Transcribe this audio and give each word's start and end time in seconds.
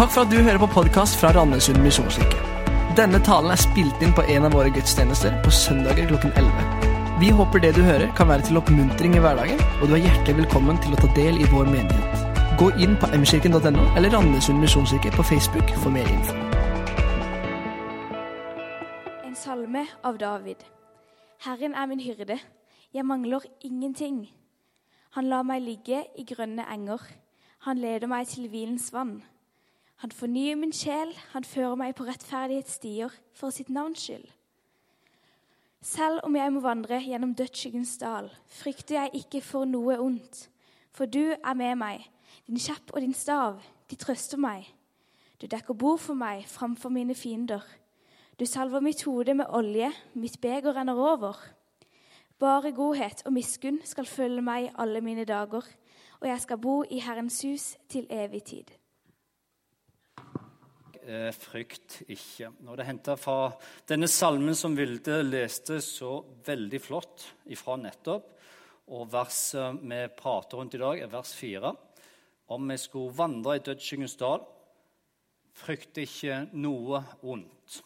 Takk 0.00 0.12
for 0.14 0.24
at 0.24 0.30
du 0.32 0.38
hører 0.40 0.56
på 0.56 0.66
podkast 0.72 1.18
fra 1.20 1.28
Randesund 1.36 1.82
misjonskirke. 1.84 2.38
Denne 2.96 3.18
talen 3.20 3.52
er 3.52 3.60
spilt 3.60 4.00
inn 4.00 4.14
på 4.16 4.22
en 4.32 4.46
av 4.48 4.54
våre 4.56 4.70
gudstjenester 4.72 5.34
på 5.44 5.50
søndager 5.52 6.06
klokken 6.08 6.30
11. 6.40 7.16
Vi 7.20 7.28
håper 7.36 7.60
det 7.60 7.74
du 7.76 7.82
hører 7.84 8.08
kan 8.16 8.30
være 8.30 8.46
til 8.46 8.56
oppmuntring 8.56 9.18
i 9.18 9.20
hverdagen, 9.20 9.58
og 9.60 9.90
du 9.90 9.98
er 9.98 10.06
hjertelig 10.06 10.38
velkommen 10.38 10.78
til 10.80 10.94
å 10.96 11.00
ta 11.02 11.10
del 11.18 11.36
i 11.36 11.48
vår 11.50 11.68
menighet. 11.68 12.22
Gå 12.56 12.70
inn 12.80 12.96
på 12.96 13.10
mkirken.no 13.12 13.82
eller 14.00 14.14
Randesund 14.14 14.62
misjonskirke 14.64 15.12
på 15.18 15.26
Facebook 15.32 15.74
for 15.82 15.92
mer 15.92 16.08
info. 16.08 16.36
En 19.28 19.36
salme 19.36 19.82
av 20.00 20.16
David. 20.22 20.64
Herren 21.44 21.76
er 21.76 21.90
min 21.90 22.00
hyrde, 22.00 22.38
jeg 22.96 23.04
mangler 23.04 23.44
ingenting. 23.60 24.30
Han 25.18 25.28
lar 25.28 25.44
meg 25.44 25.60
ligge 25.66 26.00
i 26.16 26.24
grønne 26.24 26.64
enger. 26.72 27.04
Han 27.68 27.84
leder 27.84 28.08
meg 28.08 28.32
til 28.32 28.48
hvilens 28.48 28.88
vann. 28.96 29.18
Han 30.00 30.12
fornyer 30.16 30.56
min 30.56 30.72
sjel, 30.72 31.10
han 31.34 31.44
fører 31.44 31.76
meg 31.76 31.90
på 31.92 32.06
rettferdighetsstier 32.06 33.12
for 33.36 33.52
sitt 33.52 33.68
navns 33.68 34.00
skyld. 34.06 34.24
Selv 35.84 36.24
om 36.24 36.36
jeg 36.36 36.52
må 36.54 36.62
vandre 36.64 37.02
gjennom 37.04 37.34
dødsskyggens 37.36 37.98
dal, 38.00 38.30
frykter 38.48 38.96
jeg 38.96 39.20
ikke 39.20 39.42
for 39.44 39.68
noe 39.68 39.98
ondt. 40.00 40.46
For 40.96 41.04
du 41.04 41.34
er 41.36 41.56
med 41.56 41.76
meg, 41.82 42.08
din 42.48 42.56
kjepp 42.56 42.94
og 42.94 43.04
din 43.04 43.12
stav, 43.12 43.60
de 43.92 44.00
trøster 44.00 44.40
meg. 44.40 44.72
Du 45.36 45.44
dekker 45.44 45.76
bord 45.76 46.00
for 46.00 46.16
meg 46.16 46.48
framfor 46.48 46.88
mine 46.96 47.14
fiender. 47.14 47.60
Du 48.40 48.48
salver 48.48 48.80
mitt 48.80 49.04
hode 49.04 49.36
med 49.36 49.52
olje, 49.52 49.92
mitt 50.16 50.40
beger 50.40 50.80
renner 50.80 50.96
over. 50.96 51.36
Bare 52.40 52.72
godhet 52.72 53.20
og 53.26 53.36
miskunn 53.36 53.82
skal 53.84 54.08
følge 54.08 54.40
meg 54.40 54.72
alle 54.80 55.04
mine 55.04 55.28
dager, 55.28 55.64
og 56.20 56.28
jeg 56.28 56.40
skal 56.40 56.60
bo 56.60 56.82
i 56.88 57.04
Herrens 57.04 57.42
hus 57.44 57.74
til 57.88 58.08
evig 58.08 58.46
tid 58.48 58.79
eh, 61.06 61.30
frykt 61.34 62.00
ikke. 62.10 62.50
Når 62.64 62.76
det 62.76 62.84
er 62.84 62.90
henta 62.90 63.16
fra 63.20 63.50
denne 63.88 64.08
salmen 64.10 64.56
som 64.58 64.76
Vilde 64.76 65.20
leste 65.24 65.80
så 65.84 66.18
veldig 66.46 66.80
flott 66.82 67.26
ifra 67.52 67.76
nettopp. 67.80 68.28
Og 68.90 69.06
verset 69.12 69.78
vi 69.86 70.00
prater 70.18 70.58
rundt 70.58 70.74
i 70.74 70.82
dag, 70.82 71.02
er 71.04 71.12
vers 71.12 71.34
4. 71.38 71.70
Om 72.50 72.72
vi 72.72 72.78
skulle 72.82 73.14
vandre 73.14 73.54
i 73.56 73.62
dødsskyggens 73.62 74.16
dal, 74.18 74.42
frykt 75.54 76.00
ikke 76.02 76.42
noe 76.58 77.02
ondt, 77.22 77.80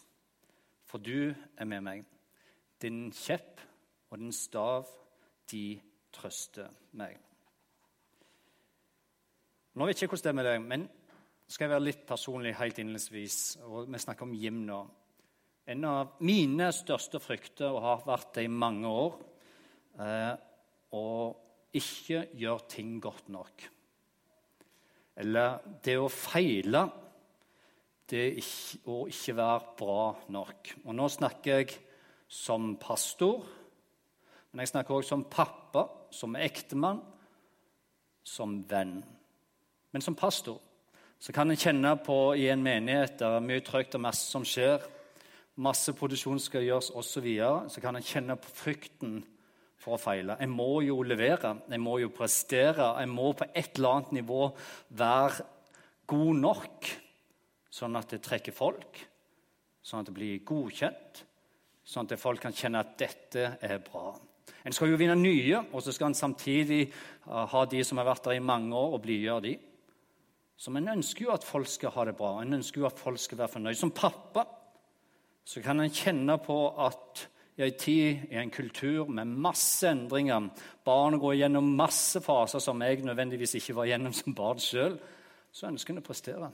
for 0.89 1.03
du 1.03 1.29
er 1.29 1.69
med 1.69 1.85
meg. 1.85 2.05
Din 2.81 3.11
kjepp 3.13 3.61
og 4.09 4.21
din 4.21 4.33
stav, 4.33 4.89
de 5.51 5.77
trøster 6.15 6.71
meg. 6.97 7.19
Nå 9.75 9.85
vet 9.85 9.99
jeg 9.99 10.07
ikke 10.07 10.15
hvordan 10.15 10.25
det 10.25 10.31
er 10.31 10.39
med 10.39 10.47
deg, 10.49 10.61
men 10.65 10.85
skal 11.47 11.67
jeg 11.67 11.75
være 11.75 11.85
litt 11.85 12.05
personlig 12.09 12.55
helt 12.57 12.79
innledningsvis. 12.81 13.39
og 13.65 13.89
Vi 13.91 14.01
snakker 14.01 14.25
om 14.25 14.33
Jim 14.33 14.63
nå. 14.65 14.79
En 15.69 15.85
av 15.89 16.17
mine 16.25 16.69
største 16.73 17.21
frykter, 17.21 17.69
og 17.69 17.83
har 17.85 18.03
vært 18.05 18.35
det 18.37 18.45
i 18.45 18.51
mange 18.51 18.89
år, 18.89 19.15
er 20.01 20.35
å 20.93 21.05
ikke 21.75 22.27
gjøre 22.37 22.69
ting 22.71 22.97
godt 23.01 23.29
nok. 23.33 23.65
Eller 25.21 25.59
det 25.85 25.95
å 25.97 26.11
feile, 26.11 26.83
det 28.09 28.25
å 28.91 29.05
ikke 29.09 29.37
være 29.37 29.75
bra 29.79 30.01
nok. 30.35 30.73
Og 30.85 30.97
nå 30.97 31.07
snakker 31.09 31.61
jeg 31.61 31.77
som 32.27 32.75
pastor, 32.81 33.45
men 34.51 34.63
jeg 34.63 34.73
snakker 34.73 34.97
også 34.97 35.15
som 35.15 35.27
pappa, 35.31 35.85
som 36.13 36.37
ektemann, 36.39 37.01
som 38.25 38.59
venn. 38.69 38.97
Men 39.93 40.03
som 40.03 40.17
pastor 40.17 40.59
så 41.25 41.33
kan 41.33 41.49
en 41.49 41.57
kjenne 41.57 41.89
på 42.05 42.35
i 42.37 42.43
en 42.53 42.61
menighet 42.61 43.15
der 43.17 43.31
det 43.33 43.37
er 43.39 43.45
mye 43.47 43.61
trøgt 43.65 43.95
og 43.97 44.03
masse 44.03 44.27
som 44.29 44.43
skjer, 44.45 44.83
masse 45.57 45.95
produksjon 45.97 46.37
skal 46.43 46.61
gjøres 46.61 46.91
osv., 46.93 47.25
så, 47.39 47.53
så 47.73 47.81
kan 47.81 47.97
en 47.97 48.05
kjenne 48.05 48.35
på 48.37 48.51
frykten 48.59 49.15
for 49.81 49.95
å 49.95 50.01
feile. 50.03 50.35
En 50.37 50.53
må 50.53 50.83
jo 50.85 50.99
levere, 51.01 51.55
en 51.65 51.81
må 51.81 51.97
jo 52.03 52.11
prestere, 52.13 52.91
en 53.01 53.09
må 53.09 53.31
på 53.33 53.49
et 53.49 53.73
eller 53.73 53.95
annet 53.95 54.13
nivå 54.19 54.51
være 55.01 55.49
god 56.13 56.41
nok, 56.45 56.93
sånn 57.73 57.97
at 57.97 58.13
det 58.13 58.21
trekker 58.29 58.53
folk, 58.53 59.01
sånn 59.81 60.05
at 60.05 60.13
det 60.13 60.17
blir 60.21 60.45
godkjent, 60.45 61.25
sånn 61.89 62.05
at 62.05 62.21
folk 62.21 62.45
kan 62.45 62.53
kjenne 62.53 62.85
at 62.85 62.97
dette 63.01 63.51
er 63.65 63.81
bra. 63.81 64.11
En 64.61 64.77
skal 64.77 64.93
jo 64.93 65.01
vinne 65.01 65.17
nye, 65.17 65.65
og 65.73 65.81
så 65.81 65.89
skal 65.89 66.13
en 66.13 66.21
samtidig 66.21 66.83
ha 67.25 67.65
de 67.65 67.81
som 67.81 67.97
har 67.97 68.13
vært 68.13 68.29
der 68.29 68.37
i 68.37 68.45
mange 68.45 68.77
år, 68.77 68.93
og 68.93 69.01
blidgjøre 69.09 69.49
de. 69.49 69.61
Så 70.55 70.71
en 70.71 70.93
ønsker 70.95 71.27
jo 71.27 71.33
at 71.33 71.43
folk 71.43 71.67
skal 71.67 71.91
ha 71.95 72.05
det 72.07 72.15
bra, 72.15 72.37
en 72.39 72.57
ønsker 72.57 72.81
jo 72.81 72.87
at 72.87 72.99
folk 72.99 73.19
skal 73.19 73.41
være 73.41 73.55
fornøyd. 73.57 73.79
Som 73.79 73.91
pappa 73.95 74.45
så 75.45 75.61
kan 75.61 75.83
en 75.83 75.93
kjenne 75.93 76.37
på 76.41 76.57
at 76.81 77.27
i 77.55 77.63
en 77.63 77.77
tid, 77.79 78.25
i 78.31 78.39
en 78.39 78.51
kultur 78.51 79.07
med 79.07 79.31
masse 79.31 79.87
endringer 79.87 80.49
Barn 80.83 81.15
går 81.21 81.37
gjennom 81.39 81.69
masse 81.77 82.19
faser 82.19 82.59
som 82.59 82.81
jeg 82.83 83.05
nødvendigvis 83.05 83.55
ikke 83.61 83.77
var 83.77 83.87
gjennom 83.87 84.15
som 84.15 84.35
barn 84.35 84.59
sjøl. 84.59 84.97
Så 85.55 85.69
ønsker 85.69 85.95
en 85.95 86.01
å 86.01 86.05
prestere. 86.05 86.49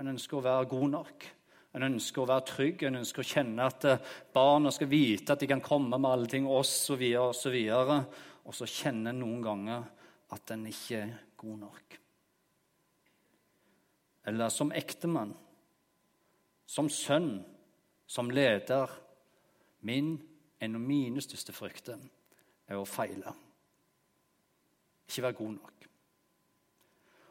En 0.00 0.08
ønsker 0.14 0.38
å 0.38 0.44
være 0.46 0.70
god 0.70 0.88
nok. 0.94 1.28
En 1.76 1.84
ønsker 1.90 2.24
å 2.24 2.30
være 2.30 2.46
trygg, 2.48 2.86
en 2.88 3.02
ønsker 3.02 3.20
å 3.22 3.28
kjenne 3.28 3.68
at 3.68 3.84
eh, 3.84 4.00
barna 4.32 4.72
skal 4.72 4.88
vite 4.88 5.34
at 5.34 5.44
de 5.44 5.50
kan 5.50 5.62
komme 5.62 6.00
med 6.00 6.08
alle 6.08 6.30
ting 6.30 6.48
osv. 6.48 6.96
Og, 6.96 7.36
så 7.36 7.52
videre, 7.52 8.00
og 8.48 8.56
så 8.56 8.68
kjenner 8.68 9.12
en 9.12 9.22
noen 9.26 9.44
ganger 9.44 9.88
at 10.34 10.56
en 10.56 10.68
ikke 10.72 11.02
er 11.04 11.16
god 11.36 11.64
nok 11.68 12.04
eller 14.28 14.52
som 14.52 14.72
ektemann, 14.76 15.32
som 16.68 16.90
sønn, 16.92 17.38
som 18.08 18.30
leder. 18.30 18.92
Min, 19.80 20.16
en 20.60 20.76
av 20.76 20.82
mine 20.84 21.22
største 21.24 21.54
frykter 21.56 22.00
er 22.68 22.76
å 22.76 22.88
feile. 22.88 23.32
Ikke 25.08 25.24
være 25.24 25.38
god 25.38 25.54
nok. 25.56 25.74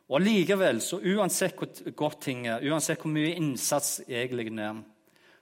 Og 0.08 0.22
Allikevel, 0.22 0.80
så 0.82 1.02
uansett 1.04 1.58
hvor 1.60 1.92
godt 2.00 2.22
ting 2.30 2.46
er, 2.48 2.64
uansett 2.64 3.02
hvor 3.04 3.12
mye 3.12 3.36
innsats 3.36 4.00
jeg 4.08 4.32
legger 4.34 4.56
ned, 4.56 4.86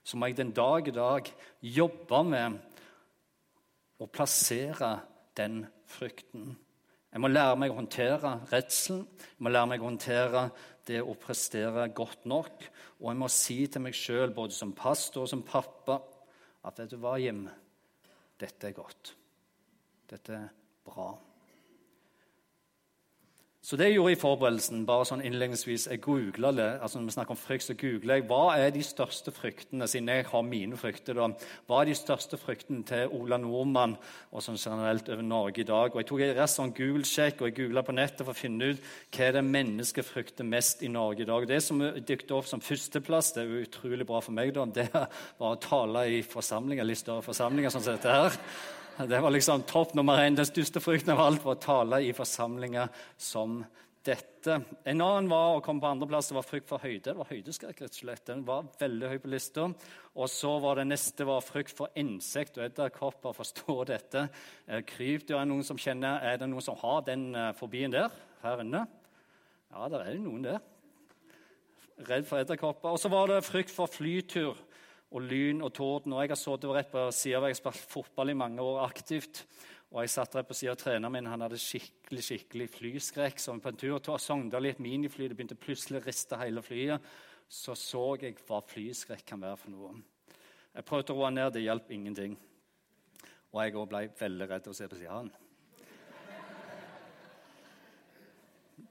så 0.05 0.17
må 0.17 0.27
jeg 0.29 0.39
den 0.39 0.53
dag 0.57 0.89
i 0.89 0.93
dag 0.93 1.29
jobbe 1.61 2.22
med 2.25 2.57
å 4.01 4.09
plassere 4.11 4.91
den 5.37 5.63
frykten. 5.89 6.55
Jeg 7.16 7.24
må 7.24 7.30
lære 7.31 7.56
meg 7.56 7.72
å 7.72 7.78
håndtere 7.78 8.30
redselen, 8.52 9.06
jeg 9.08 9.44
må 9.46 9.52
lære 9.53 9.70
meg 9.72 9.84
å 9.84 9.88
håndtere 9.88 10.42
det 10.84 10.98
å 11.00 11.14
prestere 11.16 11.86
godt 11.96 12.26
nok. 12.28 12.66
Og 13.00 13.08
jeg 13.08 13.20
må 13.22 13.30
si 13.31 13.56
til 13.72 13.86
meg 13.86 13.96
sjøl, 13.96 14.34
både 14.36 14.52
som 14.52 14.74
pastor 14.76 15.24
og 15.24 15.31
som 15.31 15.46
pappa, 15.48 16.02
at 16.68 16.81
vet 16.81 16.92
du 16.92 16.98
hva, 17.00 17.14
Jim, 17.24 17.46
dette 18.36 18.68
er 18.68 18.76
godt. 18.76 19.14
Dette 20.12 20.36
er 20.36 20.52
bra. 20.84 21.08
Så 23.66 23.80
det 23.81 23.88
jeg 23.88 23.96
gjorde 23.96 24.14
i 24.14 24.18
forberedelsen, 24.22 24.84
bare 24.86 25.08
sånn 25.09 25.24
innledningsvis, 25.26 25.88
jeg 25.90 26.02
googla 26.06 26.52
det. 26.53 26.68
altså 26.86 27.00
Når 27.00 27.08
vi 27.08 27.14
snakker 27.16 27.34
om 27.34 27.40
frykt, 27.40 27.66
så 27.66 27.74
googler 27.74 28.20
jeg 28.20 28.26
hva 28.30 28.42
er 28.62 28.68
de 28.76 28.84
største 28.86 29.34
fryktene 29.34 29.88
siden 29.90 30.12
jeg 30.14 30.28
har 30.30 30.44
mine 30.46 30.78
frykter. 30.78 31.18
da, 31.18 31.31
Hva 31.66 31.80
er 31.81 31.90
de 31.90 31.96
største 31.98 32.38
fryktene 32.38 32.86
til 32.86 33.09
Ola 33.18 33.40
Nordmann 33.42 33.98
og 34.30 34.46
sånn 34.46 34.62
generelt 34.62 35.09
over 35.09 35.26
Norge 35.26 35.64
i 35.64 35.66
dag? 35.66 35.90
Og 35.90 35.98
Jeg 35.98 36.09
tok 36.12 36.22
en 36.28 36.53
sånn 36.53 36.76
Google-sjekk 36.78 37.42
og 37.42 37.50
jeg 37.50 37.58
googla 37.58 37.81
på 37.81 37.98
nettet 37.98 38.22
for 38.22 38.36
å 38.36 38.38
finne 38.38 38.70
ut 38.70 38.86
hva 39.09 39.26
er 39.26 39.34
det 39.40 39.46
mennesket 39.50 40.12
frykter 40.14 40.46
mest 40.46 40.86
i 40.86 40.94
Norge 40.94 41.26
i 41.26 41.30
dag. 41.34 41.50
Det 41.50 41.62
som 41.66 41.82
dukket 41.82 42.38
opp 42.38 42.46
som 42.46 42.62
førsteplass, 42.62 43.34
det 43.34 43.47
er 43.47 43.66
utrolig 43.66 44.06
bra 44.06 44.22
for 44.22 44.38
meg, 44.38 44.53
da, 44.53 44.70
det 44.70 44.92
var 44.94 45.58
å 45.58 45.58
tale 45.58 46.06
i 46.06 46.22
forsamlinger, 46.22 46.86
litt 46.86 47.02
større 47.02 47.26
forsamlinger 47.26 47.74
sånn 47.74 47.82
som 47.82 47.97
dette 47.97 48.14
her. 48.14 48.44
Det 48.97 49.19
var 49.19 49.29
liksom 49.29 49.61
topp 49.67 49.94
nummer 49.94 50.22
én. 50.23 50.38
Den 50.39 50.47
største 50.47 50.79
frykten 50.79 51.11
av 51.11 51.19
alt 51.19 51.41
var 51.44 51.57
å 51.57 51.59
tale 51.59 51.97
i 52.07 52.13
forsamlinger 52.16 52.87
som 53.20 53.58
dette. 54.08 54.55
En 54.87 55.02
annen 55.03 55.28
var 55.28 55.58
å 55.58 55.64
komme 55.66 55.84
på 55.84 55.90
andreplass. 55.90 56.29
Det 56.31 56.37
var 56.37 56.46
frykt 56.47 56.70
for 56.70 56.79
høyde. 56.79 57.09
Det 57.09 57.16
var 57.17 57.28
høydeskrekk, 57.28 57.81
rett 57.84 57.91
og 57.91 57.99
slett. 57.99 58.23
Den 58.29 58.46
var 58.47 58.70
veldig 58.79 59.09
høy 59.11 59.17
på 59.20 59.31
lista. 59.34 59.66
Og 60.16 60.31
så 60.31 60.53
var 60.64 60.79
det 60.79 60.85
neste 60.87 61.28
var 61.28 61.43
frykt 61.43 61.75
for 61.75 61.91
insekt 61.99 62.55
og 62.55 62.70
edderkopper. 62.70 63.35
Forstå 63.35 63.75
dette. 63.91 64.29
Eh, 64.64 64.85
krypdyr 64.87 65.41
er 65.41 65.49
noen 65.52 65.67
som 65.67 65.81
kjenner. 65.81 66.23
Er 66.23 66.40
det 66.40 66.47
noen 66.53 66.64
som 66.64 66.79
har 66.79 67.03
den 67.09 67.28
eh, 67.35 67.52
fobien 67.59 67.91
der 67.91 68.16
her 68.46 68.64
inne? 68.64 68.85
Ja, 69.73 69.90
det 69.91 70.05
er 70.05 70.16
jo 70.16 70.23
noen 70.29 70.47
der. 70.47 70.64
Redd 72.08 72.31
for 72.31 72.40
edderkopper. 72.40 72.96
Og 72.96 73.03
så 73.03 73.11
var 73.11 73.28
det 73.34 73.43
frykt 73.43 73.75
for 73.75 73.91
flytur 73.91 74.55
og 75.11 75.22
lyn 75.22 75.61
og 75.66 75.73
torden. 75.75 76.16
Og 76.16 76.23
jeg 76.23 76.34
har 76.34 76.40
sittet 76.40 76.73
rett 76.75 76.91
på 76.91 77.05
sida 77.13 77.40
og 77.40 77.47
Jeg 77.49 77.55
har 77.55 77.61
spilt 77.61 77.91
fotball 77.93 78.34
i 78.34 78.37
mange 78.37 78.61
år 78.61 78.84
aktivt. 78.87 79.46
Og 79.93 80.02
jeg 80.02 80.11
satt 80.16 80.35
rett 80.35 80.47
på 80.49 80.57
sida 80.57 80.73
av 80.73 80.81
treneren 80.81 81.13
min. 81.13 81.29
Han 81.29 81.46
hadde 81.46 81.61
skikkelig 81.61 82.25
skikkelig 82.25 82.67
flyskrekk. 82.73 83.40
Så 83.40 83.55
på 83.61 83.72
en 83.72 83.79
tur 83.79 83.99
til 83.99 84.19
Sogndal 84.19 84.66
i 84.66 84.73
et 84.73 84.84
minifly 84.84 85.29
det 85.29 85.37
begynte 85.37 85.59
plutselig 85.59 86.02
å 86.02 86.07
riste 86.07 86.41
hele 86.41 86.66
flyet. 86.66 87.13
Så 87.47 87.78
så 87.78 88.03
jeg 88.22 88.40
hva 88.47 88.59
flyskrekk 88.66 89.25
kan 89.29 89.41
være 89.41 89.61
for 89.61 89.75
noe. 89.75 89.96
Jeg 90.75 90.87
prøvde 90.90 91.13
å 91.13 91.22
roe 91.22 91.31
ned, 91.31 91.53
det 91.53 91.63
hjalp 91.63 91.91
ingenting. 91.93 92.35
Og 93.53 93.61
jeg 93.61 93.75
òg 93.79 93.90
ble 93.93 94.08
veldig 94.19 94.47
redd 94.49 94.66
av 94.67 94.73
å 94.73 94.75
se 94.75 94.87
på 94.91 94.97
sida 94.99 95.13
av 95.13 95.22
han. 95.22 95.34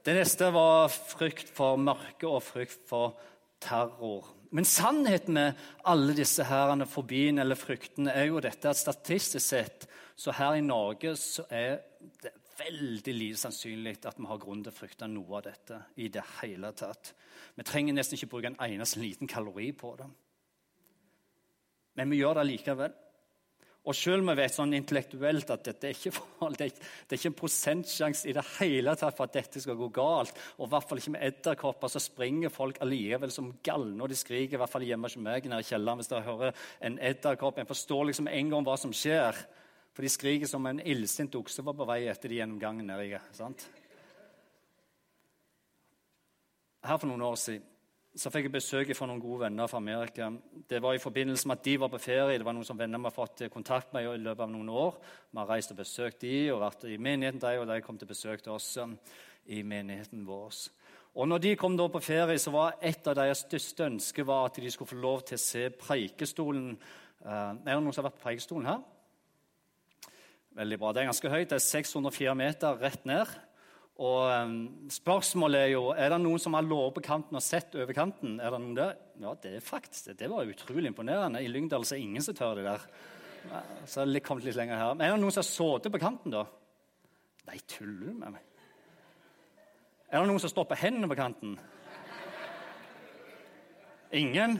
Det 0.05 0.13
neste 0.13 0.51
var 0.53 0.89
frykt 0.89 1.49
for 1.49 1.77
mørke 1.81 2.29
og 2.29 2.43
frykt 2.45 2.81
for 2.89 3.15
terror. 3.61 4.34
Men 4.55 4.67
sannheten 4.67 5.35
med 5.35 5.59
alle 5.83 6.15
disse 6.15 6.45
herrene 6.47 6.87
fobiene 6.87 7.43
eller 7.43 7.59
fryktene 7.59 8.13
er 8.15 8.29
jo 8.29 8.39
dette 8.43 8.71
at 8.71 8.79
statistisk 8.79 9.43
sett 9.43 9.87
så 10.15 10.31
her 10.37 10.55
i 10.55 10.63
Norge 10.63 11.11
så 11.19 11.43
er 11.51 11.81
det 12.23 12.31
veldig 12.55 13.15
lite 13.17 13.39
sannsynlig 13.41 13.97
at 14.07 14.15
vi 14.15 14.29
har 14.29 14.39
grunn 14.39 14.61
til 14.63 14.71
å 14.71 14.77
frykte 14.77 15.09
noe 15.11 15.41
av 15.41 15.43
dette 15.49 15.81
i 15.99 16.07
det 16.07 16.23
hele 16.37 16.71
tatt. 16.77 17.11
Vi 17.55 17.65
trenger 17.67 17.97
nesten 17.97 18.15
ikke 18.15 18.31
bruke 18.31 18.53
en 18.53 18.61
eneste 18.63 19.01
liten 19.01 19.27
kalori 19.27 19.73
på 19.75 19.91
det. 19.99 20.07
Men 21.99 22.11
vi 22.11 22.21
gjør 22.21 22.39
det 22.39 22.47
likevel. 22.47 22.95
Og 23.85 23.93
selv 23.93 24.23
om 24.23 24.31
vi 24.31 24.37
vet 24.39 24.53
sånn 24.55 24.73
intellektuelt 24.73 25.51
at 25.53 25.67
dette 25.67 25.89
er 25.91 25.93
ikke, 25.93 26.11
er, 26.47 26.55
det 26.57 27.13
er 27.13 27.19
ikke 27.19 27.31
en 27.31 27.37
prosentsjanse 27.37 28.29
i 28.29 28.33
det 28.33 28.43
hele 28.55 28.95
tatt 28.97 29.17
for 29.17 29.27
at 29.27 29.35
dette 29.37 29.61
skal 29.61 29.77
gå 29.77 29.91
galt, 29.93 30.33
og 30.57 30.65
i 30.65 30.71
hvert 30.71 30.87
fall 30.89 31.01
ikke 31.01 31.13
med 31.13 31.25
edderkopper, 31.27 31.91
så 31.93 32.01
springer 32.01 32.53
folk 32.53 32.79
allikevel 32.81 33.33
som 33.33 33.51
galne, 33.65 33.99
og 34.01 34.09
de 34.09 34.17
skriker 34.17 34.57
i 34.57 34.61
hvert 34.61 34.73
fall 34.73 34.87
hjemme 34.87 35.05
hos 35.05 35.19
meg 35.21 35.45
nede 35.45 35.61
i 35.61 35.69
kjelleren 35.69 36.01
hvis 36.01 36.09
dere 36.09 36.25
hører 36.25 36.65
en 36.89 36.97
edderkopp. 37.11 37.61
En 37.61 37.69
forstår 37.69 38.09
liksom 38.09 38.31
en 38.31 38.51
gang 38.55 38.65
hva 38.65 38.79
som 38.81 38.95
skjer. 38.95 39.37
For 39.95 40.03
de 40.03 40.11
skriker 40.11 40.49
som 40.49 40.65
en 40.67 40.81
illsint 40.83 41.37
okse 41.37 41.63
var 41.63 41.77
på 41.77 41.87
vei 41.87 42.01
etter 42.11 42.33
de 42.33 42.41
gjennom 42.41 42.59
gangen 42.59 42.89
sant? 43.37 43.69
Her 46.85 46.99
for 47.01 47.09
noen 47.09 47.23
år 47.25 47.39
siden 47.39 47.74
så 48.15 48.31
fikk 48.31 48.47
jeg 48.47 48.53
besøk 48.53 48.91
fra 48.95 49.07
noen 49.09 49.19
gode 49.19 49.41
venner 49.43 49.67
fra 49.67 49.81
Amerika. 49.81 50.29
Det 50.69 50.79
var 50.83 50.95
i 50.95 51.01
forbindelse 51.03 51.49
med 51.49 51.57
at 51.57 51.65
de 51.67 51.73
var 51.81 51.89
på 51.91 51.99
ferie. 51.99 52.37
Det 52.39 52.47
var 52.47 52.55
noen 52.55 52.67
som 52.67 52.77
venner 52.79 53.01
vi 53.01 53.09
har 53.09 53.15
fått 53.15 53.43
kontakt 53.51 53.91
med 53.93 54.07
i 54.07 54.21
løpet 54.23 54.45
av 54.45 54.51
noen 54.53 54.69
år. 54.71 54.95
Vi 55.33 55.39
har 55.41 55.49
reist 55.49 55.73
og 55.73 55.81
besøkt 55.81 56.23
de 56.23 56.37
og 56.53 56.61
vært 56.63 56.85
i 56.87 56.95
menigheten 56.95 57.41
der, 57.43 57.59
og 57.59 57.67
de 57.67 57.81
kom 57.83 57.99
til 57.99 58.07
besøk 58.07 58.45
til 58.45 58.55
oss 58.55 58.69
um, 58.79 58.95
i 59.51 59.59
menigheten 59.67 60.23
vår. 60.27 60.61
Og 61.19 61.27
når 61.27 61.43
de 61.43 61.53
kom 61.59 61.75
da 61.75 61.89
på 61.91 62.03
ferie, 62.03 62.39
så 62.39 62.53
var 62.55 62.77
et 62.79 63.07
av 63.11 63.17
deres 63.19 63.43
største 63.43 63.89
ønsker 63.89 64.31
at 64.37 64.61
de 64.63 64.71
skulle 64.71 64.93
få 64.93 65.01
lov 65.03 65.25
til 65.27 65.35
å 65.35 65.43
se 65.43 65.65
Preikestolen. 65.75 66.71
Uh, 67.19 67.51
er 67.51 67.73
det 67.73 67.79
noen 67.81 67.91
som 67.91 68.05
har 68.05 68.13
vært 68.13 68.21
på 68.21 68.27
Preikestolen 68.29 68.71
her? 68.71 68.79
Veldig 70.55 70.79
bra. 70.79 70.93
Det 70.95 71.03
er 71.03 71.11
ganske 71.11 71.35
høyt. 71.35 71.49
Det 71.51 71.59
er 71.59 71.67
604 71.67 72.39
meter 72.39 72.79
rett 72.79 73.03
ned. 73.03 73.27
Og 73.95 74.27
um, 74.27 74.55
Spørsmålet 74.91 75.61
er 75.61 75.69
jo 75.71 75.83
er 75.95 76.11
det 76.11 76.19
noen 76.19 76.41
som 76.41 76.57
har 76.57 76.65
ligget 76.67 76.97
på 76.97 77.03
kanten 77.05 77.37
og 77.39 77.43
sett 77.43 77.75
over 77.79 77.95
kanten. 77.95 78.39
Er 78.43 78.51
det 78.51 78.59
noen 78.59 78.75
der? 78.75 78.97
Ja, 79.23 79.31
det 79.39 79.53
er 79.55 79.63
faktisk 79.63 80.09
det. 80.09 80.17
Det 80.19 80.29
var 80.31 80.51
utrolig 80.51 80.89
imponerende. 80.91 81.39
I 81.39 81.51
Lyngdal 81.51 81.87
så 81.87 81.95
er 81.95 82.03
ingen 82.03 82.25
som 82.25 82.35
tør 82.35 82.59
det 82.59 82.67
der. 82.67 82.83
Så 83.87 84.03
det 84.09 84.23
kommet 84.25 84.43
litt 84.47 84.57
lenger 84.57 84.81
her. 84.81 84.97
Men 84.97 85.07
er 85.07 85.15
det 85.15 85.21
noen 85.23 85.31
som 85.31 85.43
har 85.45 85.47
sittet 85.47 85.93
på 85.93 86.01
kanten, 86.01 86.33
da? 86.33 86.43
Nei, 87.45 87.61
tuller 87.69 88.09
du 88.09 88.19
med 88.19 88.35
meg? 88.35 88.51
Er 90.09 90.21
det 90.21 90.29
noen 90.29 90.43
som 90.43 90.51
står 90.51 90.67
på 90.67 90.79
hendene 90.81 91.09
på 91.11 91.19
kanten? 91.19 91.55
Ingen? 94.15 94.59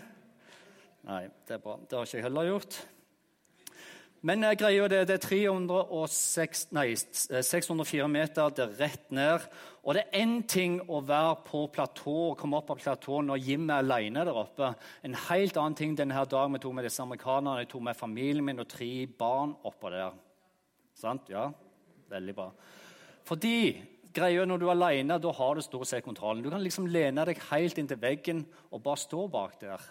Nei, 1.06 1.24
det 1.48 1.58
er 1.58 1.64
bra. 1.64 1.76
Det 1.84 1.98
har 1.98 2.08
ikke 2.08 2.22
jeg 2.22 2.28
heller 2.30 2.54
gjort. 2.54 2.78
Men 4.26 4.42
greia 4.42 4.58
greier 4.58 4.90
det, 4.90 5.04
det 5.06 5.16
er 5.20 5.22
306, 5.22 6.62
nei, 6.74 6.88
604 6.98 8.00
eh, 8.02 8.10
meter, 8.10 8.54
det 8.58 8.64
er 8.64 8.72
rett 8.80 9.12
ned. 9.14 9.44
Og 9.86 9.94
det 9.94 10.02
er 10.02 10.24
én 10.24 10.40
ting 10.50 10.80
å 10.90 11.04
være 11.06 11.36
på 11.46 11.62
platå 11.70 12.14
og 12.32 12.38
komme 12.40 12.58
opp 12.58 12.72
på 12.72 12.80
platået 12.80 13.28
når 13.28 13.44
Jim 13.46 13.70
er 13.70 13.84
alene 13.84 14.24
der 14.26 14.40
oppe. 14.42 14.72
En 15.06 15.18
helt 15.28 15.60
annen 15.62 15.78
ting 15.78 15.94
denne 15.94 16.24
dagen 16.26 16.58
vi 16.58 16.62
tok 16.64 16.74
med 16.74 16.88
disse 16.88 17.06
amerikanerne. 17.06 17.62
Jeg 17.62 17.70
tok 17.76 17.84
med 17.86 18.00
familien 18.00 18.48
min 18.48 18.64
og 18.64 18.70
tre 18.72 18.90
barn 19.20 19.54
oppå 19.70 19.94
der. 19.94 20.18
Sant? 20.98 21.30
Ja, 21.30 21.52
veldig 22.10 22.36
bra. 22.40 22.48
Fordi 23.30 23.60
greia 24.16 24.48
når 24.50 24.64
du 24.64 24.66
er 24.72 24.74
alene, 24.74 25.20
da 25.22 25.36
har 25.38 25.54
du 25.54 25.62
stort 25.62 25.92
sett 25.92 26.08
kontrollen. 26.08 26.42
Du 26.42 26.50
kan 26.50 26.66
liksom 26.66 26.90
lene 26.90 27.28
deg 27.30 27.46
helt 27.52 27.78
inntil 27.78 28.02
veggen 28.02 28.42
og 28.72 28.82
bare 28.90 29.06
stå 29.06 29.28
bak 29.30 29.60
der. 29.62 29.86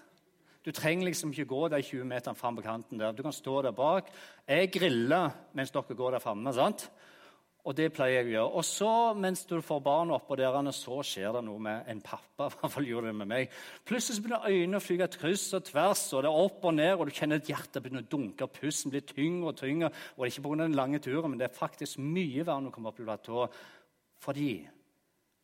Du 0.64 0.72
trenger 0.72 1.10
liksom 1.10 1.32
ikke 1.32 1.50
gå 1.50 1.68
de 1.68 1.82
20 1.84 2.06
meterne 2.08 2.38
fram 2.38 2.56
på 2.56 2.62
kanten. 2.64 2.98
der. 2.98 3.12
Du 3.12 3.22
kan 3.22 3.32
stå 3.32 3.62
der 3.62 3.72
bak. 3.72 4.08
Jeg 4.48 4.72
griller 4.72 5.30
mens 5.52 5.70
dere 5.70 5.94
går 5.94 6.10
der 6.10 6.18
framme. 6.18 6.52
Og 7.64 7.72
det 7.72 7.94
pleier 7.96 8.20
jeg 8.20 8.26
å 8.26 8.32
gjøre. 8.32 8.56
Og 8.60 8.64
så, 8.68 8.88
mens 9.16 9.46
du 9.48 9.54
får 9.64 9.78
barna 9.80 10.18
oppå 10.18 10.36
der, 10.36 10.56
så 10.76 10.98
skjer 11.00 11.32
det 11.32 11.44
noe 11.46 11.60
med 11.64 11.86
en 11.88 12.00
pappa. 12.04 12.48
i 12.52 12.58
hvert 12.60 12.72
fall 12.72 12.88
gjorde 12.88 13.08
det 13.08 13.16
med 13.16 13.30
meg. 13.30 13.54
Plutselig 13.88 14.20
begynner 14.20 14.48
øynene 14.50 14.80
å 14.80 14.84
flyge 14.84 15.08
kryss 15.16 15.46
og 15.56 15.64
tvers, 15.64 16.02
og 16.12 16.24
det 16.24 16.28
er 16.28 16.42
opp 16.44 16.64
og 16.68 16.74
ned, 16.76 16.92
og 16.92 17.08
du 17.08 17.16
kjenner 17.16 17.40
at 17.40 17.48
hjertet 17.48 17.80
begynner 17.80 18.04
å 18.04 18.10
dunke, 18.12 18.44
og 18.44 18.52
pusten 18.52 18.92
blir 18.92 19.06
tyngre 19.08 19.54
og 19.54 19.56
tyngre. 19.56 19.88
Og 20.16 20.20
det 20.20 20.28
er 20.28 20.34
ikke 20.34 20.44
pga. 20.44 20.60
den 20.60 20.76
lange 20.76 21.00
turen, 21.00 21.30
men 21.30 21.40
det 21.40 21.48
er 21.48 21.56
faktisk 21.56 22.04
mye 22.04 22.44
verre 22.44 22.68
å 22.68 22.74
komme 22.74 22.92
opp 22.92 23.00
i 23.00 23.08
platå. 23.08 23.48
Fordi 24.24 24.52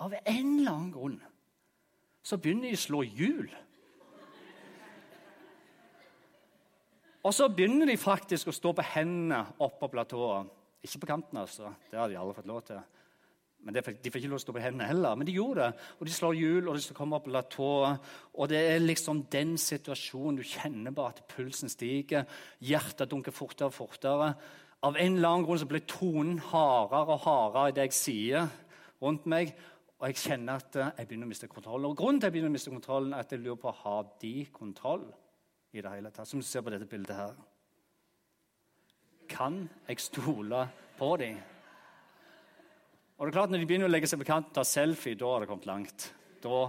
av 0.01 0.13
en 0.21 0.55
eller 0.59 0.73
annen 0.75 0.93
grunn 0.93 1.19
så 2.21 2.37
begynner 2.37 2.69
de 2.69 2.77
å 2.77 2.85
slå 2.85 3.01
hjul. 3.05 3.49
Og 7.23 7.35
så 7.37 7.51
begynner 7.53 7.91
de 7.91 7.99
faktisk 8.01 8.49
å 8.49 8.55
stå 8.55 8.73
på 8.77 8.87
hendene 8.95 9.43
oppå 9.61 9.91
platået. 9.93 10.49
Ikke 10.81 11.03
på 11.03 11.11
kanten, 11.11 11.37
altså. 11.37 11.75
Det 11.91 11.99
har 12.01 12.09
de 12.09 12.17
aldri 12.17 12.39
fått 12.39 12.49
lov 12.49 12.63
til. 12.65 12.81
Men 13.61 13.77
De 13.77 13.83
får 13.85 13.99
ikke 13.99 14.29
lov 14.31 14.39
til 14.39 14.39
å 14.39 14.45
stå 14.47 14.55
på 14.57 14.63
hendene 14.65 14.87
heller. 14.89 15.19
Men 15.21 15.29
de 15.29 15.35
gjorde 15.37 15.67
det. 15.67 15.89
Og 15.99 16.09
de 16.09 16.15
slår 16.17 16.39
hjul, 16.39 16.69
og 16.69 16.79
de 16.79 16.85
skal 16.85 16.97
komme 16.97 17.19
opp 17.19 17.27
på 17.27 17.35
platået. 17.35 18.09
Og 18.33 18.49
det 18.49 18.63
er 18.71 18.81
liksom 18.81 19.27
den 19.33 19.53
situasjonen 19.61 20.41
du 20.41 20.47
kjenner 20.49 20.97
bare 20.97 21.13
at 21.13 21.27
pulsen 21.29 21.69
stiger. 21.69 22.25
Hjertet 22.65 23.11
dunker 23.11 23.37
fortere 23.37 23.69
og 23.69 23.77
fortere. 23.77 24.33
Av 24.81 24.97
en 24.97 25.19
eller 25.19 25.29
annen 25.29 25.45
grunn 25.45 25.61
så 25.61 25.69
blir 25.69 25.85
tonen 25.85 26.41
hardere 26.41 27.19
og 27.19 27.25
hardere 27.27 27.69
i 27.69 27.77
det 27.77 27.91
jeg 27.91 27.99
sier 27.99 28.49
rundt 29.05 29.29
meg. 29.29 29.53
Og 30.01 30.09
jeg 30.09 30.23
kjenner 30.23 30.57
at 30.57 30.81
jeg 30.81 31.05
begynner 31.05 31.29
å 31.29 31.35
miste 31.35 31.53
kontrollen. 31.53 31.91
Og 31.91 31.99
grunnen 32.01 32.17
til 32.17 32.25
at 32.25 32.31
jeg 32.31 32.39
begynner 32.39 32.55
å 32.55 32.57
miste 32.57 32.73
kontrollen, 32.73 33.13
er 33.13 33.27
at 33.27 33.35
jeg 33.37 33.45
lurer 33.45 33.61
på 33.61 33.77
har 33.83 34.15
de 34.25 34.37
kontroll 34.57 35.11
i 35.73 35.83
det 35.83 35.93
hele 35.93 36.11
tatt, 36.11 36.29
som 36.29 36.41
du 36.43 36.47
ser 36.47 36.65
på 36.67 36.73
dette 36.73 36.89
bildet 36.91 37.17
her. 37.17 37.39
Kan 39.31 39.63
jeg 39.87 40.03
stole 40.03 40.65
på 40.99 41.11
dem? 41.21 41.39
Og 43.21 43.27
det 43.27 43.31
er 43.31 43.37
klart 43.37 43.53
Når 43.53 43.61
de 43.61 43.69
begynner 43.69 43.91
å 43.91 43.93
legge 43.93 44.09
seg 44.11 44.21
på 44.23 44.27
kanten 44.31 44.51
og 44.51 44.59
ta 44.59 44.65
selfie, 44.67 45.19
da 45.19 45.29
har 45.29 45.45
det 45.45 45.51
kommet 45.51 45.69
langt. 45.69 46.07
Da 46.43 46.61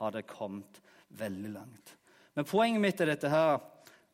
har 0.00 0.14
det 0.14 0.26
kommet 0.30 0.80
veldig 1.18 1.50
langt. 1.52 1.94
Men 2.34 2.46
poenget 2.48 2.82
mitt 2.82 3.00
er 3.02 3.12
dette 3.12 3.30
her, 3.30 3.58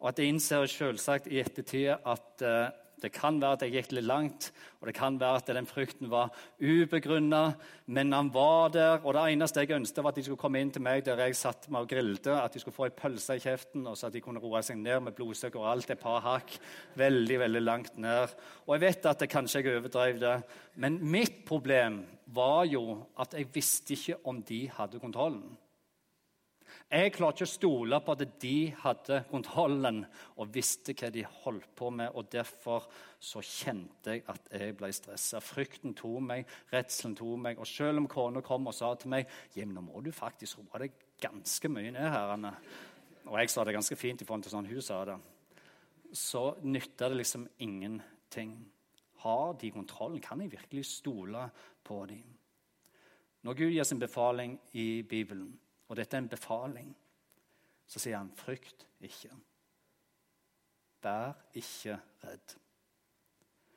og 0.00 0.08
at 0.10 0.18
jeg 0.20 0.32
innser 0.32 0.66
selvsagt 0.68 1.30
i 1.30 1.40
ettertid 1.40 1.92
at 1.94 2.44
uh, 2.44 2.72
det 3.04 3.12
kan 3.14 3.36
være 3.42 3.58
at 3.58 3.64
jeg 3.66 3.74
gikk 3.74 3.92
litt 3.96 4.06
langt, 4.08 4.48
og 4.80 4.88
det 4.88 4.94
kan 4.96 5.18
være 5.20 5.40
at 5.40 5.52
den 5.56 5.68
frykten 5.68 6.10
var 6.12 6.32
ubegrunna, 6.60 7.42
men 7.86 8.12
han 8.16 8.30
var 8.34 8.72
der. 8.74 8.98
Og 9.04 9.14
det 9.16 9.24
eneste 9.32 9.64
jeg 9.64 9.76
ønsket, 9.76 10.02
var 10.04 10.14
at 10.14 10.20
de 10.20 10.24
skulle 10.26 10.40
komme 10.40 10.60
inn 10.60 10.72
til 10.74 10.84
meg 10.84 11.04
der 11.06 11.22
jeg 11.24 11.38
satt 11.38 11.68
meg 11.72 11.86
og 11.86 11.92
grilte, 11.92 12.34
at 12.36 12.54
de 12.54 12.62
skulle 12.62 12.76
få 12.76 12.88
ei 12.88 12.96
pølse 12.96 13.38
i 13.38 13.44
kjeften, 13.44 13.86
og 13.88 13.98
så 13.98 14.08
at 14.08 14.16
de 14.16 14.22
kunne 14.24 14.42
roe 14.42 14.62
seg 14.64 14.80
ned 14.80 15.06
med 15.06 15.16
blodsukker 15.16 15.62
og 15.62 15.70
alt, 15.74 15.92
et 15.92 16.00
par 16.02 16.24
hakk. 16.24 16.56
Veldig, 17.00 17.40
veldig 17.46 17.64
langt 17.64 17.98
ned. 18.00 18.34
Og 18.66 18.76
jeg 18.76 18.86
vet 18.86 19.10
at 19.12 19.24
det 19.24 19.32
kanskje 19.32 19.64
jeg 19.64 19.78
overdrev 19.78 20.22
det, 20.22 20.38
men 20.80 20.98
mitt 21.00 21.44
problem 21.48 22.02
var 22.34 22.64
jo 22.66 23.04
at 23.20 23.36
jeg 23.36 23.52
visste 23.54 23.94
ikke 23.94 24.22
om 24.30 24.40
de 24.42 24.64
hadde 24.74 25.02
kontrollen. 25.02 25.52
Jeg 26.92 27.14
klarte 27.16 27.42
ikke 27.42 27.48
å 27.48 27.50
stole 27.50 27.98
på 28.04 28.14
at 28.14 28.22
de 28.42 28.56
hadde 28.84 29.16
kontrollen 29.30 30.02
og 30.38 30.50
visste 30.54 30.94
hva 30.94 31.08
de 31.10 31.24
holdt 31.42 31.70
på 31.74 31.88
med. 31.90 32.12
og 32.14 32.28
Derfor 32.30 32.86
så 33.18 33.42
kjente 33.42 34.14
jeg 34.14 34.24
at 34.30 34.50
jeg 34.52 34.76
ble 34.78 34.90
stressa. 34.94 35.40
Frykten 35.42 35.96
tok 35.96 36.20
meg, 36.22 36.50
redselen 36.70 37.16
tok 37.18 37.40
meg. 37.46 37.58
Og 37.58 37.66
selv 37.66 38.02
om 38.02 38.08
kona 38.10 38.44
kom 38.44 38.68
og 38.70 38.76
sa 38.76 38.92
til 39.00 39.10
meg 39.16 39.32
Jim, 39.56 39.72
nå 39.74 39.82
må 39.82 40.04
du 40.04 40.12
faktisk 40.14 40.60
roe 40.60 40.84
deg 40.84 40.94
ganske 41.24 41.70
mye 41.72 41.94
ned 41.94 42.10
her, 42.12 42.34
Anne. 42.36 42.52
Og 43.24 43.40
jeg 43.40 43.50
sa 43.50 43.64
det 43.64 43.74
ganske 43.74 43.98
fint 43.98 44.20
i 44.20 44.28
forhold 44.28 44.46
til 44.46 44.54
sånn 44.54 44.68
hun 44.68 44.84
sa 44.84 45.00
det. 45.08 45.18
Så 46.14 46.46
nytta 46.62 47.08
det 47.10 47.18
liksom 47.22 47.48
ingenting. 47.64 48.54
Har 49.24 49.56
de 49.58 49.72
kontrollen? 49.72 50.22
Kan 50.22 50.44
jeg 50.44 50.52
virkelig 50.52 50.84
stole 50.92 51.48
på 51.82 52.04
dem? 52.06 52.28
Når 53.44 53.56
Gud 53.58 53.72
gir 53.72 53.84
sin 53.84 54.00
befaling 54.00 54.58
i 54.72 55.02
Bibelen, 55.02 55.50
og 55.88 55.96
dette 55.96 56.16
er 56.16 56.24
en 56.24 56.28
befaling, 56.28 56.92
så 57.86 57.98
sier 57.98 58.16
han, 58.16 58.32
'Frykt 58.36 58.86
ikke'. 59.00 59.36
Vær 61.02 61.34
ikke 61.54 61.98
redd. 62.24 62.56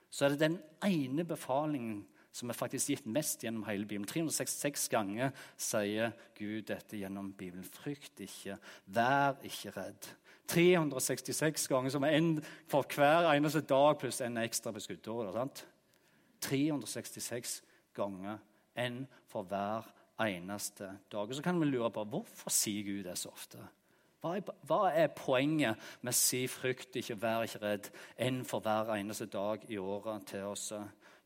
Så 0.10 0.26
er 0.26 0.30
det 0.30 0.40
den 0.40 0.62
ene 0.86 1.26
befalingen 1.26 2.08
som 2.32 2.50
er 2.50 2.58
faktisk 2.58 2.88
gitt 2.88 3.06
mest 3.06 3.44
gjennom 3.44 3.66
hele 3.68 3.86
Bibelen. 3.86 4.08
366 4.08 4.90
ganger 4.90 5.34
sier 5.58 6.12
Gud 6.38 6.70
dette 6.70 6.98
gjennom 6.98 7.34
Bibelen. 7.34 7.66
Frykt 7.66 8.20
ikke, 8.20 8.58
vær 8.86 9.36
ikke 9.44 9.74
redd. 9.76 10.10
366 10.48 11.68
ganger, 11.68 11.90
som 11.90 12.04
er 12.04 12.16
en 12.18 12.38
for 12.72 12.88
hver 12.96 13.32
eneste 13.34 13.62
dag 13.68 13.98
pluss 14.00 14.22
en 14.22 14.38
ekstra 14.38 14.72
på 14.72 14.80
skuddåret. 14.80 15.66
366 16.42 17.62
ganger, 17.98 18.38
en 18.78 19.08
for 19.28 19.44
hver 19.44 19.90
eneste 20.26 20.90
dag. 21.12 21.28
Og 21.28 21.36
Så 21.36 21.44
kan 21.44 21.60
vi 21.60 21.66
lure 21.66 21.92
på 21.92 22.04
hvorfor 22.04 22.50
sier 22.54 22.84
Gud 22.84 23.04
det 23.06 23.18
så 23.18 23.30
ofte. 23.30 23.62
Hva 24.22 24.34
er, 24.38 24.48
hva 24.66 24.80
er 24.90 25.14
poenget 25.14 25.78
med 26.02 26.14
å 26.14 26.18
si 26.18 26.48
'frykt 26.48 26.96
ikke, 26.98 27.22
vær 27.22 27.46
ikke 27.46 27.62
redd' 27.62 27.92
enn 28.18 28.44
for 28.46 28.60
hver 28.60 28.96
eneste 28.96 29.28
dag 29.30 29.66
i 29.70 29.78
året 29.78 30.26
til 30.26 30.44
oss? 30.44 30.72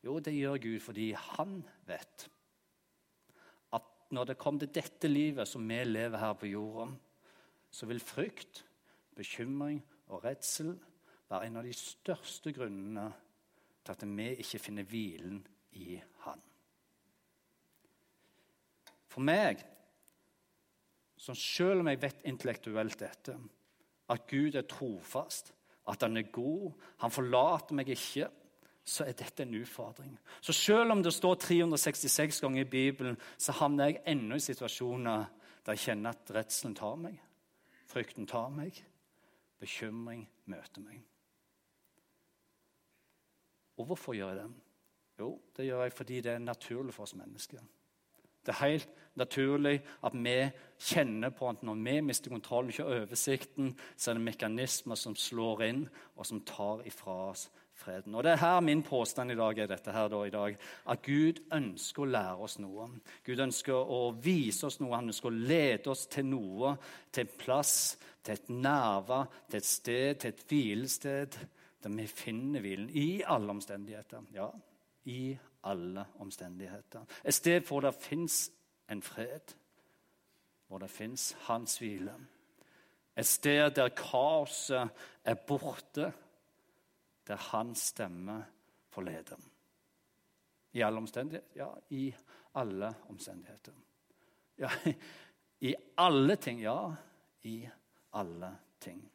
Jo, 0.04 0.18
det 0.18 0.34
gjør 0.34 0.60
Gud 0.60 0.80
fordi 0.80 1.12
han 1.12 1.62
vet 1.86 2.28
at 3.72 3.88
når 4.10 4.24
det 4.24 4.38
kommer 4.38 4.60
til 4.60 4.74
dette 4.74 5.08
livet 5.08 5.48
som 5.48 5.68
vi 5.68 5.84
lever 5.84 6.18
her 6.18 6.34
på 6.34 6.46
jorda, 6.46 6.92
så 7.70 7.86
vil 7.86 8.00
frykt, 8.00 8.64
bekymring 9.16 9.82
og 10.08 10.24
redsel 10.24 10.76
være 11.30 11.46
en 11.46 11.56
av 11.56 11.64
de 11.64 11.72
største 11.72 12.52
grunnene 12.52 13.08
til 13.82 13.92
at 13.92 14.04
vi 14.04 14.28
ikke 14.44 14.58
finner 14.58 14.84
hvilen 14.84 15.46
i 15.72 16.00
Han. 16.26 16.51
For 19.12 19.24
meg, 19.24 19.60
som 21.20 21.36
selv 21.38 21.82
om 21.82 21.90
jeg 21.90 22.00
vet 22.02 22.24
intellektuelt 22.28 22.98
dette, 22.98 23.36
at 24.12 24.24
Gud 24.28 24.56
er 24.58 24.68
trofast, 24.68 25.52
at 25.88 26.02
han 26.02 26.16
er 26.16 26.30
god, 26.32 26.70
han 27.02 27.12
forlater 27.12 27.76
meg 27.76 27.92
ikke, 27.92 28.28
så 28.84 29.04
er 29.06 29.14
dette 29.14 29.44
en 29.44 29.54
utfordring. 29.60 30.14
Så 30.40 30.54
selv 30.56 30.94
om 30.94 31.02
det 31.02 31.12
står 31.14 31.34
366 31.44 32.40
ganger 32.42 32.64
i 32.64 32.70
Bibelen, 32.70 33.18
så 33.38 33.54
havner 33.60 33.90
jeg 33.92 34.02
ennå 34.14 34.38
i 34.38 34.42
situasjoner 34.42 35.28
der 35.62 35.76
jeg 35.76 35.84
kjenner 35.84 36.16
at 36.16 36.32
redselen 36.34 36.74
tar 36.74 36.96
meg, 36.98 37.20
frykten 37.86 38.26
tar 38.26 38.48
meg, 38.50 38.80
bekymring 39.62 40.24
møter 40.50 40.82
meg. 40.82 41.04
Og 43.78 43.86
hvorfor 43.86 44.16
gjør 44.18 44.34
jeg 44.34 44.40
det? 44.42 44.48
Jo, 45.22 45.30
det 45.56 45.68
gjør 45.68 45.86
jeg 45.86 45.94
fordi 45.94 46.20
det 46.20 46.32
er 46.32 46.42
naturlig 46.42 46.94
for 46.94 47.06
oss 47.06 47.14
mennesker. 47.14 47.62
Det 48.42 48.54
er 48.54 48.64
helt 48.64 49.00
naturlig 49.18 49.78
at 50.04 50.14
vi 50.16 50.36
kjenner 50.82 51.32
på 51.36 51.48
at 51.50 51.64
når 51.66 51.80
vi 51.84 51.96
mister 52.04 52.32
kontroll, 52.32 52.70
ikke 52.72 52.86
oversikten, 52.88 53.74
så 53.96 54.10
er 54.10 54.18
det 54.18 54.28
mekanismer 54.28 54.98
som 54.98 55.16
slår 55.18 55.66
inn, 55.68 55.82
og 56.16 56.26
som 56.26 56.40
tar 56.48 56.82
ifra 56.88 57.18
oss 57.30 57.48
freden. 57.82 58.14
Og 58.14 58.24
det 58.24 58.34
er 58.34 58.42
her 58.42 58.60
Min 58.60 58.82
påstand 58.82 59.32
i 59.32 59.38
dag 59.38 59.58
er 59.58 59.70
dette 59.70 59.92
her 59.94 60.08
da, 60.12 60.22
i 60.26 60.34
dag, 60.34 60.56
at 60.86 61.04
Gud 61.06 61.42
ønsker 61.54 62.04
å 62.04 62.10
lære 62.10 62.46
oss 62.46 62.58
noe. 62.62 62.88
Gud 63.26 63.42
ønsker 63.46 63.74
å 63.74 64.02
vise 64.22 64.66
oss 64.68 64.80
noe, 64.80 64.96
han 64.96 65.10
ønsker 65.12 65.30
å 65.30 65.42
lede 65.52 65.92
oss 65.92 66.06
til 66.12 66.28
noe, 66.30 66.76
til 67.12 67.26
en 67.26 67.38
plass, 67.38 67.76
til 68.22 68.36
et 68.36 68.52
nerve, 68.54 69.24
til 69.50 69.62
et 69.62 69.68
sted, 69.68 70.20
til 70.22 70.34
et 70.34 70.44
hvilested, 70.48 71.40
der 71.82 71.96
vi 71.96 72.06
finner 72.06 72.62
hvilen 72.62 72.90
i 72.94 73.22
alle 73.26 73.50
omstendigheter. 73.56 74.28
Ja, 74.34 74.50
i 75.10 75.32
alle 75.64 76.06
omstendigheter. 76.18 77.04
Et 77.24 77.34
sted 77.34 77.60
hvor 77.60 77.80
det 77.80 77.94
fins 77.94 78.52
en 78.90 79.02
fred, 79.02 79.54
hvor 80.66 80.78
det 80.78 80.90
fins 80.90 81.36
hans 81.40 81.78
hvile. 81.78 82.14
Et 83.16 83.26
sted 83.26 83.70
der 83.70 83.88
kaoset 83.88 84.90
er 85.24 85.34
borte, 85.34 86.12
der 87.26 87.36
hans 87.36 87.78
stemme 87.78 88.46
forleder. 88.88 89.36
I 90.72 90.80
alle 90.80 90.98
omstendigheter? 90.98 91.46
Ja, 91.56 91.68
i 91.90 92.14
alle 92.54 92.94
omstendigheter. 93.08 93.72
Ja, 94.58 94.70
I 95.60 95.74
alle 95.98 96.36
ting. 96.36 96.60
Ja, 96.60 96.94
i 97.42 97.68
alle 98.12 98.58
ting. 98.80 99.11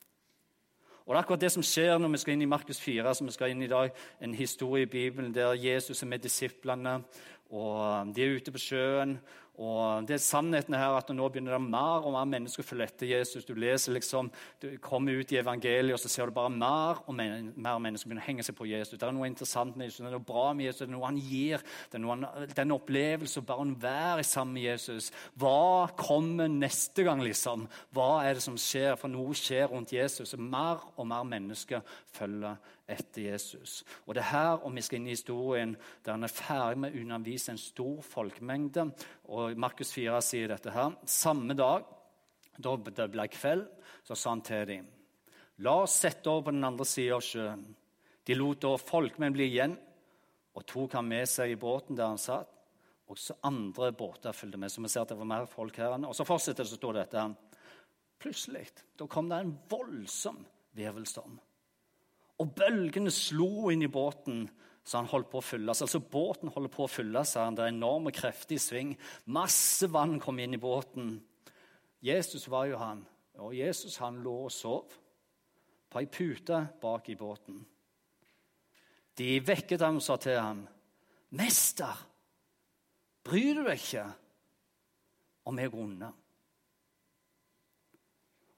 Og 1.07 1.13
Det 1.13 1.17
er 1.17 1.23
akkurat 1.23 1.41
det 1.41 1.51
som 1.51 1.63
skjer 1.63 2.01
når 2.03 2.09
vi 2.11 2.19
skal 2.19 2.33
inn 2.35 2.41
i 2.43 2.49
Markus 2.51 2.81
4, 2.83 3.11
som 3.15 3.27
vi 3.29 3.31
skal 3.31 3.53
inn 3.53 3.61
i 3.63 3.69
dag, 3.71 3.93
en 4.19 4.33
historie 4.35 4.83
i 4.83 4.89
Bibelen 4.91 5.31
der 5.31 5.53
Jesus 5.55 6.03
er 6.03 6.07
med 6.11 6.19
disiplene. 6.19 7.03
og 7.49 8.11
De 8.15 8.23
er 8.23 8.35
ute 8.35 8.51
på 8.51 8.59
sjøen, 8.59 9.13
og 9.57 10.05
det 10.05 10.13
er 10.17 10.21
sannheten 10.21 10.75
her 10.77 10.93
at 10.93 11.09
Nå 11.17 11.27
begynner 11.33 11.55
det 11.55 11.63
mer 11.65 12.05
og 12.05 12.13
mer 12.13 12.27
mennesker 12.29 12.61
å 12.61 12.67
følge 12.67 12.85
etter 12.85 13.09
Jesus. 13.09 13.45
Du 13.47 13.55
leser 13.57 13.95
liksom, 13.95 14.29
du 14.61 14.67
kommer 14.83 15.17
ut 15.17 15.31
i 15.33 15.39
evangeliet, 15.41 15.95
og 15.95 16.01
så 16.01 16.11
ser 16.11 16.29
du 16.29 16.35
bare 16.35 16.51
mer 16.53 17.01
og 17.07 17.15
mer, 17.17 17.79
mennesker 17.81 18.11
begynner 18.11 18.21
å 18.21 18.27
henge 18.27 18.45
seg 18.45 18.57
på 18.59 18.67
Jesus. 18.69 18.99
Det 18.99 19.07
er 19.07 19.15
noe 19.17 19.29
interessant 19.29 19.73
med 19.73 19.89
Jesus, 19.89 20.03
det 20.03 20.11
er 20.11 20.17
noe 20.19 20.29
bra 20.29 20.45
med 20.53 20.69
Jesus, 20.69 20.83
det 20.83 20.89
er 20.91 20.93
noe 20.93 21.09
han 21.09 21.17
gir. 21.17 21.65
Det 21.89 21.97
er 21.97 22.05
noe 22.05 22.13
han, 22.13 22.53
den 22.53 22.75
opplevelse 22.77 23.41
å 23.41 23.47
bare 23.49 23.67
være 23.81 24.27
sammen 24.27 24.59
med 24.59 24.67
Jesus. 24.67 25.09
Hva 25.41 25.89
kommer 25.97 26.53
neste 26.53 27.07
gang, 27.07 27.25
liksom? 27.25 27.65
Hva 27.97 28.11
er 28.27 28.37
det 28.37 28.45
som 28.45 28.61
skjer? 28.61 28.93
For 29.01 29.09
noe 29.09 29.33
skjer 29.37 29.71
rundt 29.73 29.95
Jesus. 29.97 30.37
og 30.37 30.45
Mer 30.53 30.85
og 30.93 31.09
mer 31.09 31.25
mennesker 31.25 31.81
følger 32.13 32.61
etter 32.87 33.21
Jesus. 33.33 33.81
Og 34.05 34.15
det 34.15 34.23
er 34.23 34.31
her 34.31 34.63
og 34.63 34.75
vi 34.75 34.83
skal 34.85 34.99
inn 34.99 35.09
i 35.09 35.15
historien 35.15 35.73
der 36.05 36.15
han 36.15 36.23
er 36.23 36.31
ferdig 36.31 36.79
med 36.81 36.95
å 36.95 37.01
undervise 37.03 37.51
en 37.51 37.59
stor 37.59 37.99
folkemengde. 38.05 38.87
Og 39.27 39.57
Markus 39.59 39.91
4 39.95 40.19
sier 40.23 40.51
dette 40.51 40.71
her. 40.71 40.93
Samme 41.09 41.55
dag, 41.57 41.87
da 42.57 42.75
det 42.77 43.09
ble 43.13 43.27
kveld, 43.31 43.65
så 44.07 44.15
sa 44.15 44.31
han 44.33 44.45
til 44.45 44.63
dem 44.69 44.93
La 45.65 45.73
oss 45.83 45.95
sette 46.03 46.29
over 46.29 46.47
på 46.47 46.53
den 46.53 46.67
andre 46.67 46.85
sida 46.85 47.15
av 47.17 47.23
sjøen. 47.25 47.63
De 48.27 48.35
lot 48.37 48.59
da 48.61 48.75
folkmenn 48.77 49.33
bli 49.33 49.47
igjen 49.49 49.73
og 50.57 50.65
tok 50.69 50.93
ham 50.99 51.07
med 51.09 51.25
seg 51.29 51.53
i 51.53 51.57
båten 51.57 51.97
der 51.97 52.11
han 52.11 52.21
satt. 52.21 52.51
Også 53.07 53.37
andre 53.47 53.89
båter 53.95 54.35
fulgte 54.35 54.59
med. 54.59 54.69
så 54.69 54.83
vi 54.83 54.89
ser 54.91 55.05
at 55.05 55.13
det 55.13 55.17
var 55.17 55.29
mer 55.29 55.47
folk 55.49 55.77
her. 55.79 55.95
Og 55.95 56.13
så 56.15 56.27
fortsetter 56.27 56.63
det, 56.63 56.69
så 56.69 56.77
står 56.77 56.99
dette 56.99 57.23
her. 57.23 57.35
Plutselig 58.19 58.65
da 58.99 59.07
kom 59.07 59.29
det 59.29 59.39
en 59.39 59.57
voldsom 59.69 60.43
virvelstorm. 60.77 61.37
Og 62.37 62.53
bølgene 62.53 63.11
slo 63.13 63.71
inn 63.73 63.85
i 63.85 63.89
båten 63.89 64.45
så 64.87 65.01
han 65.01 65.09
holdt 65.11 65.27
på 65.27 65.41
å 65.41 65.43
fylles. 65.43 65.81
Altså 65.83 65.99
Båten 65.99 66.47
holder 66.53 66.71
på 66.71 66.85
å 66.85 66.91
fylles. 66.91 67.33
Det 67.35 67.59
er 67.59 67.73
enorme 67.73 68.13
krefter 68.15 68.55
i 68.55 68.61
sving. 68.61 68.93
Masse 69.35 69.89
vann 69.91 70.15
kom 70.23 70.39
inn 70.39 70.55
i 70.55 70.61
båten. 70.63 71.17
Jesus 71.99 72.47
var 72.47 72.69
jo 72.69 72.79
han. 72.79 73.01
Og 73.43 73.51
Jesus 73.57 73.97
han 73.99 74.21
lå 74.23 74.37
og 74.45 74.53
sov 74.55 74.95
på 75.91 75.99
ei 75.99 76.07
pute 76.07 76.61
bak 76.79 77.09
i 77.11 77.17
båten. 77.19 77.59
De 79.17 79.27
vekket 79.43 79.83
ham 79.83 79.99
og 79.99 80.05
sa 80.05 80.15
til 80.21 80.39
ham, 80.39 80.67
'Mester, 81.31 82.07
bryr 83.23 83.53
du 83.53 83.63
deg 83.65 83.75
ikke 83.75 84.05
om 85.45 85.59
jeg 85.59 85.71
går 85.71 85.83
unna?' 85.83 86.13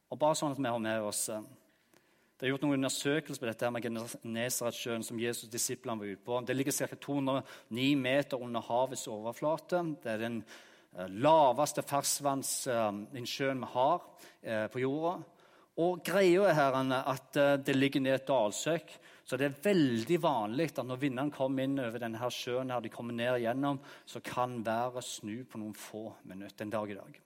Og 0.10 0.20
bare 0.20 0.36
sånn 0.36 0.52
at 0.52 0.60
vi 0.60 0.70
har 0.70 0.80
med 0.80 1.02
oss 1.02 1.30
eh, 1.30 1.42
det 2.40 2.48
er 2.48 2.54
gjort 2.54 2.62
noen 2.64 2.78
undersøkelser 2.78 3.42
på 3.44 3.48
dette 3.50 3.68
her 3.68 3.72
med 3.76 3.84
Genesaretsjøen 3.84 5.04
som 5.04 5.18
Jesus' 5.20 5.52
disiplene 5.52 6.00
var 6.00 6.14
ute 6.14 6.24
på. 6.24 6.38
Det 6.48 6.56
ligger 6.56 6.72
ca. 6.72 6.96
209 6.96 7.88
meter 8.00 8.40
under 8.40 8.64
havets 8.64 9.04
overflate. 9.12 9.82
Det 10.00 10.14
er 10.14 10.24
den 10.24 10.38
eh, 10.40 11.12
laveste 11.20 11.84
ferskvannsinnsjøen 11.84 13.60
vi 13.66 13.72
har 13.74 14.00
eh, 14.40 14.66
på 14.72 14.86
jorda. 14.86 15.18
Og 15.84 16.00
greia 16.08 16.48
er 16.48 16.56
her 16.62 16.80
at 17.02 17.44
eh, 17.44 17.58
det 17.60 17.76
ligger 17.76 18.08
ned 18.08 18.22
et 18.22 18.32
dalsøkk. 18.32 18.96
Så 19.28 19.36
det 19.36 19.50
er 19.50 19.62
veldig 19.68 20.24
vanlig 20.24 20.72
at 20.72 20.86
når 20.88 21.04
vindene 21.04 21.36
kommer 21.36 21.68
inn 21.68 21.76
over 21.84 22.00
denne 22.00 22.32
sjøen, 22.32 22.72
her 22.72 22.80
de 22.80 22.94
kommer 22.94 23.20
ned 23.20 23.42
igjennom, 23.42 23.84
så 24.08 24.24
kan 24.24 24.62
været 24.64 25.04
snu 25.04 25.42
på 25.44 25.60
noen 25.60 25.76
få 25.76 26.08
minutter 26.24 26.64
en 26.64 26.72
dag 26.80 26.96
i 26.96 27.04
dag. 27.04 27.26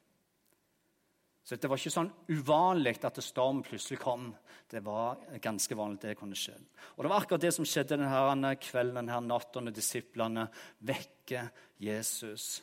Så 1.43 1.57
det 1.59 1.67
var 1.67 1.79
ikke 1.79 1.91
sånn 1.91 2.11
uvanlig 2.31 2.95
at 3.03 3.19
stormen 3.23 3.65
plutselig 3.67 3.99
kom. 3.99 4.29
Det 4.71 4.79
var 4.85 5.19
ganske 5.43 5.75
vanlig 5.75 5.99
det 6.05 6.15
kunne 6.19 6.37
skje. 6.39 6.55
Og 6.95 7.03
Det 7.03 7.11
var 7.11 7.19
akkurat 7.19 7.43
det 7.43 7.51
som 7.53 7.67
skjedde 7.67 7.99
denne 7.99 8.53
kvelden 8.55 9.01
denne 9.01 9.19
natta 9.27 9.61
når 9.61 9.75
disiplene 9.75 10.47
vekker 10.87 11.51
Jesus. 11.83 12.61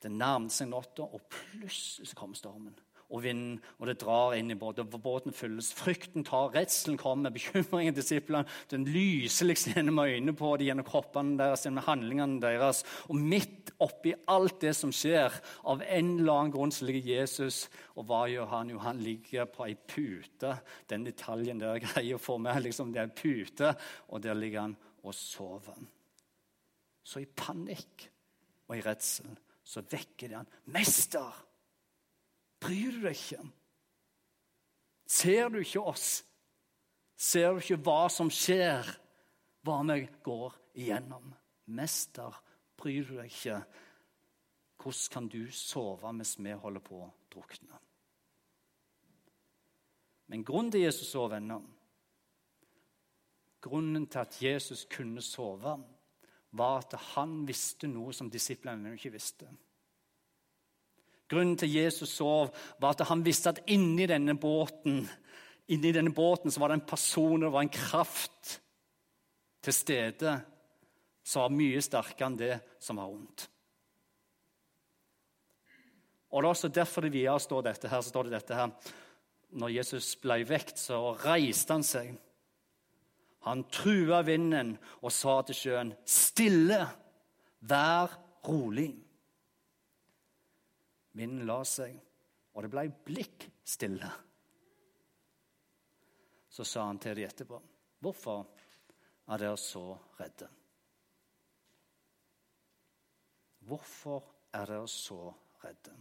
Det 0.00 0.10
nærmet 0.14 0.54
seg 0.54 0.70
natta, 0.70 1.04
og 1.04 1.28
plutselig 1.28 2.14
kom 2.16 2.34
stormen 2.38 2.76
og 3.08 3.22
vinden, 3.24 3.56
og 3.80 3.88
det 3.88 3.94
drar 4.02 4.34
inn 4.36 4.50
i 4.52 4.56
båten. 4.58 4.84
og 4.92 5.00
Båten 5.00 5.32
fylles. 5.32 5.70
Frykten 5.72 6.26
tar, 6.28 6.50
redselen 6.52 6.98
kommer, 7.00 7.32
bekymringen 7.32 7.96
disiplene. 7.96 8.44
Den 8.68 8.84
lyser 8.84 9.48
liksom 9.48 9.72
gjennom 9.78 10.02
øynene 10.02 10.34
på 10.36 10.50
dem, 10.56 10.68
gjennom 10.68 10.86
kroppene 10.88 11.38
deres, 11.40 11.64
gjennom 11.64 11.86
handlingene 11.86 12.40
deres. 12.42 12.82
Og 13.08 13.16
midt 13.16 13.72
oppi 13.80 14.12
alt 14.28 14.60
det 14.60 14.74
som 14.76 14.92
skjer, 14.92 15.32
av 15.64 15.80
en 15.86 16.12
eller 16.18 16.34
annen 16.34 16.52
grunn 16.52 16.74
så 16.74 16.88
ligger 16.88 17.22
Jesus 17.22 17.68
Og 17.96 18.04
hva 18.06 18.26
gjør 18.30 18.46
han? 18.52 18.70
Jo, 18.70 18.78
han 18.84 19.00
ligger 19.02 19.48
på 19.50 19.64
ei 19.66 19.74
pute. 19.74 20.52
Den 20.86 21.08
detaljen 21.08 21.58
der 21.58 21.80
greier 21.82 22.18
å 22.18 22.22
få 22.22 22.36
med. 22.38 22.60
liksom 22.62 22.92
Det 22.92 23.00
er 23.00 23.08
en 23.08 23.16
pute, 23.16 23.74
og 24.08 24.22
der 24.22 24.36
ligger 24.38 24.68
han 24.68 24.76
og 25.02 25.14
sover. 25.16 25.80
Så 27.02 27.24
i 27.24 27.26
panikk 27.26 28.10
og 28.68 28.76
i 28.76 28.84
redsel 28.84 29.32
så 29.64 29.80
vekker 29.80 30.28
det 30.28 30.36
han. 30.36 30.48
'Mester!' 30.68 31.44
Bryr 32.62 32.94
du 32.94 33.02
deg 33.04 33.16
ikke? 33.16 33.42
Ser 35.08 35.48
du 35.52 35.60
ikke 35.62 35.82
oss? 35.82 36.08
Ser 37.18 37.54
du 37.54 37.62
ikke 37.62 37.80
hva 37.86 38.06
som 38.12 38.30
skjer, 38.30 38.86
hva 39.66 39.80
vi 39.88 40.04
går 40.26 40.56
igjennom? 40.78 41.32
Mester, 41.74 42.34
bryr 42.78 43.06
du 43.06 43.16
deg 43.18 43.30
ikke? 43.32 43.60
Hvordan 44.78 45.12
kan 45.12 45.28
du 45.32 45.40
sove 45.50 46.12
mens 46.14 46.36
vi 46.38 46.54
holder 46.54 46.84
på 46.84 47.02
å 47.02 47.10
drukne? 47.32 47.80
Men 50.28 50.44
grunnen 50.44 50.70
til 50.70 50.84
Jesus 50.84 51.10
sov 51.10 51.32
ennå 51.34 51.58
Grunnen 53.58 54.04
til 54.06 54.20
at 54.22 54.36
Jesus 54.38 54.84
kunne 54.86 55.22
sove, 55.24 55.72
var 56.54 56.76
at 56.78 56.94
han 57.16 57.40
visste 57.48 57.88
noe 57.90 58.12
som 58.14 58.30
disiplene 58.30 58.92
ikke 58.94 59.10
visste. 59.16 59.48
Grunnen 61.28 61.56
til 61.60 61.74
Jesus 61.74 62.14
sov, 62.16 62.54
var 62.80 62.96
at 62.96 63.08
han 63.08 63.24
visste 63.24 63.52
at 63.52 63.64
inni 63.68 64.06
denne 64.08 64.36
båten 64.40 65.02
inni 65.68 65.92
denne 65.92 66.12
båten 66.14 66.52
var 66.56 66.72
det 66.72 66.78
en 66.78 66.88
person 66.88 67.44
og 67.44 67.58
en 67.60 67.72
kraft 67.72 68.58
til 69.64 69.74
stede 69.74 70.38
som 71.28 71.44
var 71.44 71.56
mye 71.58 71.82
sterkere 71.84 72.30
enn 72.30 72.38
det 72.40 72.54
som 72.80 73.00
var 73.00 73.10
vondt. 73.10 73.48
Og 76.28 76.40
det 76.40 76.48
er 76.48 76.54
også 76.54 76.70
derfor 76.72 77.04
det 77.04 77.12
videre 77.12 77.40
står 77.40 77.66
dette 77.66 77.88
her, 77.88 78.00
så 78.00 78.12
står 78.12 78.28
det 78.28 78.34
dette 78.36 78.56
her. 78.56 78.72
Når 79.60 79.72
Jesus 79.72 80.10
ble 80.20 80.42
vekt, 80.48 80.76
så 80.80 81.14
reiste 81.24 81.72
han 81.72 81.84
seg. 81.84 82.10
Han 83.48 83.64
trua 83.72 84.20
vinden 84.26 84.74
og 85.00 85.12
sa 85.12 85.40
til 85.42 85.56
sjøen, 85.56 85.92
'Stille, 86.04 86.84
vær 87.60 88.12
rolig.' 88.44 89.07
Vinden 91.18 91.46
la 91.48 91.58
seg, 91.66 91.96
og 92.54 92.62
det 92.62 92.70
ble 92.70 92.84
blikk 93.08 93.48
stille. 93.66 94.10
Så 96.48 96.66
sa 96.66 96.86
han 96.86 96.98
til 96.98 97.16
dem 97.16 97.28
etterpå, 97.28 97.58
'Hvorfor 98.00 98.46
er 99.28 99.38
dere 99.38 99.56
så 99.56 99.98
redde?' 100.20 100.48
Hvorfor 103.68 104.24
er 104.52 104.64
dere 104.66 104.88
så 104.88 105.32
redde? 105.64 105.96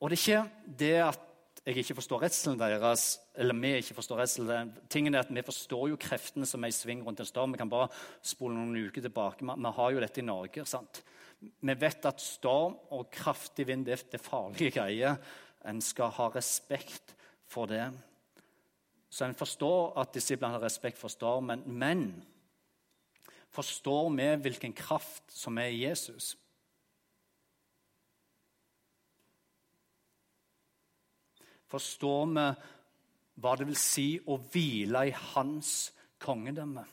Og 0.00 0.10
det 0.10 0.18
er 0.18 0.22
ikke 0.22 0.76
det 0.78 0.94
at 1.02 1.25
jeg 1.66 1.80
ikke 1.82 1.96
forstår 1.98 2.22
redselen 2.22 2.60
deres, 2.60 3.04
eller 3.34 3.56
vi 3.58 3.72
ikke 3.80 3.94
forstår 3.96 4.20
redselen. 4.20 4.68
Tingen 4.88 5.14
er 5.14 5.24
at 5.24 5.34
Vi 5.34 5.42
forstår 5.42 5.88
jo 5.90 5.96
kreftene 5.98 6.46
som 6.46 6.62
er 6.62 6.70
i 6.70 6.76
sving 6.76 7.02
rundt 7.02 7.20
en 7.20 7.26
storm. 7.26 7.52
Vi 7.52 7.58
kan 7.58 7.70
bare 7.70 7.88
spole 8.22 8.54
noen 8.54 8.86
uker 8.86 9.02
tilbake. 9.02 9.42
Vi 9.42 9.72
har 9.74 9.90
jo 9.90 10.00
dette 10.00 10.20
i 10.20 10.24
Norge. 10.24 10.64
sant? 10.64 11.02
Vi 11.40 11.74
vet 11.74 12.06
at 12.06 12.20
storm 12.20 12.76
og 12.90 13.10
kraftig 13.10 13.66
vind 13.66 13.84
det 13.84 13.98
er 14.14 14.18
farlige 14.22 14.70
greier. 14.78 15.16
En 15.66 15.80
skal 15.80 16.14
ha 16.14 16.28
respekt 16.28 17.16
for 17.48 17.66
det. 17.66 17.90
Så 19.10 19.24
en 19.24 19.34
forstår 19.34 19.98
at 19.98 20.14
disiplene 20.14 20.54
har 20.54 20.62
respekt 20.62 20.98
for 20.98 21.08
stormen. 21.08 21.64
Men 21.66 22.24
forstår 23.50 24.10
vi 24.14 24.36
hvilken 24.36 24.72
kraft 24.72 25.24
som 25.34 25.58
er 25.58 25.74
i 25.74 25.82
Jesus? 25.82 26.36
Forstår 31.70 32.26
vi 32.32 32.46
hva 33.42 33.54
det 33.58 33.66
vil 33.68 33.78
si 33.78 34.08
å 34.26 34.38
hvile 34.38 35.06
i 35.08 35.14
hans 35.34 35.72
kongedømme? 36.22 36.84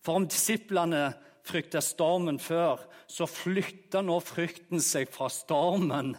For 0.00 0.16
om 0.16 0.26
disiplene 0.28 1.10
frykta 1.46 1.82
stormen 1.84 2.40
før, 2.40 2.82
så 3.10 3.26
flytta 3.28 4.02
nå 4.04 4.16
frykten 4.24 4.80
seg 4.84 5.10
fra 5.12 5.28
stormen 5.32 6.14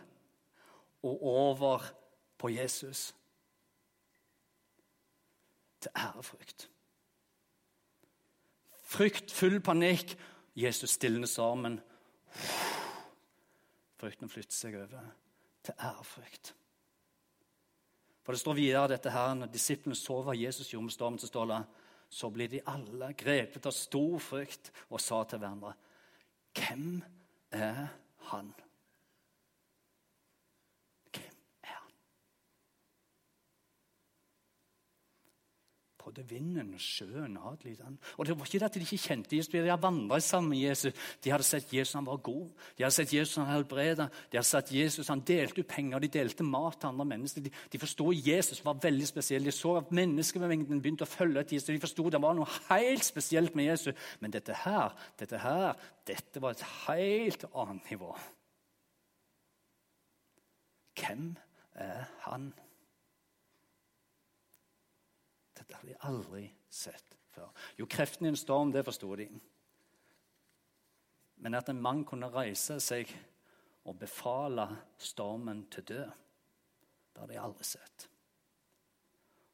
og 1.07 1.23
over 1.25 1.87
på 2.41 2.51
Jesus. 2.53 3.09
Til 5.81 5.91
ærefrykt. 5.97 6.67
Frykt, 8.85 9.31
full 9.31 9.61
panikk. 9.63 10.17
Jesus 10.55 10.97
stilner 10.97 11.29
stormen. 11.31 11.79
Frykten 14.01 14.31
flytter 14.31 14.57
seg 14.57 14.79
over 14.81 15.11
til 15.61 15.77
ærefrykt. 15.77 16.55
For 18.21 18.33
det 18.33 18.41
står 18.41 18.57
videre 18.57 18.89
dette 18.89 19.13
her, 19.13 19.33
Når 19.33 19.53
disiplene 19.53 19.95
sover 19.95 20.33
Jesus 20.33 20.69
gjorde 20.69 20.87
med 20.89 20.93
stormen, 20.93 21.19
så 21.19 21.27
står 21.27 21.45
det 21.45 21.61
så 22.11 22.29
blir 22.29 22.49
de 22.51 22.59
alle 22.67 23.13
grepet 23.15 23.65
av 23.65 23.71
stor 23.71 24.17
frykt 24.19 24.71
og 24.89 24.99
sa 24.99 25.21
til 25.23 25.39
hverandre 25.39 25.71
Hvem 26.51 26.97
er 27.55 27.87
han? 28.27 28.49
Hvem 31.15 31.37
er 31.63 31.77
han? 31.77 31.93
Både 36.11 36.25
vinden 36.27 36.73
og 36.75 36.79
sjøen 36.83 37.37
adlyder 37.39 37.85
han. 37.87 37.93
Og 38.19 38.25
det 38.27 38.33
var 38.35 38.47
ikke 38.49 38.59
det 38.59 38.67
at 38.67 38.75
de 38.75 38.79
ikke 38.83 38.97
kjente 38.99 39.35
Jesus, 39.37 39.47
de 39.53 39.61
hadde 39.61 39.77
vandret 39.79 40.23
sammen 40.23 40.49
med 40.51 40.59
Jesus. 40.59 40.93
De 41.23 41.31
hadde 41.31 41.45
sett 41.47 41.71
Jesus 41.71 41.93
han 41.95 42.05
var 42.05 42.17
god, 42.19 42.49
de 42.75 42.83
hadde 42.83 42.95
sett 42.97 43.13
Jesus 43.15 43.37
han 43.39 43.47
helbreda, 43.47 44.09
de 44.31 44.39
hadde 44.39 44.49
sett 44.49 44.73
Jesus 44.75 45.07
han 45.07 45.21
delte 45.23 45.61
ut 45.63 45.69
penger, 45.71 46.03
de 46.03 46.09
delte 46.11 46.43
mat 46.43 46.75
til 46.81 46.89
andre 46.89 47.05
mennesker. 47.13 47.45
De, 47.45 47.51
de 47.71 47.79
forsto 47.79 48.09
Jesus 48.11 48.59
var 48.65 48.81
veldig 48.83 49.07
spesiell. 49.07 49.47
De 49.47 49.53
så 49.55 49.77
at 49.79 49.93
menneskemengden 49.95 50.81
begynte 50.83 51.07
å 51.07 51.11
følge 51.13 51.45
etter 51.45 51.55
Jesus. 51.55 51.69
De 51.71 51.85
forsto 51.85 52.09
det 52.11 52.21
var 52.25 52.35
noe 52.35 52.57
helt 52.67 53.07
spesielt 53.07 53.55
med 53.55 53.69
Jesus. 53.69 54.11
Men 54.19 54.35
dette 54.35 54.57
her, 54.65 54.91
dette 55.19 55.39
her, 55.39 55.79
dette 56.11 56.43
var 56.43 56.57
et 56.57 56.65
helt 56.89 57.47
annet 57.53 57.87
nivå. 57.93 58.11
Hvem 60.99 61.31
er 61.79 62.03
han? 62.27 62.51
Dette 65.61 65.77
har 65.77 65.85
de 65.85 65.97
aldri 66.09 66.47
sett 66.73 67.17
før. 67.35 67.51
Jo, 67.77 67.85
kreften 67.85 68.25
i 68.25 68.31
en 68.31 68.39
storm, 68.39 68.71
det 68.73 68.81
forsto 68.87 69.13
de. 69.19 69.27
Men 71.41 71.57
at 71.57 71.69
en 71.69 71.81
mann 71.81 72.01
kunne 72.05 72.31
reise 72.33 72.79
seg 72.81 73.11
og 73.85 73.99
befale 74.01 74.65
stormen 75.01 75.67
til 75.73 75.85
død, 75.93 76.09
det 77.11 77.21
har 77.21 77.29
de 77.29 77.39
aldri 77.41 77.67
sett. 77.67 78.07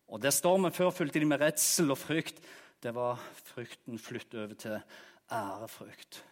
Og 0.08 0.22
Der 0.24 0.32
stormen 0.32 0.72
før 0.72 0.90
fulgte 0.96 1.20
de 1.20 1.28
med 1.28 1.42
redsel 1.42 1.92
og 1.92 2.00
frykt, 2.00 2.40
det 2.84 2.96
var 2.96 3.20
frykten 3.44 4.00
flyttet 4.00 4.40
over 4.40 4.54
til 4.54 4.80
ærefrykt. 5.32 6.24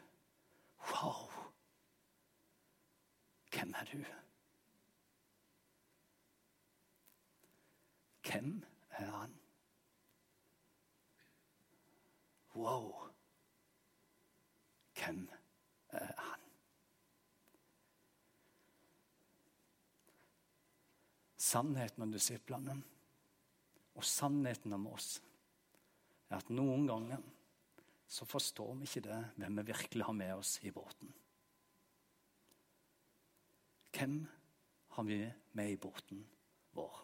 Wow! 0.91 1.31
Hvem 3.51 3.73
er 3.75 3.89
du? 3.91 4.05
Hvem 8.29 8.63
er 8.89 9.11
han? 9.11 9.33
Wow! 12.55 12.91
Hvem 14.95 15.29
er 15.91 16.13
han? 16.17 16.43
Sannheten 21.37 22.03
om 22.03 22.11
disiplene 22.15 22.77
og 23.95 24.03
sannheten 24.07 24.73
om 24.75 24.87
oss 24.91 25.17
er 26.29 26.39
at 26.39 26.49
noen 26.51 26.87
ganger 26.89 27.21
så 28.07 28.27
forstår 28.27 28.73
vi 28.79 28.87
ikke 28.87 29.03
det 29.07 29.19
hvem 29.35 29.59
vi 29.59 29.67
virkelig 29.71 30.07
har 30.07 30.17
med 30.17 30.33
oss 30.35 30.57
i 30.63 30.71
båten. 30.73 31.11
Hvem 33.95 34.17
har 34.95 35.03
vi 35.07 35.19
med 35.55 35.71
i 35.71 35.77
båten 35.79 36.25
vår? 36.75 37.01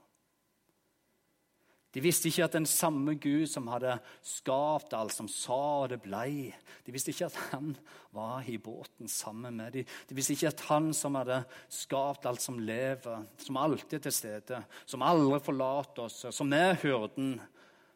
De 1.92 2.00
visste 2.00 2.30
ikke 2.30 2.46
at 2.48 2.54
den 2.56 2.66
samme 2.70 3.18
Gud 3.20 3.50
som 3.52 3.68
hadde 3.68 3.98
skapt 4.24 4.94
alt, 4.96 5.12
som 5.12 5.28
sa 5.28 5.60
og 5.84 5.90
det 5.92 6.00
blei 6.04 6.48
De 6.86 6.94
visste 6.96 7.12
ikke 7.12 7.28
at 7.28 7.40
han 7.52 7.74
var 8.16 8.48
i 8.48 8.56
båten 8.64 9.12
sammen 9.12 9.60
med 9.60 9.76
dem. 9.76 9.90
De 10.08 10.16
visste 10.16 10.38
ikke 10.38 10.54
at 10.54 10.64
han 10.70 10.92
som 10.96 11.18
hadde 11.20 11.42
skapt 11.68 12.28
alt 12.30 12.44
som 12.44 12.60
lever, 12.60 13.26
som 13.44 13.60
alltid 13.60 13.98
er 14.00 14.06
til 14.08 14.16
stede, 14.16 14.62
som 14.86 15.04
aldri 15.04 15.42
forlater 15.44 16.08
oss, 16.08 16.26
som 16.32 16.54
er 16.56 16.80
hyrden, 16.80 17.36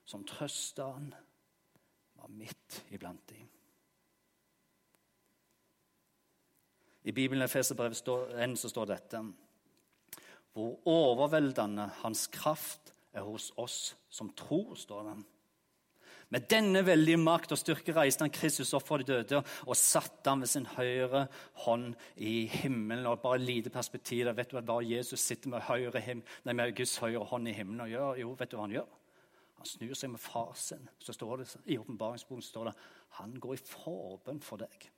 som 0.05 0.25
trøster 0.27 0.91
han, 0.91 1.13
var 2.19 2.31
midt 2.35 2.81
iblant 2.91 3.23
dem. 3.31 3.47
I 7.05 7.13
Bibelen 7.13 7.45
i 7.45 7.51
Feserbrevet 7.51 8.01
1 8.01 8.57
så 8.57 8.69
står 8.71 8.89
dette 8.89 9.19
Hvor 10.55 10.79
overveldende 10.89 11.85
hans 12.01 12.25
kraft 12.33 12.94
er 13.15 13.25
hos 13.25 13.51
oss 13.61 13.95
som 14.11 14.29
tror, 14.37 14.75
står 14.79 15.09
det. 15.09 15.15
Med 16.33 16.47
denne 16.49 16.81
veldige 16.81 17.19
makt 17.21 17.53
og 17.53 17.59
styrke 17.61 17.93
reiste 17.93 18.25
han 18.25 18.33
Kristus 18.33 18.73
opp 18.73 18.87
fra 18.87 18.97
de 18.97 19.05
døde 19.05 19.43
og 19.43 19.77
satte 19.77 20.31
ham 20.31 20.41
ved 20.41 20.49
sin 20.49 20.65
høyre 20.73 21.27
hånd 21.65 21.93
i 22.17 22.47
himmelen. 22.49 23.05
Og 23.05 23.21
bare 23.21 23.43
lite 23.43 23.69
perspektiv 23.69 24.25
der, 24.25 24.33
Vet 24.33 24.51
du 24.51 24.57
hva 24.57 24.79
Jesus 24.81 25.21
sitter 25.21 25.53
med, 25.53 25.67
høyre 25.67 26.01
nei, 26.01 26.53
med 26.53 26.75
Guds 26.75 26.97
høyre 27.03 27.23
hånd 27.29 27.47
i 27.47 27.53
himmelen 27.53 27.85
og 27.85 27.93
gjør? 27.93 28.21
Jo, 28.23 28.33
vet 28.39 28.51
du 28.51 28.57
hva 28.57 28.65
han 28.65 28.77
gjør? 28.79 28.97
Han 29.61 29.69
snur 29.69 29.93
seg 29.97 30.11
med 30.15 30.21
far 30.21 30.51
sin. 30.57 30.89
Så 30.99 31.13
står 31.13 31.37
det, 31.37 31.47
I 31.65 31.77
åpenbaringsboken 31.77 32.43
står 32.43 32.71
det 32.71 32.75
han 33.21 33.37
går 33.39 33.55
i 33.55 33.63
forbønn 33.69 34.41
for 34.43 34.59
deg. 34.65 34.89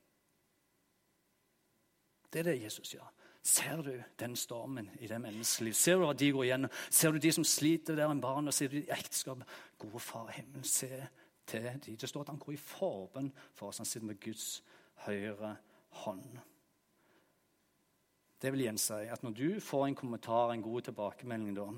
Det 2.32 2.40
er 2.40 2.50
det 2.50 2.62
Jesus 2.62 2.96
gjør. 2.96 3.06
Ser 3.42 3.82
du 3.82 4.02
den 4.20 4.36
stormen 4.36 4.90
i 5.00 5.06
det 5.06 5.20
menneskeliv? 5.22 5.72
Ser 5.72 5.96
du 5.96 6.04
hva 6.04 6.12
de 6.16 6.32
går 6.34 6.44
igjennom? 6.44 6.72
Ser 6.90 7.14
du 7.14 7.18
de 7.22 7.32
som 7.32 7.46
sliter 7.46 7.96
der 7.96 8.10
en 8.10 8.20
barn, 8.20 8.50
og 8.50 8.54
ser 8.54 8.68
du 8.72 8.78
i 8.80 8.90
ekteskap? 8.92 9.44
Gode 9.78 10.02
far 10.02 10.28
i 10.28 10.40
himmelen, 10.40 10.64
se 10.64 10.90
til 11.48 11.68
de. 11.84 11.96
Det 11.96 12.08
står 12.08 12.26
at 12.26 12.34
han 12.34 12.42
går 12.42 12.56
i 12.56 12.60
forbønn 12.60 13.32
for 13.56 13.70
oss. 13.70 13.80
Han 13.80 13.88
sitter 13.88 14.06
med 14.10 14.20
Guds 14.20 14.62
høyre 15.06 15.56
hånd. 16.04 16.38
Det 18.38 18.52
vil 18.52 18.66
igjen 18.66 18.78
si 18.78 18.98
at 19.10 19.22
når 19.24 19.34
du 19.34 19.60
får 19.64 19.86
en 19.86 19.98
kommentar, 19.98 20.52
en 20.52 20.62
god 20.62 20.90
tilbakemelding 20.90 21.56
da 21.56 21.70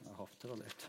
Jeg 0.00 0.16
hoppet 0.16 0.48
det 0.48 0.56
litt. 0.62 0.88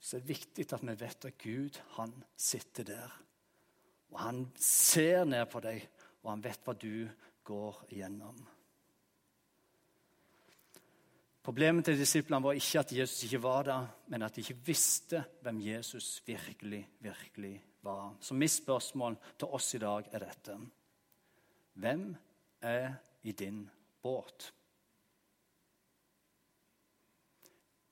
Så 0.00 0.16
det 0.16 0.22
er 0.22 0.32
viktig 0.32 0.66
at 0.72 0.82
vi 0.84 0.96
vet 1.00 1.26
at 1.28 1.38
Gud, 1.40 1.78
han 1.96 2.12
sitter 2.36 2.84
der 2.88 3.14
og 4.14 4.20
han 4.22 4.44
ser 4.60 5.24
ned 5.26 5.48
på 5.50 5.60
deg, 5.64 5.82
og 6.22 6.30
han 6.30 6.42
vet 6.44 6.62
hva 6.62 6.74
du 6.78 7.08
går 7.44 7.80
igjennom. 7.96 8.36
Problemet 11.44 11.84
til 11.84 11.98
disiplene 11.98 12.40
var 12.46 12.56
ikke 12.56 12.80
at 12.80 12.92
Jesus 12.94 13.26
ikke 13.26 13.42
var 13.42 13.66
der, 13.66 13.88
men 14.08 14.22
at 14.22 14.36
de 14.36 14.40
ikke 14.40 14.62
visste 14.70 15.24
hvem 15.42 15.60
Jesus 15.66 16.22
virkelig, 16.24 16.86
virkelig 17.04 17.58
var. 17.82 18.14
Så 18.20 18.38
mitt 18.38 18.54
spørsmål 18.54 19.18
til 19.36 19.52
oss 19.52 19.74
i 19.74 19.82
dag 19.82 20.08
er 20.12 20.24
dette. 20.24 20.56
Hvem 21.74 22.06
er 22.62 22.94
i 23.22 23.32
din 23.32 23.66
båt? 24.02 24.54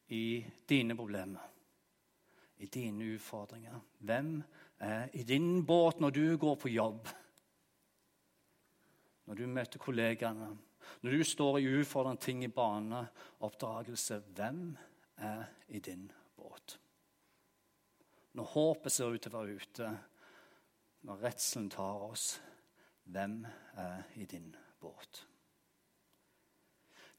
I 0.09 0.47
dine 0.69 0.97
problemer, 0.97 1.45
i 2.59 2.67
dine 2.67 3.15
utfordringer. 3.15 3.81
Hvem 3.99 4.37
er 4.39 4.62
i 5.13 5.23
din 5.23 5.65
båt 5.67 6.01
når 6.01 6.11
du 6.11 6.37
går 6.39 6.57
på 6.59 6.69
jobb? 6.73 7.09
Når 9.27 9.39
du 9.39 9.47
møter 9.47 9.79
kollegaene? 9.79 10.51
Når 11.03 11.11
du 11.11 11.25
står 11.25 11.59
i 11.59 11.69
ufordrende 11.81 12.21
ting 12.21 12.45
i 12.45 12.51
baneoppdragelse, 12.51 14.19
hvem 14.35 14.77
er 15.17 15.45
i 15.69 15.79
din 15.79 16.11
båt? 16.37 16.79
Når 18.33 18.45
håpet 18.45 18.93
ser 18.93 19.13
ut 19.13 19.23
til 19.23 19.33
å 19.33 19.39
være 19.39 19.59
ute, 19.61 19.91
når 21.07 21.23
redselen 21.27 21.71
tar 21.71 22.07
oss, 22.09 22.41
hvem 23.05 23.45
er 23.77 24.03
i 24.19 24.27
din 24.27 24.55
båt? 24.81 25.27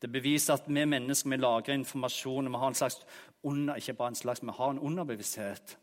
Det 0.02 0.12
beviser 0.12 0.58
at 0.58 0.68
vi 0.68 0.84
mennesker 0.86 1.30
vi 1.30 1.38
lagrer 1.40 1.78
informasjon. 1.80 2.50
Vi 2.52 2.60
har 2.60 2.68
en 2.68 2.76
slags 2.76 3.06
under, 3.44 3.76
ikke 3.76 3.94
bare 3.94 4.12
en 4.12 4.16
slags, 4.20 4.42
vi 4.44 4.52
har 4.52 4.72
en 4.72 4.80
underbevissthet. 4.80 5.78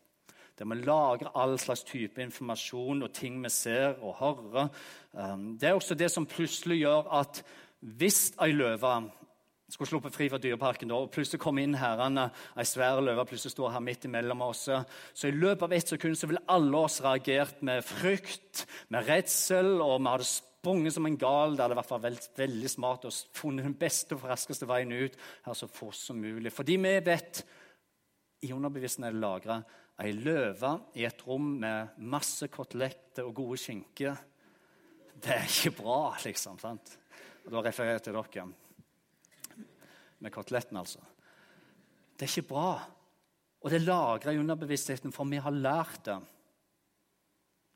Der 0.59 0.67
vi 0.69 0.75
lagrer 0.81 1.31
all 1.35 1.57
slags 1.59 1.83
type 1.87 2.21
informasjon 2.21 3.03
og 3.03 3.13
ting 3.13 3.39
vi 3.43 3.49
ser 3.49 3.97
og 4.01 4.19
hører. 4.19 4.69
Um, 5.13 5.57
det 5.57 5.69
er 5.69 5.73
også 5.73 5.95
det 5.95 6.11
som 6.11 6.25
plutselig 6.29 6.83
gjør 6.83 7.09
at 7.21 7.43
hvis 7.81 8.31
ei 8.41 8.51
løve 8.53 8.93
skulle 9.71 9.87
sluppet 9.87 10.15
fri 10.15 10.27
fra 10.29 10.39
dyreparken 10.41 10.89
da, 10.91 10.99
og 10.99 11.11
plutselig 11.13 11.39
kom 11.41 11.59
inn 11.61 11.77
herrene, 11.79 12.27
ei 12.59 12.67
svær 12.67 12.99
løve 13.03 13.23
plutselig 13.29 13.53
står 13.55 13.71
her 13.75 13.83
midt 13.83 14.05
imellom 14.07 14.43
oss, 14.43 14.65
så 14.67 15.29
i 15.29 15.35
løpet 15.35 15.63
av 15.67 15.75
ett 15.77 15.93
sekund 15.93 16.19
så 16.19 16.27
ville 16.27 16.43
alle 16.51 16.77
oss 16.77 16.99
reagert 17.03 17.61
med 17.65 17.85
frykt, 17.87 18.65
med 18.91 19.07
redsel, 19.07 19.77
og 19.79 20.01
vi 20.01 20.11
hadde 20.11 20.27
sprunget 20.27 20.93
som 20.93 21.07
en 21.07 21.17
gal. 21.17 21.55
Det 21.55 21.65
hadde 21.65 21.79
vært 21.79 22.03
veldig, 22.03 22.27
veldig 22.37 22.71
smart 22.71 23.07
å 23.07 23.13
funnet 23.37 23.65
den 23.65 23.77
beste 23.79 24.17
og 24.17 24.27
raskeste 24.29 24.67
veien 24.69 24.91
ut 24.91 25.15
her 25.47 25.57
så 25.57 25.69
fort 25.71 25.97
som 25.97 26.19
mulig. 26.21 26.51
Fordi 26.53 26.77
vi 26.81 26.97
vet 27.05 27.43
i 28.45 28.51
underbevisstheten 28.53 29.07
er 29.07 29.15
det 29.15 29.23
lagra 29.23 29.61
ei 30.01 30.13
løve 30.17 30.71
i 30.97 31.05
et 31.05 31.21
rom 31.27 31.53
med 31.61 31.97
masse 32.11 32.47
koteletter 32.51 33.27
og 33.27 33.35
gode 33.37 33.59
skinker. 33.61 34.17
Det 35.21 35.35
er 35.35 35.45
ikke 35.45 35.75
bra, 35.83 35.99
liksom. 36.23 36.57
sant? 36.61 36.95
Og 37.45 37.51
Da 37.53 37.61
refererer 37.61 37.99
jeg 37.99 38.07
til 38.07 38.17
dere. 38.17 38.47
Med 40.21 40.33
koteletten, 40.33 40.77
altså. 40.77 41.01
Det 42.17 42.25
er 42.25 42.33
ikke 42.33 42.53
bra. 42.53 42.71
Og 43.61 43.69
det 43.69 43.81
lagrer 43.81 44.33
i 44.33 44.41
underbevisstheten, 44.41 45.13
for 45.13 45.29
vi 45.29 45.41
har 45.41 45.53
lært 45.53 46.05
det. 46.05 46.17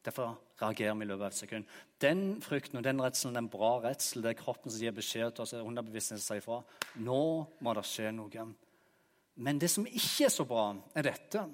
Derfor 0.05 0.37
reagerer 0.61 0.93
vi 0.93 1.05
i 1.05 1.09
løpet 1.09 1.23
av 1.25 1.31
et 1.31 1.37
sekund. 1.37 1.65
Den 2.01 2.41
frykten 2.41 2.77
og 2.77 2.85
den 2.85 3.01
redselen 3.01 3.35
er 3.35 3.43
en 3.43 3.49
bra 3.49 3.71
redsel. 3.83 4.21
Det 4.21 4.33
er 4.33 4.39
kroppen 4.41 4.71
som 4.71 4.81
gir 4.81 4.93
beskjed 4.93 5.33
til 5.33 5.45
oss. 5.45 5.53
underbevisstheten 5.53 6.21
sier 6.21 6.41
ifra. 6.41 6.61
Nå 7.01 7.21
må 7.59 7.73
det 7.73 7.85
skje 7.89 8.11
noe. 8.13 8.45
Men 9.35 9.59
det 9.59 9.69
som 9.69 9.85
ikke 9.85 10.27
er 10.27 10.33
så 10.33 10.45
bra, 10.47 10.69
er 10.95 11.09
dette. 11.09 11.45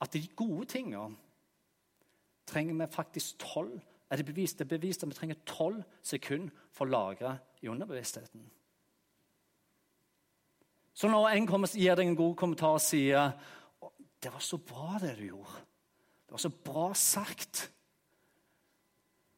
At 0.00 0.12
de 0.12 0.22
gode 0.36 0.66
tingene 0.70 1.16
trenger 2.46 2.76
vi 2.78 2.92
faktisk 2.92 3.38
tolv 3.42 3.80
er 4.10 4.16
det 4.16 4.26
bevist, 4.26 4.58
det 4.58 4.64
er 4.64 4.78
bevist 4.78 5.02
at 5.02 5.10
vi 5.10 5.14
trenger 5.18 5.38
tolv 5.46 5.82
sekunder 6.02 6.52
for 6.74 6.86
å 6.86 6.92
lagre 6.92 7.32
i 7.62 7.70
underbevisstheten. 7.70 8.44
Så 10.96 11.10
når 11.10 11.32
en 11.34 11.48
kommer, 11.48 11.72
gir 11.74 11.98
deg 11.98 12.08
en 12.08 12.18
god 12.18 12.36
kommentar 12.38 12.78
og 12.78 12.84
sier 12.84 13.34
det 14.22 14.32
var 14.32 14.42
så 14.42 14.58
bra, 14.62 14.96
det 15.02 15.16
du 15.18 15.26
gjorde. 15.26 15.58
Det 16.26 16.34
var 16.34 16.42
så 16.42 16.50
bra 16.50 16.86
sagt. 16.96 17.66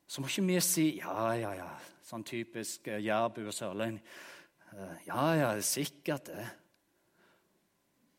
Så 0.07 0.23
må 0.23 0.29
ikke 0.31 0.47
vi 0.47 0.61
si 0.65 0.87
ja, 1.01 1.33
ja, 1.37 1.51
ja. 1.59 1.73
Sånn 2.07 2.25
typisk 2.25 2.87
uh, 2.89 2.97
jærbu 3.03 3.43
og 3.43 3.53
sørlending. 3.53 3.99
Uh, 4.71 4.95
ja, 5.09 5.25
ja, 5.37 5.51
er 5.51 5.67
sikkert 5.67 6.31
det. 6.31 6.47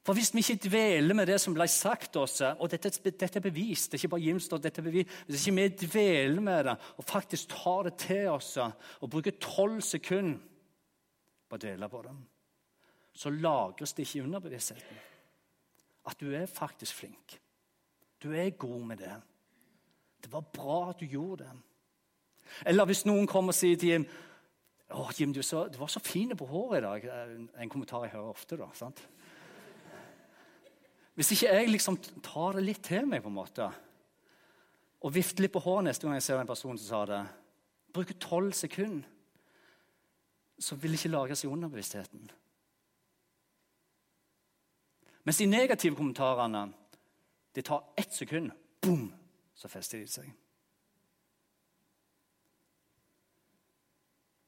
For 0.06 0.14
Hvis 0.14 0.32
vi 0.34 0.40
ikke 0.40 0.70
dveler 0.70 1.14
med 1.14 1.28
det 1.28 1.42
som 1.42 1.54
ble 1.54 1.68
sagt 1.68 2.16
oss, 2.18 2.40
og 2.42 2.70
dette, 2.72 2.90
dette 3.04 3.30
er 3.36 3.44
bevist, 3.44 3.92
det 3.92 3.98
er 3.98 4.04
ikke 4.04 4.14
bare 4.16 4.26
Jimstad, 4.26 4.62
dette 4.64 4.82
er 4.82 4.88
bevist. 4.88 5.10
Hvis 5.28 5.48
ikke 5.48 5.56
vi 5.56 5.88
dveler 5.88 6.42
med 6.42 6.64
det 6.64 6.76
og 6.98 7.04
faktisk 7.04 7.50
tar 7.52 7.90
det 7.90 7.96
til 8.00 8.30
oss 8.32 8.56
og 8.58 9.10
bruker 9.10 9.36
tolv 9.42 9.82
sekunder 9.86 10.40
på 11.50 11.58
å 11.58 11.62
dvele 11.62 11.90
på 11.92 12.02
det, 12.06 12.16
så 13.20 13.30
lagres 13.34 13.94
det 13.94 14.06
ikke 14.06 14.22
i 14.22 14.24
underbevisstheten. 14.24 15.04
At 16.08 16.20
du 16.22 16.32
er 16.32 16.46
faktisk 16.48 16.96
flink. 16.96 17.36
Du 18.24 18.32
er 18.32 18.50
god 18.50 18.86
med 18.86 18.98
det. 19.04 19.14
Det 20.24 20.32
var 20.32 20.48
bra 20.54 20.90
at 20.90 21.00
du 21.00 21.06
gjorde 21.06 21.44
det. 21.44 21.52
Eller 22.66 22.88
hvis 22.90 23.06
noen 23.06 23.28
kommer 23.28 23.54
og 23.54 23.60
sier 23.60 23.78
til 23.78 23.94
Jim 23.94 24.08
å, 24.90 25.06
Jim, 25.14 25.34
du, 25.34 25.44
så, 25.46 25.68
du 25.70 25.78
var 25.78 25.90
så 25.92 26.02
fin 26.02 26.32
på 26.34 26.48
håret 26.50 26.80
i 26.80 26.86
dag. 26.86 27.04
En 27.62 27.70
kommentar 27.70 28.08
jeg 28.08 28.16
hører 28.16 28.32
ofte. 28.34 28.58
da, 28.58 28.66
sant? 28.74 29.04
Hvis 31.20 31.34
ikke 31.36 31.50
jeg 31.52 31.68
liksom 31.68 31.98
tar 32.24 32.56
det 32.56 32.62
litt 32.64 32.80
til 32.88 33.04
meg 33.04 33.20
på 33.20 33.28
en 33.28 33.36
måte, 33.36 33.66
og 35.04 35.12
vifter 35.12 35.44
litt 35.44 35.52
på 35.52 35.60
håret 35.60 35.90
neste 35.90 36.06
gang 36.08 36.14
jeg 36.16 36.24
ser 36.24 36.40
en 36.40 36.48
person 36.48 36.78
som 36.80 36.86
sa 36.88 37.00
det, 37.10 37.18
bruker 37.92 38.16
tolv 38.24 38.54
sekunder, 38.56 39.04
så 40.60 40.78
vil 40.80 40.94
det 40.94 41.00
ikke 41.02 41.12
lagres 41.12 41.44
i 41.44 41.50
underbevisstheten. 41.52 42.30
Mens 45.28 45.42
de 45.42 45.48
negative 45.50 45.98
kommentarene 45.98 46.62
det 47.56 47.66
tar 47.68 47.84
ett 48.00 48.16
sekund, 48.16 48.54
Bom! 48.80 49.10
så 49.60 49.68
fester 49.68 50.00
de 50.00 50.08
seg. 50.08 50.30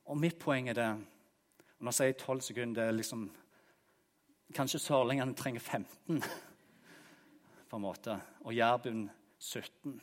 Og 0.07 0.15
mitt 0.23 0.39
poeng 0.39 0.69
er 0.71 0.79
det 0.79 0.91
og 0.91 1.83
Når 1.83 1.91
jeg 1.91 1.97
sier 1.97 2.15
tolv 2.23 2.41
sekunder, 2.41 2.79
det 2.79 2.87
er 2.87 2.95
liksom 2.95 3.25
Kanskje 4.55 4.79
sørlendingene 4.79 5.35
trenger 5.35 5.59
15 5.59 6.23
på 7.71 7.77
en 7.79 7.85
måte, 7.85 8.17
og 8.43 8.55
Jærbuen 8.55 9.05
17. 9.39 10.01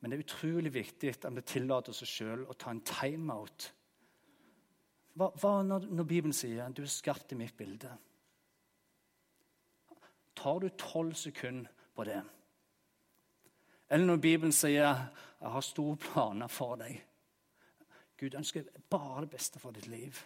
Men 0.00 0.10
det 0.10 0.16
er 0.16 0.24
utrolig 0.24 0.72
viktig 0.74 1.10
at 1.12 1.26
vi 1.36 1.42
tillater 1.46 1.92
oss 1.92 2.00
sjøl 2.08 2.46
å 2.48 2.56
ta 2.56 2.72
en 2.72 2.80
timeout. 2.80 3.66
Hva, 5.12 5.28
hva 5.36 5.50
når, 5.66 5.84
når, 5.92 6.06
Bibelen 6.08 6.32
sier 6.32 6.72
'du 6.72 6.80
er 6.82 6.88
skapt 6.88 7.32
i 7.32 7.36
mitt 7.36 7.56
bilde'? 7.56 7.92
Tar 10.34 10.58
du 10.58 10.68
tolv 10.68 11.12
sekunder 11.14 11.68
på 11.94 12.04
det? 12.08 12.22
Eller 13.90 14.06
når 14.06 14.16
Bibelen 14.16 14.52
sier 14.52 14.72
'jeg 14.80 15.50
har 15.52 15.60
store 15.60 15.96
planer 15.96 16.48
for 16.48 16.76
deg'. 16.76 17.02
Gud 18.16 18.34
ønsker 18.34 18.64
bare 18.90 19.20
det 19.20 19.30
beste 19.30 19.58
for 19.58 19.70
ditt 19.70 19.86
liv. 19.86 20.16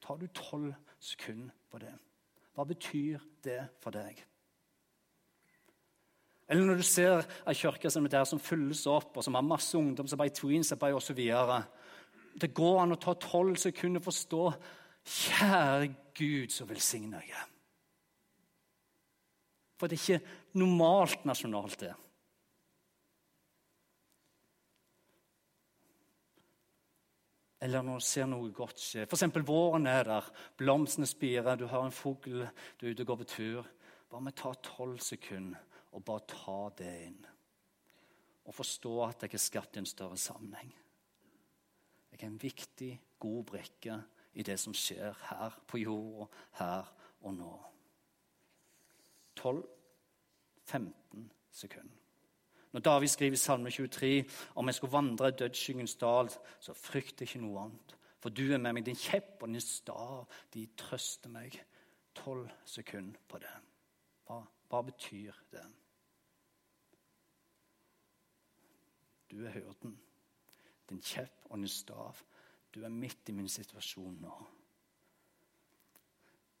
Tar 0.00 0.16
du 0.16 0.26
tolv 0.26 0.74
sekunder 0.98 1.54
på 1.70 1.78
det? 1.78 1.94
Hva 2.54 2.66
betyr 2.68 3.22
det 3.44 3.60
for 3.82 3.94
deg? 3.94 4.20
Eller 6.48 6.68
når 6.68 6.80
du 6.80 6.86
ser 6.86 7.24
ei 7.48 7.56
kirke 7.56 7.90
som 7.90 8.06
der 8.10 8.26
som 8.28 8.42
fylles 8.42 8.84
opp, 8.90 9.16
og 9.16 9.24
som 9.24 9.36
har 9.36 9.46
masse 9.46 9.74
ungdom 9.78 10.08
som 10.08 10.20
bare 10.20 10.34
tweens 10.34 10.74
bare 10.78 10.96
osv. 10.98 11.20
Det 12.34 12.52
går 12.54 12.80
an 12.82 12.94
å 12.94 13.00
ta 13.00 13.14
tolv 13.16 13.56
sekunder 13.60 14.02
for 14.02 14.12
å 14.12 14.14
forstå 14.14 14.44
Kjære 15.04 15.90
Gud, 16.16 16.52
så 16.52 16.64
velsigner 16.64 17.24
jeg. 17.28 17.48
For 19.76 19.90
det 19.90 19.98
er 19.98 20.04
ikke 20.04 20.60
normalt 20.60 21.26
nasjonalt, 21.28 21.76
det. 21.82 21.92
Eller 27.64 27.80
når 27.80 28.02
du 28.02 28.04
ser 28.04 28.26
noe 28.28 28.50
godt 28.52 28.80
skje. 28.82 29.06
F.eks. 29.08 29.24
våren 29.48 29.88
er 29.88 30.04
der, 30.04 30.26
blomstene 30.60 31.08
spirer, 31.08 31.56
du 31.56 31.64
har 31.70 31.86
en 31.86 31.94
fugl, 31.94 32.42
du 32.76 32.84
er 32.84 32.92
ute 32.92 33.06
og 33.06 33.08
går 33.08 33.20
på 33.22 33.28
tur. 33.30 33.70
Bare 34.12 34.26
vi 34.26 34.32
tar 34.36 34.58
tolv 34.66 35.00
sekunder 35.00 35.62
og 35.94 36.04
bare 36.04 36.26
ta 36.28 36.58
det 36.76 36.92
inn. 37.06 37.22
Og 38.44 38.52
forstå 38.52 38.92
at 39.06 39.24
jeg 39.24 39.38
er 39.38 39.44
skapt 39.46 39.78
i 39.78 39.80
en 39.80 39.88
større 39.88 40.20
sammenheng. 40.20 40.74
Jeg 42.12 42.20
er 42.20 42.28
en 42.28 42.42
viktig, 42.42 42.92
god 43.18 43.40
brikke 43.48 43.96
i 44.36 44.44
det 44.44 44.58
som 44.60 44.76
skjer 44.76 45.16
her 45.30 45.56
på 45.64 45.80
jorda, 45.80 46.28
her 46.60 46.92
og 47.24 47.36
nå. 47.38 47.52
12-15 49.40 51.30
sekunder. 51.48 52.03
Når 52.74 52.80
David 52.80 53.08
skriver 53.08 53.36
i 53.36 53.38
Salme 53.38 53.70
23 53.70 54.24
om 54.58 54.66
jeg 54.66 54.74
skulle 54.74 54.92
vandre 54.92 55.28
i 55.30 55.36
dødsskyggens 55.38 55.94
dal, 55.94 56.30
så 56.58 56.72
frykt 56.74 57.22
ikke 57.22 57.38
noe 57.38 57.68
annet. 57.68 57.94
For 58.18 58.34
du 58.34 58.48
er 58.48 58.58
med 58.58 58.74
meg, 58.74 58.82
din 58.88 58.98
kjepp 58.98 59.44
og 59.44 59.52
din 59.52 59.62
stav, 59.62 60.24
de 60.50 60.64
trøster 60.80 61.30
meg. 61.30 61.54
Tolv 62.18 62.48
sekunder 62.66 63.20
på 63.30 63.38
det. 63.42 63.52
Hva, 64.26 64.40
hva 64.70 64.80
betyr 64.88 65.38
det? 65.52 65.62
Du 69.30 69.36
er 69.44 69.54
hyrden. 69.54 69.94
Din 70.90 71.02
kjepp 71.02 71.46
og 71.50 71.62
din 71.62 71.70
stav, 71.70 72.24
du 72.74 72.82
er 72.82 72.90
midt 72.90 73.30
i 73.30 73.36
min 73.38 73.48
situasjon 73.48 74.18
nå. 74.24 74.34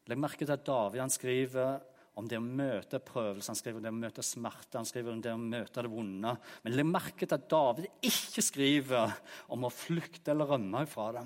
Legg 0.06 0.20
merke 0.20 0.46
til 0.46 0.54
at 0.54 0.66
David 0.66 1.02
han 1.02 1.10
skriver 1.10 1.82
om 2.14 2.28
det 2.30 2.38
å 2.38 2.44
møte 2.44 3.00
prøvelse, 3.02 3.50
han 3.50 3.58
skriver 3.58 3.80
om 3.80 3.84
det 3.86 3.90
å 3.90 3.96
møte 3.96 4.22
smerte, 4.24 4.78
han 4.78 4.86
skriver 4.86 5.16
om 5.16 5.22
det 5.22 5.32
å 5.34 5.40
møte 5.40 5.82
det 5.82 5.90
vonde. 5.90 6.34
Men 6.62 6.76
legg 6.76 6.86
merke 6.86 7.26
til 7.26 7.34
at 7.36 7.48
David 7.50 7.88
ikke 8.06 8.44
skriver 8.44 9.16
om 9.54 9.66
å 9.66 9.72
flykte 9.74 10.30
eller 10.34 10.52
rømme 10.54 10.84
fra 10.90 11.08
det, 11.16 11.24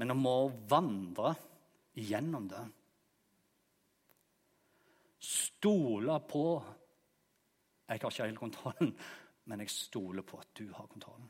men 0.00 0.14
om 0.14 0.24
å 0.26 0.38
vandre 0.70 1.34
gjennom 2.00 2.46
det. 2.48 2.62
Stole 5.22 6.16
på 6.26 6.46
Jeg 7.92 8.00
har 8.00 8.08
ikke 8.08 8.24
hele 8.24 8.40
kontrollen, 8.40 8.94
men 9.44 9.60
jeg 9.60 9.74
stoler 9.74 10.24
på 10.24 10.38
at 10.40 10.48
du 10.56 10.64
har 10.72 10.88
kontrollen. 10.88 11.28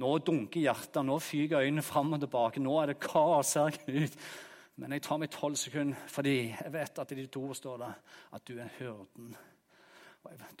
Nå 0.00 0.10
dunker 0.24 0.60
hjertet, 0.60 1.00
nå 1.04 1.16
fyker 1.24 1.64
øynene 1.64 1.84
fram 1.84 2.12
og 2.16 2.20
tilbake. 2.22 2.60
Nå 2.62 2.76
er 2.82 2.92
det 2.92 3.00
kaos 3.02 3.54
her, 3.56 3.74
Gud. 3.86 4.14
Men 4.80 4.94
jeg 4.96 5.04
tar 5.04 5.18
meg 5.20 5.32
tolv 5.34 5.58
sekunder, 5.60 6.08
fordi 6.08 6.36
jeg 6.48 6.72
vet 6.72 7.00
at 7.02 7.10
i 7.12 7.18
ditt 7.18 7.36
ord 7.36 7.52
står 7.58 7.82
det 7.82 7.88
at 8.36 8.44
du 8.48 8.54
er 8.56 8.70
hyrden. 8.78 9.34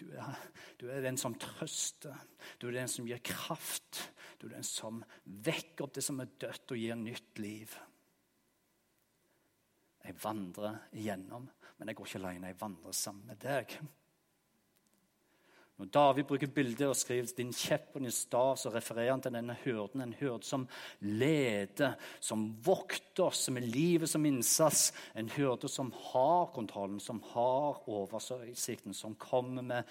Du 0.00 0.06
er, 0.16 0.34
du 0.80 0.86
er, 0.88 1.02
den 1.04 1.18
som 1.20 1.34
trøster, 1.40 2.16
du 2.60 2.68
er 2.68 2.78
den 2.78 2.88
som 2.88 3.08
gir 3.08 3.20
kraft. 3.24 4.02
Du 4.40 4.46
er 4.48 4.56
den 4.56 4.64
som 4.64 5.02
vekker 5.24 5.84
opp 5.84 5.96
det 5.96 6.04
som 6.04 6.20
er 6.20 6.32
dødt, 6.40 6.72
og 6.72 6.80
gir 6.80 6.96
nytt 7.00 7.40
liv. 7.40 7.74
Jeg 10.04 10.16
vandrer 10.20 10.78
igjennom, 10.96 11.48
men 11.78 11.90
jeg 11.90 11.98
går 11.98 12.08
ikke 12.08 12.20
alene. 12.22 12.52
Jeg 12.52 12.60
vandrer 12.60 12.96
sammen 12.96 13.28
med 13.28 13.40
deg. 13.40 13.76
Når 15.80 15.88
David 15.94 16.26
bruker 16.28 16.50
bildet 16.52 16.90
og 16.90 16.96
skriver 16.96 17.30
'din 17.36 17.54
kjepp 17.56 17.94
og 17.94 18.02
din 18.02 18.12
stav', 18.12 18.56
så 18.60 18.68
refererer 18.68 19.10
han 19.10 19.22
til 19.24 19.32
denne 19.32 19.56
hyrden. 19.64 20.02
En 20.02 20.12
hyrde 20.12 20.44
som 20.44 20.68
leder, 21.00 21.94
som 22.20 22.50
vokter 22.64 23.24
oss 23.24 23.48
med 23.50 23.62
livet 23.62 24.08
som 24.08 24.26
innsats. 24.26 24.92
En 25.16 25.28
hyrde 25.28 25.68
som 25.68 25.92
har 26.12 26.52
kontrollen, 26.52 27.00
som 27.00 27.22
har 27.32 27.88
oversikten, 27.88 28.94
som 28.94 29.14
kommer 29.14 29.62
med 29.62 29.82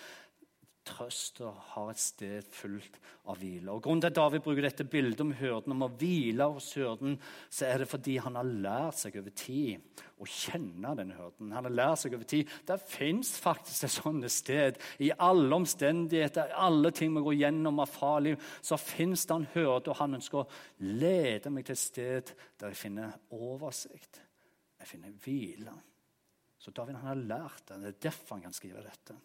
trøst 0.90 1.40
og 1.46 1.58
har 1.74 1.92
et 1.92 2.02
sted 2.02 2.46
fullt 2.54 2.98
av 3.30 3.38
hvile. 3.40 3.72
Og 3.72 3.84
Grunnen 3.86 4.02
til 4.04 4.10
at 4.12 4.18
David 4.18 4.44
bruker 4.46 4.66
dette 4.66 4.86
bildet 4.90 5.22
om 5.24 5.34
hyrden, 5.38 5.76
om 5.76 5.86
å 5.86 5.90
hvile 6.00 6.48
hos 6.56 6.72
hyrden, 6.78 7.18
så 7.50 7.68
er 7.70 7.84
det 7.84 7.90
fordi 7.92 8.18
han 8.24 8.40
har 8.40 8.50
lært 8.50 9.00
seg 9.00 9.20
over 9.22 9.36
tid 9.38 10.04
å 10.20 10.28
kjenne 10.28 10.94
denne 10.98 11.18
hyrden. 11.18 11.54
Han 11.56 11.70
har 11.70 11.76
lært 11.76 12.04
seg 12.04 12.18
over 12.18 12.30
tid. 12.30 12.50
Det 12.68 12.80
fins 12.90 13.36
faktisk 13.40 13.86
et 13.88 13.96
sånt 13.96 14.30
sted. 14.34 14.80
I 15.00 15.12
alle 15.16 15.62
omstendigheter, 15.62 16.50
i 16.50 16.58
alle 16.68 16.94
ting 16.96 17.14
vi 17.16 17.24
går 17.28 17.38
gjennom 17.44 17.84
av 17.86 17.94
farlig, 17.94 18.36
så 18.62 18.80
fins 18.82 19.28
det 19.30 19.38
en 19.38 19.48
hyrde, 19.54 19.94
og 19.94 20.02
han 20.02 20.18
ønsker 20.20 20.42
å 20.42 20.50
lede 20.90 21.54
meg 21.54 21.70
til 21.70 21.78
et 21.78 21.84
sted 21.84 22.34
der 22.60 22.74
jeg 22.74 22.82
finner 22.82 23.16
oversikt. 23.38 24.24
Jeg 24.80 24.94
finner 24.96 25.16
hvile. 25.24 25.78
Så 26.60 26.72
David 26.76 27.00
han 27.00 27.14
har 27.14 27.28
lært 27.40 27.68
det. 27.70 27.80
Det 27.80 27.92
er 27.94 28.00
derfor 28.10 28.36
han 28.36 28.50
kan 28.50 28.56
skrive 28.56 28.84
dette. 28.84 29.16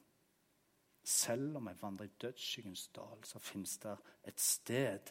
Selv 1.05 1.59
om 1.59 1.69
jeg 1.69 1.81
vandrer 1.83 2.09
i 2.09 2.17
dødsskyggens 2.23 2.87
dal, 2.97 3.19
så 3.29 3.41
fins 3.43 3.77
det 3.83 3.95
et 4.25 4.41
sted. 4.41 5.11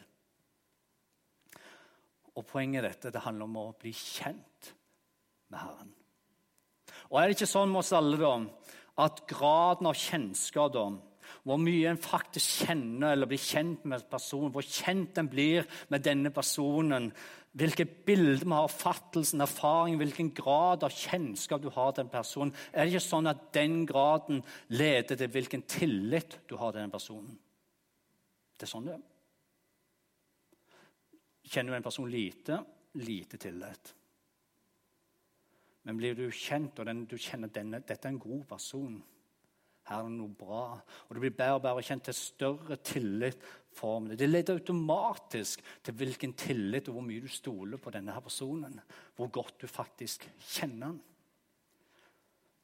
Og 2.34 2.46
Poenget 2.50 2.82
er 2.82 2.88
dette 2.88 3.12
det 3.14 3.22
handler 3.22 3.46
om 3.46 3.60
å 3.60 3.68
bli 3.78 3.92
kjent 3.94 4.72
med 5.52 5.60
Herren. 5.62 5.92
Og 7.10 7.20
Er 7.20 7.28
det 7.28 7.36
ikke 7.36 7.50
sånn 7.50 7.70
med 7.70 7.84
oss 7.84 7.92
alle 7.94 8.18
da, 8.18 8.34
at 9.04 9.22
graden 9.30 9.86
av 9.90 9.98
kjennskap 9.98 10.72
da, 10.74 10.88
hvor 11.44 11.60
mye 11.60 11.90
en 11.90 12.00
faktisk 12.00 12.64
kjenner 12.64 13.14
eller 13.14 13.28
blir 13.30 13.42
kjent 13.42 13.86
med 13.88 14.06
personen, 14.10 14.52
hvor 14.54 14.66
kjent 14.66 15.18
en 15.20 15.30
blir 15.30 15.66
med 15.92 16.04
denne 16.04 16.32
personen, 16.34 17.10
hvilket 17.54 18.04
bilde 18.06 18.42
vi 18.42 18.50
har 18.50 18.66
av 18.66 18.74
fattelsen, 18.74 19.42
erfaring, 19.44 19.96
hvilken 20.00 20.32
grad 20.34 20.84
av 20.86 20.94
kjennskap 20.94 21.62
du 21.62 21.70
har 21.74 21.94
til 21.94 22.04
en 22.04 22.12
person. 22.12 22.52
Er 22.72 22.84
det 22.84 22.94
ikke 22.94 23.06
sånn 23.06 23.30
at 23.30 23.48
den 23.54 23.84
graden 23.86 24.42
leder 24.74 25.18
til 25.18 25.30
hvilken 25.30 25.62
tillit 25.70 26.40
du 26.50 26.56
har 26.58 26.74
til 26.74 26.82
den 26.82 26.94
personen? 26.94 27.36
Det 28.58 28.66
er 28.66 28.72
sånn 28.74 28.88
det 28.88 28.96
er. 28.96 29.04
Kjenner 31.44 31.74
du 31.74 31.78
en 31.78 31.86
person 31.86 32.10
lite 32.10 32.62
lite 32.94 33.38
tillit. 33.42 33.94
Men 35.84 35.98
blir 35.98 36.14
du 36.16 36.28
kjent, 36.30 36.78
og 36.78 36.86
den, 36.88 37.02
du 37.10 37.18
kjenner 37.20 37.50
denne, 37.52 37.82
dette 37.84 38.08
er 38.08 38.14
en 38.14 38.22
god 38.22 38.46
person 38.54 39.02
her 39.84 40.00
er 40.00 40.06
det 40.08 40.14
noe 40.16 40.32
bra. 40.32 40.62
Og 41.06 41.16
du 41.16 41.20
blir 41.20 41.34
bedre 41.36 41.58
og 41.58 41.64
bedre 41.66 41.84
kjent 41.84 42.06
til 42.08 42.16
større 42.16 42.78
tillit 42.80 43.42
for 43.74 44.04
det. 44.10 44.28
Leder 44.28 44.58
automatisk 44.58 45.62
til 45.84 45.96
hvilken 45.98 46.34
tillit 46.38 46.88
og 46.88 46.98
hvor 46.98 47.06
mye 47.06 47.24
du 47.24 47.30
stoler 47.30 47.80
på 47.80 47.92
denne 47.94 48.14
her 48.14 48.24
personen. 48.24 48.78
Hvor 49.16 49.32
godt 49.32 49.60
du 49.62 49.66
faktisk 49.70 50.28
kjenner 50.54 50.92
han. 50.92 51.02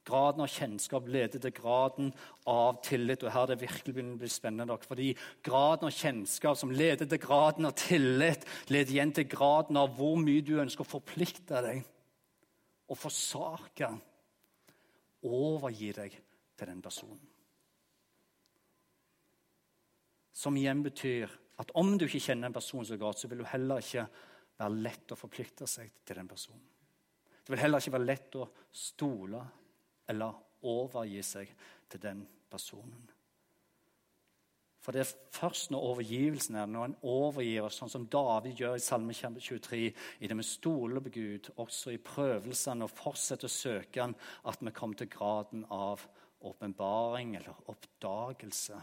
Graden 0.07 0.41
av 0.41 0.49
kjennskap 0.49 1.05
leder 1.13 1.41
til 1.43 1.53
graden 1.53 2.09
av 2.49 2.79
tillit. 2.85 3.21
Og 3.21 3.33
her 3.33 3.43
er 3.45 3.51
det 3.51 3.61
virkelig 3.61 3.93
begynner 3.93 4.17
å 4.17 4.21
bli 4.23 4.31
spennende. 4.33 4.77
Fordi 4.87 5.11
graden 5.45 5.89
av 5.89 5.95
kjennskap 5.95 6.57
som 6.57 6.73
leder 6.73 7.09
til 7.09 7.21
graden 7.21 7.69
av 7.69 7.75
tillit, 7.77 8.47
leder 8.73 8.95
igjen 8.95 9.13
til 9.13 9.29
graden 9.29 9.77
av 9.77 9.93
hvor 9.99 10.17
mye 10.19 10.41
du 10.45 10.55
ønsker 10.63 10.87
å 10.87 10.93
forplikte 10.95 11.61
deg 11.67 11.83
og 12.89 12.97
forsake. 12.97 13.91
Overgi 15.21 15.91
deg 15.93 16.17
til 16.57 16.71
den 16.73 16.81
personen. 16.81 17.30
Som 20.41 20.57
igjen 20.57 20.81
betyr 20.81 21.29
at 21.61 21.71
om 21.77 21.93
du 21.99 22.07
ikke 22.07 22.23
kjenner 22.31 22.49
en 22.49 22.55
person 22.55 22.85
så 22.87 22.97
godt, 22.97 23.21
så 23.21 23.29
vil 23.29 23.43
du 23.43 23.49
heller 23.51 23.83
ikke 23.83 24.07
være 24.57 24.83
lett 24.87 25.13
å 25.13 25.19
forplikte 25.19 25.67
seg 25.69 25.91
til 26.05 26.17
den 26.17 26.29
personen. 26.29 26.63
Det 27.41 27.53
vil 27.53 27.61
heller 27.61 27.81
ikke 27.81 27.97
være 27.97 28.09
lett 28.09 28.37
å 28.39 28.47
stole 28.73 29.41
eller 30.09 30.65
overgi 30.69 31.23
seg 31.25 31.49
til 31.89 32.01
den 32.01 32.21
personen. 32.49 33.09
For 34.81 34.95
det 34.95 35.03
er 35.03 35.11
først 35.35 35.69
når 35.69 35.83
overgivelsen 35.91 36.55
er 36.57 36.69
når 36.69 36.87
en 36.87 36.95
overgir 37.05 37.67
oss, 37.67 37.77
sånn 37.77 37.91
som 37.93 38.07
David 38.09 38.57
gjør 38.57 38.79
i 38.79 38.81
Salme 38.81 39.13
23, 39.13 39.81
i 40.25 40.29
det 40.29 40.37
vi 40.39 40.45
stoler 40.47 41.03
på 41.05 41.11
Gud, 41.13 41.51
også 41.61 41.93
i 41.93 42.01
prøvelsene 42.01 42.87
og 42.87 42.95
fortsetter 42.95 43.45
å 43.45 43.53
søke 43.53 44.01
Han, 44.01 44.17
at 44.49 44.63
vi 44.65 44.73
kommer 44.73 44.97
til 44.97 45.11
graden 45.13 45.67
av 45.69 46.01
åpenbaring 46.49 47.35
eller 47.37 47.61
oppdagelse 47.69 48.79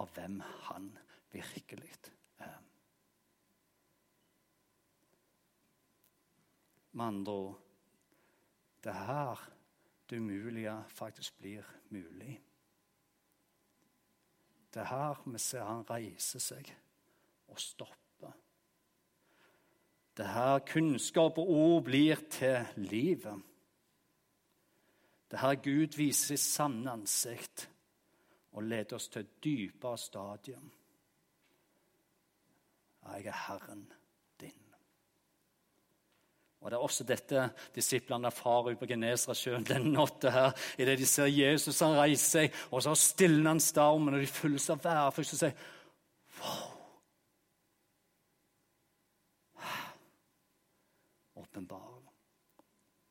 av 0.00 0.12
hvem 0.14 0.40
han 0.68 0.88
virkelig 1.32 1.90
er. 2.38 2.58
Med 6.92 7.06
andre 7.06 7.32
ord 7.32 7.60
det 8.82 8.90
er 8.90 9.04
her 9.06 9.42
det 10.10 10.18
umulige 10.18 10.84
faktisk 10.88 11.38
blir 11.38 11.66
mulig. 11.88 12.40
Det 14.74 14.80
er 14.80 14.90
her 14.90 15.22
vi 15.24 15.38
ser 15.38 15.64
han 15.64 15.84
reise 15.90 16.40
seg 16.40 16.68
og 17.48 17.60
stoppe. 17.60 18.32
Det 20.16 20.24
er 20.26 20.34
her 20.34 20.58
kunnskap 20.68 21.38
og 21.38 21.48
ord 21.48 21.84
blir 21.84 22.20
til 22.30 22.66
livet. 22.76 23.42
Det 25.30 25.38
er 25.38 25.46
her 25.46 25.62
Gud 25.64 25.96
viser 25.96 26.36
sitt 26.36 26.44
sanne 26.44 26.92
ansikt 26.92 27.68
og 28.52 28.62
leder 28.62 28.96
oss 28.96 29.08
til 29.08 29.24
et 29.24 29.34
dypere 29.44 29.98
stadium. 29.98 30.70
Jeg 33.02 33.26
er 33.26 33.38
Herren 33.46 33.86
din. 34.40 34.58
Og 36.60 36.70
Det 36.70 36.76
er 36.76 36.82
også 36.82 37.04
dette 37.04 37.48
disiplene 37.74 38.26
erfarer 38.26 38.76
på 38.78 38.86
Genesaretsjøen 38.86 39.64
den 39.66 39.92
natta. 39.92 40.30
her, 40.30 40.52
Idet 40.78 40.98
de 40.98 41.06
ser 41.06 41.26
Jesus 41.26 41.80
han 41.80 41.98
reiser 41.98 42.28
seg, 42.28 42.60
og 42.70 42.82
så 42.82 42.94
stilner 42.94 43.50
han 43.50 43.60
stormen, 43.60 44.14
og 44.14 44.20
de 44.20 44.26
fylles 44.26 44.70
av 44.70 44.84
værfrykt 44.84 45.32
og 45.32 45.42
sier 45.42 45.56
Wow! 46.42 46.68
Åpenbar 51.42 51.98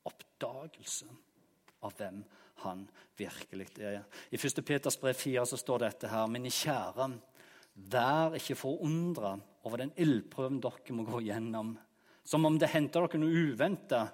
oppdagelse 0.08 1.10
av 1.84 1.94
hvem 1.98 2.24
han 2.64 2.86
virkelig 3.18 3.68
er. 3.80 4.02
I 4.32 4.40
1. 4.40 4.64
Peters 4.66 4.98
brev 5.00 5.18
4 5.18 5.46
så 5.50 5.60
står 5.60 5.86
dette 5.86 6.10
her. 6.12 6.30
Mine 6.32 6.52
kjære, 6.54 7.10
vær 7.92 8.38
ikke 8.38 8.58
forundra 8.60 9.36
over 9.68 9.84
den 9.84 9.94
ildprøven 10.00 10.60
dere 10.64 10.96
må 10.96 11.06
gå 11.08 11.22
gjennom. 11.28 11.76
Som 12.24 12.46
om 12.46 12.58
det 12.60 12.72
henter 12.74 13.06
dere 13.06 13.22
noe 13.22 13.46
uventa. 13.52 14.06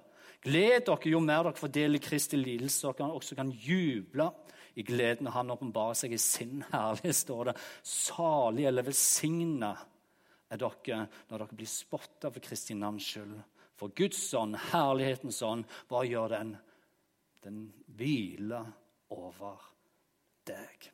Gled 0.43 0.85
dere 0.87 1.11
jo 1.11 1.21
mer 1.23 1.47
dere 1.47 1.59
får 1.59 1.73
del 1.75 1.97
i 1.97 2.03
Kristi 2.03 2.39
lidelse, 2.39 2.83
så 2.83 2.93
dere 2.95 3.15
også 3.15 3.37
kan 3.37 3.51
juble 3.51 4.29
i 4.77 4.85
gleden 4.85 5.25
når 5.25 5.37
Han 5.39 5.53
åpenbarer 5.55 5.97
seg 5.97 6.13
i 6.13 6.21
sin 6.21 6.61
herlighet, 6.71 7.17
står 7.17 7.49
det. 7.49 7.55
Salig 7.81 8.67
eller 8.69 8.85
velsigna 8.85 9.73
er 10.47 10.61
dere 10.61 11.03
når 11.27 11.37
dere 11.41 11.57
blir 11.57 11.69
spotta 11.71 12.31
for 12.31 12.43
Kristi 12.43 12.77
navns 12.77 13.07
skyld. 13.09 13.37
For 13.77 13.93
Guds 13.93 14.21
ånd, 14.33 14.57
herlighetens 14.71 15.41
ånd, 15.45 15.67
hva 15.89 16.01
gjør 16.05 16.33
den? 16.33 16.55
Den 17.45 17.67
hviler 17.97 18.69
over 19.13 19.59
deg. 20.47 20.91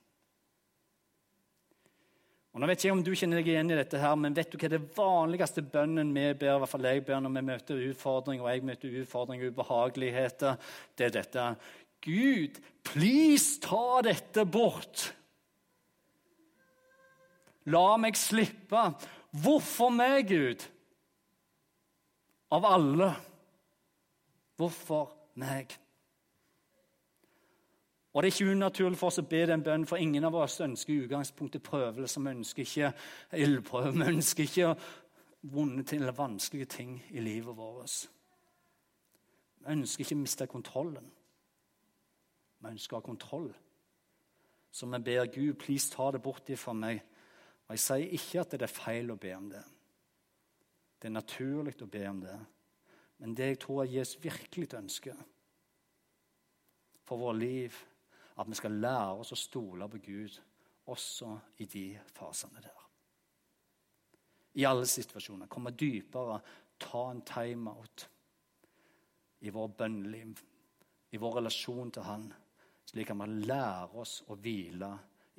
Og 2.53 2.61
nå 2.61 2.67
vet 2.69 2.83
jeg 2.85 2.93
om 2.93 3.01
du 3.01 3.15
kjenner 3.17 3.39
deg 3.41 3.47
igjen 3.49 3.73
i 3.73 3.77
dette, 3.79 3.97
her, 3.97 4.13
men 4.19 4.35
vet 4.37 4.51
du 4.53 4.59
hva 4.61 4.69
det 4.69 4.81
vanligste 4.93 5.63
bønnen 5.65 6.11
vi 6.13 6.27
ber, 6.37 6.59
i 6.59 6.61
hvert 6.61 6.69
fall 6.69 6.85
jeg 6.85 7.01
ber 7.07 7.23
når 7.25 7.33
vi 7.33 7.43
møter 7.47 7.81
utfordringer, 7.89 8.45
og 8.45 8.51
jeg 8.51 8.65
møter 8.69 8.99
utfordringer 9.01 9.47
og 9.47 9.55
ubehageligheter, 9.55 10.59
det 10.93 11.07
er 11.07 11.15
dette. 11.15 11.47
Gud, 12.05 12.59
please 12.85 13.57
ta 13.63 14.03
dette 14.05 14.45
bort. 14.45 15.07
La 17.73 17.95
meg 17.97 18.19
slippe. 18.19 18.85
Hvorfor 19.43 19.89
meg, 19.95 20.29
Gud? 20.29 20.67
Av 22.53 22.67
alle. 22.69 23.09
Hvorfor 24.61 25.09
meg? 25.41 25.73
Og 28.13 28.23
Det 28.23 28.29
er 28.29 28.33
ikke 28.33 28.51
unaturlig 28.51 28.97
for 28.97 29.09
oss 29.09 29.17
å 29.17 29.25
be 29.25 29.45
den 29.49 29.63
bønnen, 29.65 29.87
for 29.89 29.97
ingen 29.97 30.23
av 30.23 30.35
oss 30.37 30.59
ønsker 30.61 30.93
i 30.93 30.99
utgangspunktet 31.07 31.63
prøvelse. 31.65 32.21
Vi 32.21 32.29
ønsker 32.29 32.61
ikke 32.61 32.91
ildprøve, 33.41 33.93
vi 33.97 34.09
ønsker 34.11 34.43
ikke 34.43 34.75
vonde 35.41 35.83
ting 35.83 36.01
eller 36.01 36.13
vanskelige 36.13 36.65
ting 36.65 36.91
i 37.09 37.19
livet 37.19 37.57
vårt. 37.57 37.95
Vi 39.59 39.71
ønsker 39.73 40.05
ikke 40.05 40.15
å 40.15 40.21
miste 40.21 40.47
kontrollen. 40.47 41.07
Vi 42.59 42.69
ønsker 42.69 42.95
å 42.95 43.01
ha 43.01 43.05
kontroll. 43.05 43.49
Så 44.71 44.85
vi 44.89 44.99
ber 44.99 45.25
Gud, 45.33 45.55
please 45.59 45.89
ta 45.91 46.11
det 46.11 46.21
bort 46.21 46.49
ifra 46.49 46.73
meg. 46.73 47.01
Og 47.67 47.73
Jeg 47.73 47.79
sier 47.79 48.13
ikke 48.13 48.41
at 48.41 48.51
det 48.51 48.61
er 48.61 48.75
feil 48.75 49.09
å 49.11 49.17
be 49.17 49.33
om 49.35 49.49
det. 49.49 49.63
Det 51.01 51.09
er 51.09 51.17
naturlig 51.17 51.75
å 51.81 51.89
be 51.89 52.03
om 52.09 52.21
det. 52.21 52.37
Men 53.17 53.33
det 53.33 53.47
jeg 53.47 53.59
tror 53.59 53.85
Jesus 53.85 54.21
virkelig 54.23 54.73
ønsker 54.77 55.17
for 57.03 57.17
vårt 57.17 57.41
liv, 57.41 57.75
at 58.35 58.49
vi 58.49 58.57
skal 58.57 58.79
lære 58.81 59.19
oss 59.21 59.33
å 59.35 59.39
stole 59.39 59.87
på 59.89 60.01
Gud 60.03 60.39
også 60.91 61.29
i 61.63 61.67
de 61.69 61.85
fasene 62.15 62.61
der. 62.63 62.79
I 64.53 64.65
alle 64.69 64.85
situasjoner. 64.89 65.49
Komme 65.49 65.73
dypere, 65.77 66.39
ta 66.79 67.03
en 67.09 67.23
timeout 67.25 68.07
i 69.43 69.51
vår 69.53 69.73
bønneliv, 69.77 70.39
i 71.13 71.19
vår 71.21 71.39
relasjon 71.39 71.91
til 71.93 72.05
Han, 72.07 72.27
slik 72.89 73.11
at 73.11 73.19
vi 73.19 73.45
lærer 73.47 73.97
oss 73.99 74.21
å 74.29 74.37
hvile 74.37 74.91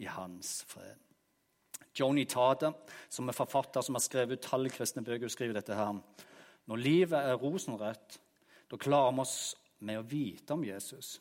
i 0.02 0.09
Hans 0.11 0.61
fred. 0.68 1.00
Joni 1.94 2.24
Tada, 2.26 2.72
som 3.09 3.28
er 3.30 3.37
forfatter 3.37 3.85
som 3.85 3.94
har 3.94 4.02
skrevet 4.02 4.40
utallige 4.40 4.80
kristne 4.80 5.04
bøker, 5.07 5.30
skriver 5.30 5.61
dette 5.61 5.76
her. 5.78 6.00
Når 6.66 6.80
livet 6.80 7.20
er 7.20 7.38
rosenrødt, 7.38 8.18
da 8.70 8.80
klarer 8.80 9.14
vi 9.14 9.22
oss 9.22 9.37
med 9.85 10.00
å 10.00 10.07
vite 10.09 10.57
om 10.57 10.64
Jesus. 10.66 11.20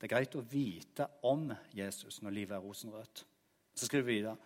Det 0.00 0.08
er 0.08 0.14
greit 0.14 0.34
å 0.38 0.46
vite 0.48 1.04
om 1.28 1.50
Jesus 1.76 2.22
når 2.24 2.32
livet 2.32 2.56
er 2.56 2.64
rosenrødt. 2.64 3.24
Så 3.76 3.84
skriver 3.84 4.06
vi 4.06 4.14
videre 4.16 4.36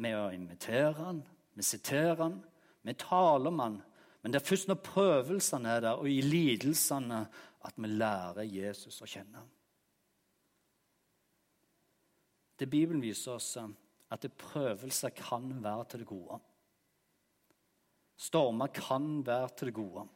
med 0.00 0.16
å 0.16 0.30
invitere 0.32 0.94
han, 0.96 1.20
vi 1.52 1.64
siterer 1.66 2.22
han, 2.22 2.38
vi 2.80 2.94
taler 2.96 3.52
om 3.52 3.60
han. 3.60 3.76
Men 4.22 4.32
det 4.32 4.40
er 4.40 4.46
først 4.46 4.70
når 4.70 4.80
prøvelsene 4.86 5.74
er 5.76 5.84
der, 5.84 5.98
og 6.00 6.08
i 6.08 6.22
lidelsene, 6.24 7.26
at 7.62 7.76
vi 7.76 7.90
lærer 7.90 8.48
Jesus 8.48 8.96
å 9.04 9.06
kjenne. 9.06 9.42
Det 12.58 12.70
Bibelen 12.70 13.02
viser 13.04 13.36
oss, 13.36 13.52
at 13.58 14.26
prøvelser 14.38 15.12
kan 15.18 15.52
være 15.62 15.84
til 15.90 16.02
det 16.02 16.08
gode. 16.08 16.40
Stormer 18.22 18.72
kan 18.74 19.20
være 19.26 19.52
til 19.58 19.70
det 19.70 19.76
gode. 19.76 20.06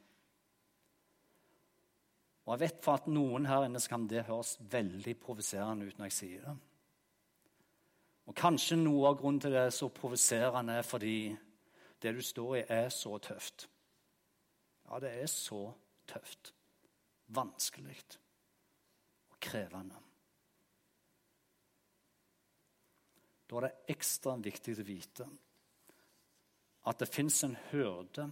Og 2.47 2.53
jeg 2.55 2.63
vet 2.63 2.83
for 2.85 3.01
at 3.01 3.09
noen 3.11 3.49
her 3.51 3.67
inne 3.67 3.81
så 3.83 3.91
kan 3.91 4.07
det 4.07 4.29
høres 4.29 4.55
veldig 4.71 5.17
provoserende 5.19 5.89
ut 5.89 5.99
når 5.99 6.11
jeg 6.11 6.17
sier 6.17 6.45
det. 6.47 6.55
Og 8.27 8.35
kanskje 8.39 8.79
noe 8.79 9.11
av 9.11 9.19
grunnen 9.19 9.41
til 9.43 9.55
det 9.55 9.65
er 9.67 9.75
så 9.75 9.89
provoserende 9.95 10.79
er 10.79 10.87
fordi 10.87 11.19
det 12.03 12.13
du 12.15 12.23
står 12.23 12.57
i, 12.61 12.63
er 12.71 12.89
så 12.95 13.19
tøft. 13.23 13.67
Ja, 14.87 14.99
det 15.03 15.13
er 15.19 15.31
så 15.31 15.61
tøft. 16.07 16.53
Vanskelig 17.35 17.99
og 19.33 19.39
krevende. 19.43 19.99
Da 23.47 23.59
er 23.59 23.67
det 23.67 23.95
ekstra 23.95 24.37
viktig 24.43 24.75
å 24.79 24.87
vite 24.87 25.27
at 26.87 27.03
det 27.03 27.11
fins 27.11 27.41
en 27.47 27.57
hyrde 27.73 28.29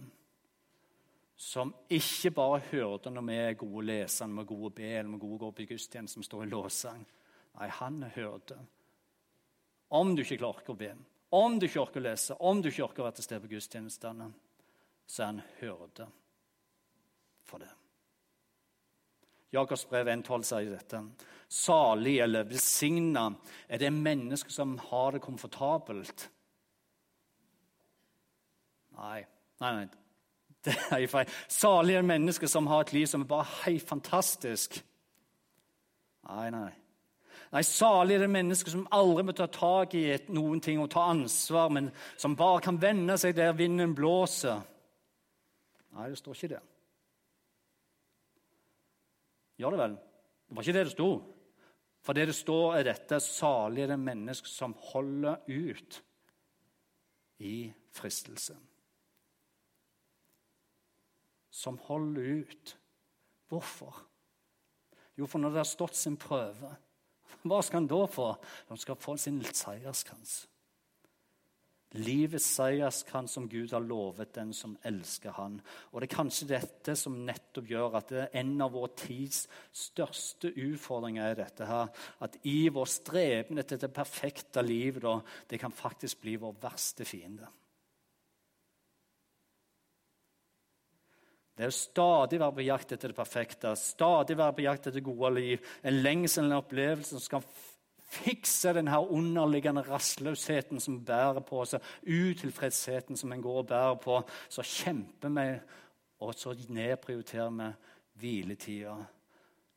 som 1.35 1.73
ikke 1.91 2.31
bare 2.31 2.61
hørte 2.71 3.11
når 3.11 3.25
vi 3.27 3.35
er 3.43 3.57
gode 3.59 3.85
lesere, 3.89 4.27
når 4.29 4.37
vi 4.37 4.43
er 4.45 4.51
gode 4.53 4.71
be, 4.77 4.91
eller 4.91 5.09
vi 5.09 5.17
er 5.17 5.23
gode 5.25 5.35
å 5.35 5.43
gå 5.43 5.51
på 5.51 5.67
gudstjeneste, 5.73 6.15
som 6.15 6.23
står 6.23 6.45
i 6.45 6.51
lovsang. 6.53 7.03
Nei, 7.59 7.67
han 7.79 8.01
hørte. 8.15 8.57
Om 9.95 10.15
du 10.15 10.23
ikke 10.23 10.39
klarer 10.39 10.71
å 10.71 10.77
be, 10.79 10.91
om 11.35 11.57
du 11.59 11.67
ikke 11.67 11.81
orker 11.83 12.01
å 12.01 12.05
lese, 12.07 12.37
om 12.39 12.61
du 12.61 12.69
ikke 12.69 12.85
orker 12.87 13.03
å 13.03 13.07
være 13.09 13.17
til 13.19 13.27
stede 13.27 13.43
på 13.43 13.51
gudstjenestene, 13.55 14.29
så 15.05 15.27
han 15.27 15.41
hørte 15.59 16.07
for 17.45 17.61
det. 17.61 17.71
Jakobs 19.55 19.85
brev 19.87 20.09
1,12 20.11 20.47
sier 20.47 20.71
dette. 20.71 21.01
Salig 21.51 22.17
eller 22.23 22.47
velsigna 22.49 23.27
er 23.67 23.79
det 23.79 23.91
mennesket 23.93 24.51
som 24.51 24.73
har 24.89 25.15
det 25.15 25.23
komfortabelt. 25.23 26.25
Nei, 28.95 29.21
nei, 29.61 29.71
nei. 29.77 30.04
Det 30.65 30.73
er 30.91 31.07
feil. 31.07 31.29
Salige 31.51 32.01
mennesker 32.01 32.49
som 32.49 32.67
har 32.67 32.85
et 32.85 32.93
liv 32.95 33.05
som 33.09 33.21
er 33.21 33.29
bare 33.29 33.47
helt 33.65 33.85
fantastisk. 33.87 34.79
Nei, 36.25 36.49
nei. 36.53 36.71
Nei, 37.53 37.61
Salige 37.61 38.25
er 38.25 38.49
det 38.49 38.57
som 38.57 38.87
aldri 38.91 39.23
må 39.23 39.35
ta 39.37 39.45
tak 39.47 39.93
i 39.95 40.07
noen 40.33 40.61
ting 40.61 40.81
og 40.81 40.89
ta 40.91 41.05
ansvar, 41.11 41.69
men 41.69 41.91
som 42.17 42.35
bare 42.35 42.63
kan 42.65 42.81
vende 42.81 43.17
seg 43.21 43.35
der 43.37 43.53
vinden 43.53 43.93
blåser. 43.95 44.63
Nei, 45.95 46.09
det 46.09 46.19
står 46.19 46.35
ikke 46.35 46.53
det. 46.55 46.63
Gjør 49.61 49.71
det 49.71 49.79
vel? 49.79 49.95
Det 49.95 50.55
var 50.57 50.65
ikke 50.65 50.77
det 50.79 50.85
det 50.89 50.95
sto. 50.97 51.09
For 52.05 52.13
det 52.13 52.27
det 52.29 52.35
står, 52.37 52.75
er 52.75 52.89
dette 52.89 53.19
salige 53.23 53.95
er 53.95 53.97
det 53.97 54.35
som 54.43 54.75
holder 54.91 55.39
ut 55.47 56.01
i 57.39 57.71
fristelse 57.95 58.57
som 61.55 61.77
holder 61.87 62.41
ut. 62.41 62.75
Hvorfor? 63.47 64.01
Jo, 65.15 65.27
for 65.29 65.39
når 65.39 65.53
det 65.53 65.63
har 65.63 65.69
stått 65.69 65.95
sin 65.95 66.17
prøve, 66.19 66.73
hva 67.45 67.61
skal 67.63 67.83
han 67.83 67.87
da 67.87 68.01
få? 68.09 68.33
De 68.67 68.77
skal 68.81 68.99
få 68.99 69.15
sin 69.21 69.39
seierskrans. 69.45 70.43
Livets 71.95 72.47
seierskrans 72.57 73.31
som 73.37 73.45
Gud 73.47 73.71
har 73.71 73.83
lovet 73.85 74.33
den 74.35 74.51
som 74.53 74.73
elsker 74.83 75.31
han. 75.37 75.59
Og 75.93 76.01
Det 76.01 76.09
er 76.09 76.15
kanskje 76.15 76.49
dette 76.49 76.95
som 76.99 77.21
nettopp 77.23 77.69
gjør 77.71 77.99
at 78.01 78.09
det 78.11 78.23
er 78.25 78.39
en 78.41 78.55
av 78.65 78.73
vår 78.75 78.89
tids 78.99 79.45
største 79.71 80.51
utfordringer 80.51 81.29
er 81.29 81.37
dette 81.39 81.69
her, 81.69 81.93
at 82.25 82.35
i 82.43 82.67
vår 82.67 82.89
streben 82.91 83.61
etter 83.61 83.79
det 83.79 83.93
perfekte 83.95 84.65
livet, 84.65 85.05
da, 85.05 85.21
det 85.47 85.61
kan 85.61 85.71
faktisk 85.71 86.25
bli 86.25 86.35
vår 86.41 86.57
verste 86.65 87.07
fiende. 87.07 87.47
Det 91.55 91.63
er 91.63 91.71
å 91.71 91.75
stadig 91.75 92.39
være 92.41 92.57
på 92.57 92.65
jakt 92.65 92.91
etter 92.91 93.11
det 93.11 93.17
perfekte, 93.17 93.71
stadig 93.79 94.35
være 94.35 94.57
på 94.57 94.65
jakt 94.65 94.89
etter 94.89 94.99
det 94.99 95.05
gode 95.05 95.31
liv. 95.37 95.69
En 95.87 96.01
lengsel, 96.01 96.49
en 96.49 96.57
opplevelse 96.59 97.15
som 97.15 97.23
skal 97.23 97.45
fikse 98.15 98.73
den 98.75 98.89
her 98.91 99.07
underliggende 99.11 99.85
rastløsheten 99.87 100.83
som 100.83 100.99
bærer 101.07 101.43
på 101.47 101.63
seg, 101.67 101.83
utilfredsheten 102.03 103.19
som 103.19 103.31
en 103.31 103.43
går 103.43 103.61
og 103.63 103.69
bærer 103.71 103.99
på. 104.03 104.19
Så 104.51 104.65
kjemper 104.67 105.31
vi, 105.37 105.47
og 106.23 106.35
så 106.35 106.55
nedprioriterer 106.75 107.55
vi 107.55 107.71
hviletida 108.19 108.97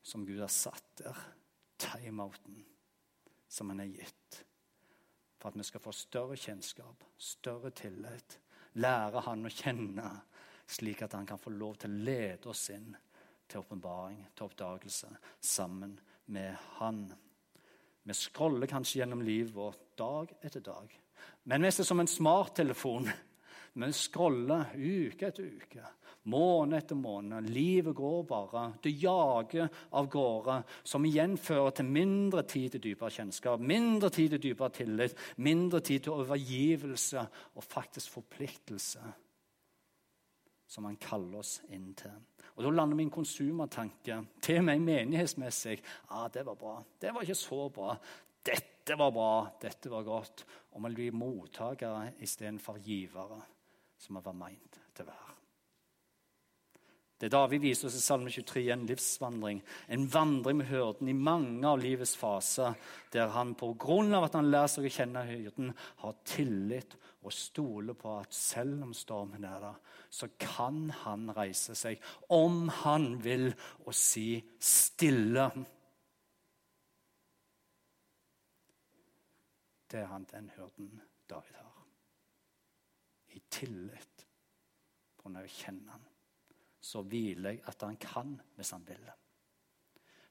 som 0.03 0.25
Gud 0.27 0.43
har 0.43 0.51
satt 0.51 1.03
der. 1.03 1.27
Timeouten 1.79 2.59
som 3.47 3.69
han 3.71 3.79
har 3.79 3.87
gitt. 3.87 4.41
For 5.39 5.47
at 5.49 5.57
vi 5.57 5.63
skal 5.63 5.83
få 5.83 5.93
større 5.95 6.35
kjennskap, 6.35 7.05
større 7.15 7.71
tillit. 7.71 8.35
Lære 8.83 9.23
han 9.25 9.47
å 9.47 9.51
kjenne 9.53 10.09
slik 10.69 11.01
at 11.01 11.13
han 11.17 11.25
kan 11.25 11.41
få 11.41 11.53
lov 11.55 11.79
til 11.81 11.93
å 11.93 12.03
lede 12.05 12.51
oss 12.51 12.69
inn 12.73 12.91
til 13.49 13.63
åpenbaring, 13.63 14.21
til 14.35 14.45
oppdagelse, 14.45 15.09
sammen 15.41 15.95
med 16.29 16.53
han. 16.77 17.07
Vi 18.05 18.13
scroller 18.13 18.69
kanskje 18.69 19.01
gjennom 19.01 19.23
livet 19.25 19.53
vårt 19.55 19.81
dag 19.97 20.31
etter 20.45 20.61
dag. 20.65 20.91
Men 21.49 21.65
er 21.65 21.73
som 21.73 21.99
en 21.99 22.09
smarttelefon. 22.09 23.09
Vi 23.79 23.89
scroller 23.93 24.75
uke 24.75 25.29
etter 25.29 25.45
uke, 25.45 25.83
måned 26.29 26.77
etter 26.77 26.97
måned. 26.97 27.49
Livet 27.49 27.95
går 27.95 28.23
bare. 28.29 28.63
Det 28.81 28.91
jager 29.01 29.69
av 29.97 30.09
gårde, 30.11 30.59
som 30.83 31.05
igjen 31.05 31.37
fører 31.37 31.77
til 31.77 31.89
mindre 31.89 32.43
tid 32.49 32.75
til 32.75 32.83
dypere 32.89 33.13
kjennskap, 33.13 33.61
mindre 33.61 34.11
tid 34.13 34.35
til 34.35 34.43
dypere 34.49 34.73
tillit, 34.81 35.17
mindre 35.37 35.81
tid 35.85 36.05
til 36.05 36.17
overgivelse 36.17 37.25
og 37.55 37.65
faktisk 37.65 38.19
forpliktelse 38.19 39.05
som 40.69 40.85
han 40.85 40.99
kaller 41.01 41.41
oss 41.41 41.59
inn 41.73 41.93
til. 41.97 42.13
Og 42.55 42.63
Da 42.65 42.71
lander 42.73 42.97
min 42.99 43.11
konsumertanke 43.11 44.19
til 44.43 44.61
meg 44.67 44.81
menighetsmessig. 44.83 45.79
Ja, 46.09 46.27
det 46.33 46.45
var 46.45 46.59
bra. 46.59 46.75
Det 47.01 47.13
var 47.15 47.25
ikke 47.25 47.39
så 47.39 47.69
bra. 47.73 47.95
Dette 48.45 48.97
var 48.99 49.11
bra, 49.15 49.31
dette 49.61 49.91
var 49.91 50.03
godt. 50.03 50.45
Og 50.73 50.83
vi 50.85 50.93
blir 50.95 51.17
mottakere 51.17 52.13
istedenfor 52.19 52.79
givere, 52.83 53.41
som 53.97 54.19
vi 54.19 54.25
var 54.25 54.37
meint 54.37 54.81
til 54.93 55.07
å 55.07 55.11
være. 55.13 55.28
Det 57.19 57.27
er 57.27 57.33
da 57.33 57.41
vi 57.51 57.57
viser 57.59 57.89
oss 57.89 57.97
i 57.97 57.99
Salme 57.99 58.31
23 58.31 58.61
en 58.71 58.85
livsvandring. 58.87 59.57
En 59.91 60.05
vandring 60.07 60.61
med 60.61 60.69
hyrden 60.69 61.09
i 61.11 61.15
mange 61.17 61.67
av 61.67 61.81
livets 61.81 62.13
faser, 62.15 62.77
der 63.11 63.33
han 63.33 63.51
på 63.59 63.73
grunn 63.75 64.15
av 64.15 64.29
at 64.29 64.37
han 64.39 64.47
lærer 64.47 64.71
seg 64.71 64.87
å 64.87 64.91
kjenne 64.95 65.25
hyrden, 65.27 65.73
har 65.99 66.15
tillit 66.23 66.95
og 67.19 67.35
stoler 67.35 67.97
på 67.99 68.13
at 68.21 68.31
selv 68.35 68.85
om 68.85 68.93
stormen 68.95 69.43
er 69.43 69.65
der, 69.65 69.81
så 70.07 70.29
kan 70.39 70.85
han 71.01 71.27
reise 71.35 71.75
seg 71.75 71.99
om 72.31 72.69
han 72.85 73.09
vil, 73.25 73.49
og 73.83 73.91
si 73.91 74.39
stille. 74.63 75.49
Det 79.91 80.05
er 80.05 80.07
han 80.13 80.29
den 80.31 80.47
hyrden 80.55 81.01
David 81.27 81.59
har. 81.59 81.83
I 83.35 83.43
tillit 83.51 84.25
på 85.17 85.27
grunn 85.27 85.41
av 85.41 85.49
å 85.49 85.57
kjenne 85.59 85.97
han 85.97 86.08
så 86.89 87.03
hviler 87.05 87.55
jeg 87.55 87.65
at 87.69 87.85
han 87.85 87.97
kan 88.01 88.37
hvis 88.57 88.73
han 88.75 88.85
vil. 88.87 89.03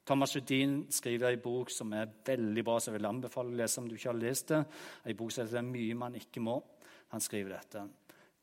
Thomas 0.09 0.33
Judin 0.35 0.87
skriver 0.91 1.35
en 1.35 1.41
bok 1.43 1.69
som 1.69 1.93
er 1.93 2.09
veldig 2.25 2.63
bra, 2.65 2.79
så 2.79 2.89
jeg 2.89 2.97
vil 2.97 3.09
anbefale 3.11 3.53
å 3.53 3.59
lese 3.59 3.81
om 3.81 3.87
du 3.87 3.93
ikke 3.95 4.09
har 4.09 4.17
lest 4.17 4.49
det. 4.49 4.63
En 5.05 5.17
bok 5.17 5.31
som 5.31 5.45
heter 5.45 5.61
'Mye 5.61 5.95
man 5.95 6.15
ikke 6.15 6.41
må'. 6.41 6.63
Han 7.09 7.21
skriver 7.21 7.55
dette. 7.55 7.87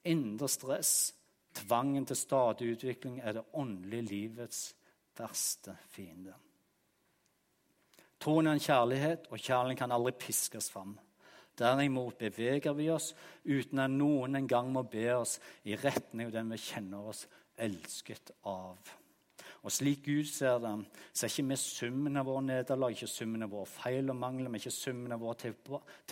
Indre 0.04 0.48
stress, 0.48 1.14
tvangen 1.54 2.06
til 2.06 2.16
stadig 2.16 2.76
utvikling, 2.76 3.20
er 3.20 3.32
det 3.32 3.44
åndelige 3.54 4.02
livets 4.02 4.74
verste 5.18 5.76
fiende. 5.88 6.34
Troen 8.20 8.46
er 8.46 8.52
en 8.52 8.60
kjærlighet, 8.60 9.26
og 9.30 9.38
kjærligheten 9.38 9.76
kan 9.76 9.92
aldri 9.92 10.12
piskes 10.12 10.70
fram. 10.70 10.98
Derimot 11.58 12.18
beveger 12.18 12.72
vi 12.72 12.90
oss 12.90 13.14
uten 13.44 13.78
at 13.78 13.90
noen 13.90 14.36
en 14.36 14.48
gang 14.48 14.72
må 14.72 14.82
be 14.82 15.08
oss 15.16 15.40
i 15.64 15.76
retning 15.76 16.26
av 16.26 16.32
den 16.32 16.50
vi 16.50 16.56
kjenner 16.56 17.08
oss 17.08 17.26
elsket 17.56 18.32
av. 18.48 18.94
Og 19.66 19.72
Slik 19.72 20.04
Gud 20.06 20.28
ser 20.30 20.60
det, 20.62 20.72
så 21.10 21.26
er 21.26 21.32
ikke 21.32 21.48
vi 21.50 21.56
summen 21.58 22.20
av 22.20 22.28
våre 22.28 22.44
nederlag, 22.46 22.94
ikke 22.94 23.10
summen 23.10 23.42
av 23.42 23.50
våre 23.50 23.66
feil 23.66 24.12
og 24.12 24.18
mangler, 24.20 24.50
men 24.50 24.60
ikke 24.60 24.74
summen 24.74 25.14
av 25.16 25.24
vår 25.24 25.40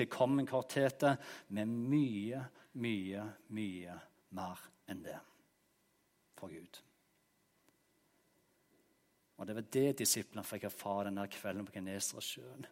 tilkommenkortheter. 0.00 1.20
Vi 1.48 1.54
men 1.54 1.76
mye, 1.90 2.40
mye, 2.82 3.28
mye 3.54 3.98
mer 4.34 4.64
enn 4.90 5.04
det 5.04 5.20
for 6.38 6.50
Gud. 6.50 6.80
Og 9.38 9.46
Det 9.46 9.54
var 9.54 9.70
det 9.76 9.98
disiplene 9.98 10.46
fikk 10.46 10.68
erfare 10.68 11.08
denne 11.08 11.26
kvelden 11.30 11.66
på 11.66 11.74
Genesaretsjøen. 11.74 12.66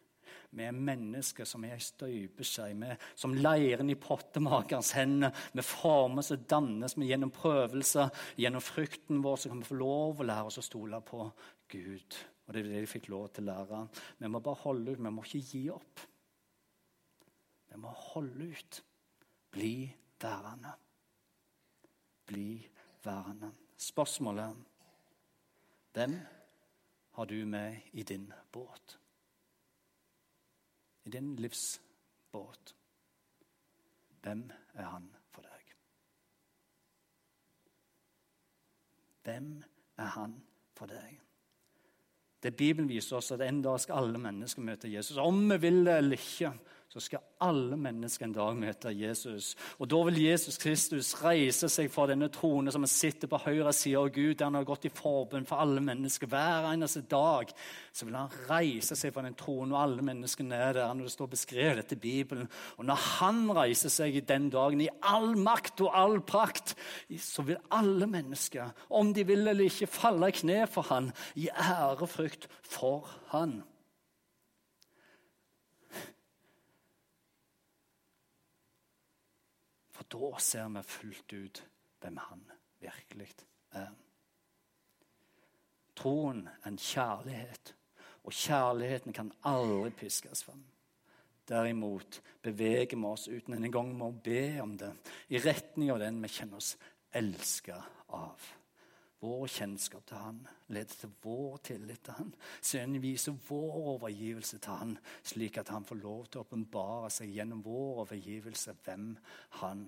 Vi 0.53 0.65
er 0.67 0.75
mennesker 0.75 1.47
som 1.49 1.63
er 1.65 1.79
i 1.79 1.83
støpeskjei, 1.83 2.75
som 3.17 3.33
leiren 3.33 3.89
i 3.89 3.97
pottemakerens 3.97 4.91
hender. 4.97 5.33
Vi 5.53 5.65
formes 5.65 6.29
og 6.35 6.45
dannes 6.49 6.93
vi 6.97 7.09
gjennom 7.09 7.33
prøvelser, 7.33 8.11
gjennom 8.37 8.61
frykten 8.61 9.23
vår, 9.25 9.39
så 9.41 9.49
kan 9.49 9.63
vi 9.63 9.69
få 9.71 9.79
lov 9.79 10.21
å 10.21 10.27
lære 10.29 10.51
oss 10.51 10.61
å 10.61 10.65
stole 10.65 11.01
på 11.05 11.25
Gud. 11.73 12.19
Og 12.45 12.53
Det 12.53 12.61
er 12.61 12.69
det 12.69 12.83
de 12.83 12.91
fikk 12.91 13.09
lov 13.09 13.29
til 13.33 13.47
å 13.47 13.53
lære. 13.53 13.81
Vi 14.19 14.29
må 14.29 14.41
bare 14.43 14.61
holde 14.65 14.93
ut. 14.93 15.01
Vi 15.01 15.13
må 15.15 15.25
ikke 15.25 15.43
gi 15.47 15.63
opp. 15.73 16.05
Vi 17.71 17.79
må 17.81 17.93
holde 18.13 18.49
ut. 18.53 18.81
Bli 19.53 19.75
værende. 20.21 20.73
Bli 22.29 22.49
værende. 23.03 23.53
Spørsmålet 23.77 24.69
Hvem 25.93 26.17
har 27.13 27.25
du 27.25 27.45
med 27.45 27.93
i 27.93 28.03
din 28.03 28.31
båt? 28.51 28.97
I 31.05 31.09
din 31.09 31.35
livsbåt. 31.35 32.75
Hvem 34.21 34.51
er 34.73 34.87
han 34.87 35.09
for 35.31 35.43
deg? 35.43 35.75
Hvem 39.23 39.49
er 39.97 40.15
han 40.15 40.37
for 40.77 40.91
deg? 40.91 41.19
Det 42.43 42.55
Bibelen 42.55 42.89
viser 42.89 43.17
oss, 43.17 43.31
at 43.31 43.41
en 43.41 43.61
dag 43.63 43.79
skal 43.79 44.03
alle 44.03 44.19
mennesker 44.19 44.63
møte 44.63 44.91
Jesus. 44.91 45.17
Om 45.17 45.45
vi 45.53 45.57
vil 45.63 45.85
det 45.85 45.97
eller 45.97 46.19
ikke, 46.19 46.51
så 46.93 47.01
skal 47.01 47.23
alle 47.41 47.73
mennesker 47.79 48.27
en 48.27 48.35
dag 48.35 48.57
møte 48.57 48.91
Jesus. 48.93 49.55
Og 49.81 49.87
Da 49.89 49.97
vil 50.05 50.19
Jesus 50.27 50.59
Kristus 50.61 51.09
reise 51.23 51.65
seg 51.71 51.89
fra 51.89 52.05
denne 52.11 52.27
tronen 52.29 52.69
som 52.71 52.85
han 52.85 52.91
sitter 52.91 53.31
på 53.31 53.39
høyre 53.41 53.73
side 53.73 53.97
av 53.97 54.11
Gud, 54.13 54.35
der 54.37 54.45
han 54.45 54.59
har 54.59 54.67
gått 54.67 54.85
i 54.85 54.91
forbund 54.93 55.49
for 55.49 55.63
alle 55.63 55.81
mennesker. 55.81 56.29
Hver 56.29 56.69
eneste 56.69 57.01
dag 57.09 57.49
så 57.89 58.05
vil 58.05 58.19
han 58.19 58.37
reise 58.45 58.93
seg 58.99 59.15
fra 59.15 59.25
den 59.25 59.33
tronen, 59.39 59.73
og 59.73 59.81
alle 59.81 60.05
menneskene 60.05 60.61
er 60.67 60.77
der. 60.77 60.93
når 60.93 61.09
det 61.09 61.15
står 61.15 61.33
beskrevet 61.33 61.97
i 61.97 61.99
Bibelen. 62.05 62.47
Og 62.77 62.85
Når 62.85 63.01
han 63.17 63.43
reiser 63.57 63.89
seg 63.89 64.21
den 64.27 64.51
dagen 64.53 64.81
i 64.81 64.89
all 65.01 65.33
makt 65.33 65.81
og 65.81 65.97
all 65.97 66.21
prakt, 66.21 66.75
så 67.17 67.41
vil 67.41 67.57
alle 67.71 68.05
mennesker, 68.05 68.69
om 68.89 69.13
de 69.13 69.25
vil 69.25 69.47
eller 69.47 69.65
ikke, 69.65 69.89
falle 69.89 70.29
i 70.29 70.37
kne 70.43 70.63
for 70.69 70.85
han, 70.93 71.11
i 71.33 71.49
ærefrykt 71.49 72.49
for 72.61 73.09
han. 73.33 73.63
For 79.93 80.02
da 80.13 80.31
ser 80.39 80.69
vi 80.69 80.83
fullt 80.85 81.33
ut 81.33 81.63
hvem 82.03 82.17
han 82.29 82.43
virkelig 82.83 83.29
er. 83.73 83.91
Troen 85.97 86.45
er 86.47 86.67
en 86.67 86.77
kjærlighet, 86.77 87.73
og 88.23 88.33
kjærligheten 88.33 89.13
kan 89.13 89.31
aldri 89.45 89.91
piskes 90.03 90.43
fram. 90.45 90.63
Derimot 91.49 92.21
beveger 92.41 92.95
vi 92.95 93.05
oss 93.09 93.27
uten 93.27 93.57
en 93.57 93.71
gang 93.71 93.93
å 94.01 94.11
be 94.23 94.61
om 94.63 94.77
det, 94.79 94.93
i 95.29 95.41
retning 95.43 95.91
av 95.91 95.99
den 96.01 96.21
vi 96.23 96.31
kjenner 96.31 96.61
oss 96.61 96.75
elska 97.13 97.81
av. 98.15 98.53
Vår 99.23 99.47
kjennskap 99.47 100.03
til 100.09 100.19
Han 100.19 100.41
leder 100.75 100.97
til 100.99 101.11
vår 101.23 101.61
tillit 101.63 102.01
til 102.03 102.17
Han. 102.17 102.33
Sønnen 102.59 103.01
viser 103.03 103.37
vår 103.47 103.77
overgivelse 103.93 104.59
til 104.59 104.81
Han, 104.81 104.97
slik 105.23 105.57
at 105.61 105.71
Han 105.71 105.87
får 105.87 106.01
lov 106.01 106.25
til 106.27 106.41
å 106.41 106.43
åpenbare 106.43 107.11
seg 107.13 107.31
gjennom 107.31 107.63
vår 107.63 108.03
overgivelse 108.03 108.75
hvem 108.83 109.13
Han 109.61 109.85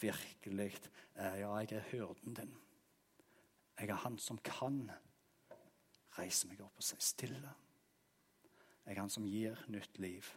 virkelig 0.00 0.70
er. 0.72 1.36
Ja, 1.42 1.52
jeg 1.60 1.76
er 1.76 1.86
hyrden 1.90 2.34
din. 2.38 2.56
Jeg 3.78 3.92
er 3.92 4.02
Han 4.06 4.18
som 4.22 4.40
kan 4.44 4.86
reise 6.18 6.48
meg 6.48 6.62
opp 6.64 6.80
og 6.80 6.86
si 6.88 6.96
stille. 7.02 7.54
Jeg 8.86 8.96
er 8.96 9.02
Han 9.02 9.12
som 9.12 9.28
gir 9.28 9.60
nytt 9.68 10.00
liv. 10.00 10.32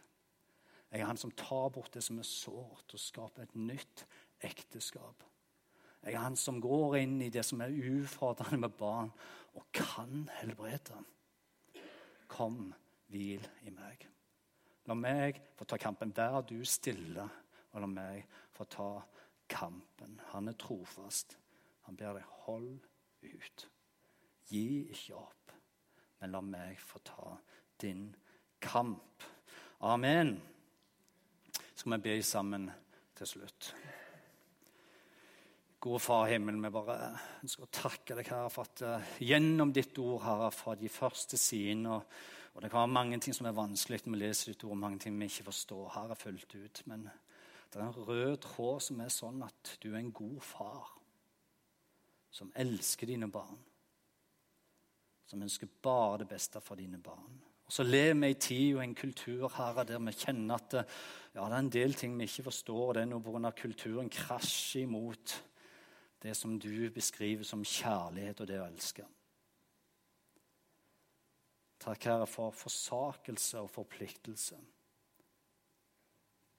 Jeg 0.92 1.00
er 1.00 1.08
Han 1.08 1.16
som 1.16 1.32
tar 1.32 1.70
bort 1.72 1.94
det 1.94 2.04
som 2.04 2.18
er 2.20 2.28
sårt, 2.28 2.92
og 2.92 3.00
skaper 3.00 3.46
et 3.46 3.56
nytt 3.56 4.04
ekteskap. 4.44 5.24
Jeg 6.02 6.16
er 6.16 6.24
han 6.24 6.36
som 6.36 6.58
går 6.60 6.96
inn 6.98 7.20
i 7.22 7.30
det 7.30 7.44
som 7.46 7.60
er 7.62 7.74
ufordrende 7.74 8.64
med 8.64 8.74
barn, 8.78 9.12
og 9.54 9.68
kan 9.74 10.26
helbrede. 10.40 10.96
Kom, 12.26 12.72
hvil 13.12 13.44
i 13.62 13.70
meg. 13.70 14.06
La 14.88 14.96
meg 14.98 15.38
få 15.54 15.66
ta 15.68 15.78
kampen. 15.78 16.14
Vær 16.16 16.40
du 16.48 16.64
stille, 16.66 17.28
og 17.72 17.84
la 17.84 17.90
meg 17.90 18.24
få 18.56 18.66
ta 18.66 18.88
kampen. 19.52 20.18
Han 20.32 20.50
er 20.50 20.58
trofast. 20.58 21.36
Han 21.86 21.98
ber 21.98 22.18
deg, 22.18 22.26
hold 22.46 22.72
ut. 23.22 23.68
Gi 24.50 24.66
ikke 24.90 25.20
opp, 25.20 25.54
men 26.20 26.34
la 26.34 26.42
meg 26.42 26.80
få 26.82 26.98
ta 27.06 27.36
din 27.82 28.08
kamp. 28.62 29.22
Amen. 29.86 30.34
Skal 31.74 31.96
vi 31.96 32.04
be 32.08 32.22
sammen 32.22 32.70
til 33.18 33.26
slutt? 33.26 33.74
Gode 35.82 35.98
Far 35.98 36.28
i 36.28 36.36
himmelen, 36.36 36.62
vi 36.62 36.70
bare 36.70 36.94
ønsker 37.42 37.64
å 37.64 37.72
takke 37.74 38.14
deg, 38.14 38.28
her 38.30 38.44
for 38.54 38.68
at 38.68 38.82
uh, 38.86 39.08
gjennom 39.18 39.72
ditt 39.74 39.96
ord, 39.98 40.20
Herre, 40.22 40.52
fra 40.54 40.76
de 40.78 40.86
første 40.86 41.34
sidene 41.40 41.96
og, 41.96 42.12
og, 42.52 42.60
Det 42.62 42.70
kan 42.70 42.84
være 42.84 42.92
mange 42.94 43.18
ting 43.18 43.34
som 43.34 43.48
er 43.50 43.56
vanskelig 43.56 44.04
når 44.04 44.14
vi 44.14 44.20
leser 44.20 44.52
ditt 44.52 44.62
ord, 44.68 44.78
mange 44.78 45.02
ting 45.02 45.18
vi 45.18 45.26
ikke 45.26 45.48
forstår, 45.48 45.90
Herre, 45.96 46.14
fullt 46.20 46.54
ut. 46.54 46.84
Men 46.86 47.08
det 47.08 47.80
er 47.80 47.84
en 47.88 47.98
rød 47.98 48.36
tråd 48.46 48.86
som 48.86 49.02
er 49.02 49.10
sånn 49.10 49.42
at 49.42 49.74
du 49.82 49.90
er 49.90 49.98
en 50.04 50.14
god 50.14 50.38
far 50.46 50.94
som 52.30 52.54
elsker 52.54 53.10
dine 53.10 53.26
barn. 53.32 53.58
Som 55.26 55.42
ønsker 55.42 55.80
bare 55.82 56.22
det 56.22 56.30
beste 56.30 56.62
for 56.62 56.78
dine 56.78 57.02
barn. 57.02 57.40
Og 57.66 57.74
Så 57.74 57.82
lever 57.82 58.20
vi 58.22 58.34
i 58.36 58.42
tid 58.46 58.76
og 58.76 58.84
en 58.84 58.94
kultur 58.94 59.48
Herre, 59.56 59.82
der 59.88 59.98
vi 59.98 60.14
kjenner 60.14 60.62
at 60.62 60.78
ja, 60.78 61.42
det 61.42 61.48
er 61.48 61.58
en 61.58 61.78
del 61.82 61.98
ting 61.98 62.14
vi 62.20 62.30
ikke 62.30 62.52
forstår. 62.52 62.92
Det 62.92 63.02
er 63.02 63.16
noe 63.16 63.24
pga. 63.24 63.50
kulturen 63.50 64.12
krasjer 64.12 64.86
imot 64.86 65.40
det 66.22 66.34
som 66.38 66.54
du 66.58 66.90
beskriver 66.94 67.46
som 67.46 67.64
kjærlighet 67.66 68.40
og 68.42 68.48
det 68.50 68.60
å 68.60 68.68
elske. 68.68 69.06
Takk, 71.82 72.04
Herre, 72.06 72.28
for 72.30 72.54
forsakelse 72.54 73.64
og 73.64 73.72
forpliktelse. 73.74 74.58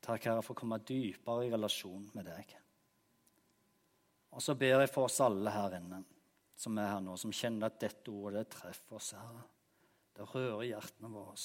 Takk, 0.04 0.26
Herre, 0.28 0.44
for 0.44 0.52
å 0.52 0.60
komme 0.60 0.82
dypere 0.84 1.46
i 1.48 1.54
relasjon 1.54 2.10
med 2.12 2.28
deg. 2.28 2.52
Og 4.36 4.44
så 4.44 4.58
ber 4.60 4.82
jeg 4.84 4.92
for 4.92 5.08
oss 5.08 5.22
alle 5.24 5.54
her 5.54 5.78
inne 5.80 6.02
som 6.60 6.78
er 6.78 6.92
her 6.92 7.02
nå, 7.04 7.16
som 7.18 7.32
kjenner 7.34 7.72
at 7.72 7.80
dette 7.82 8.12
ordet 8.12 8.44
det 8.44 8.58
treffer 8.58 9.00
oss, 9.00 9.14
Herre. 9.16 9.46
Det 10.14 10.28
rører 10.30 10.68
hjertene 10.68 11.10
våre. 11.10 11.38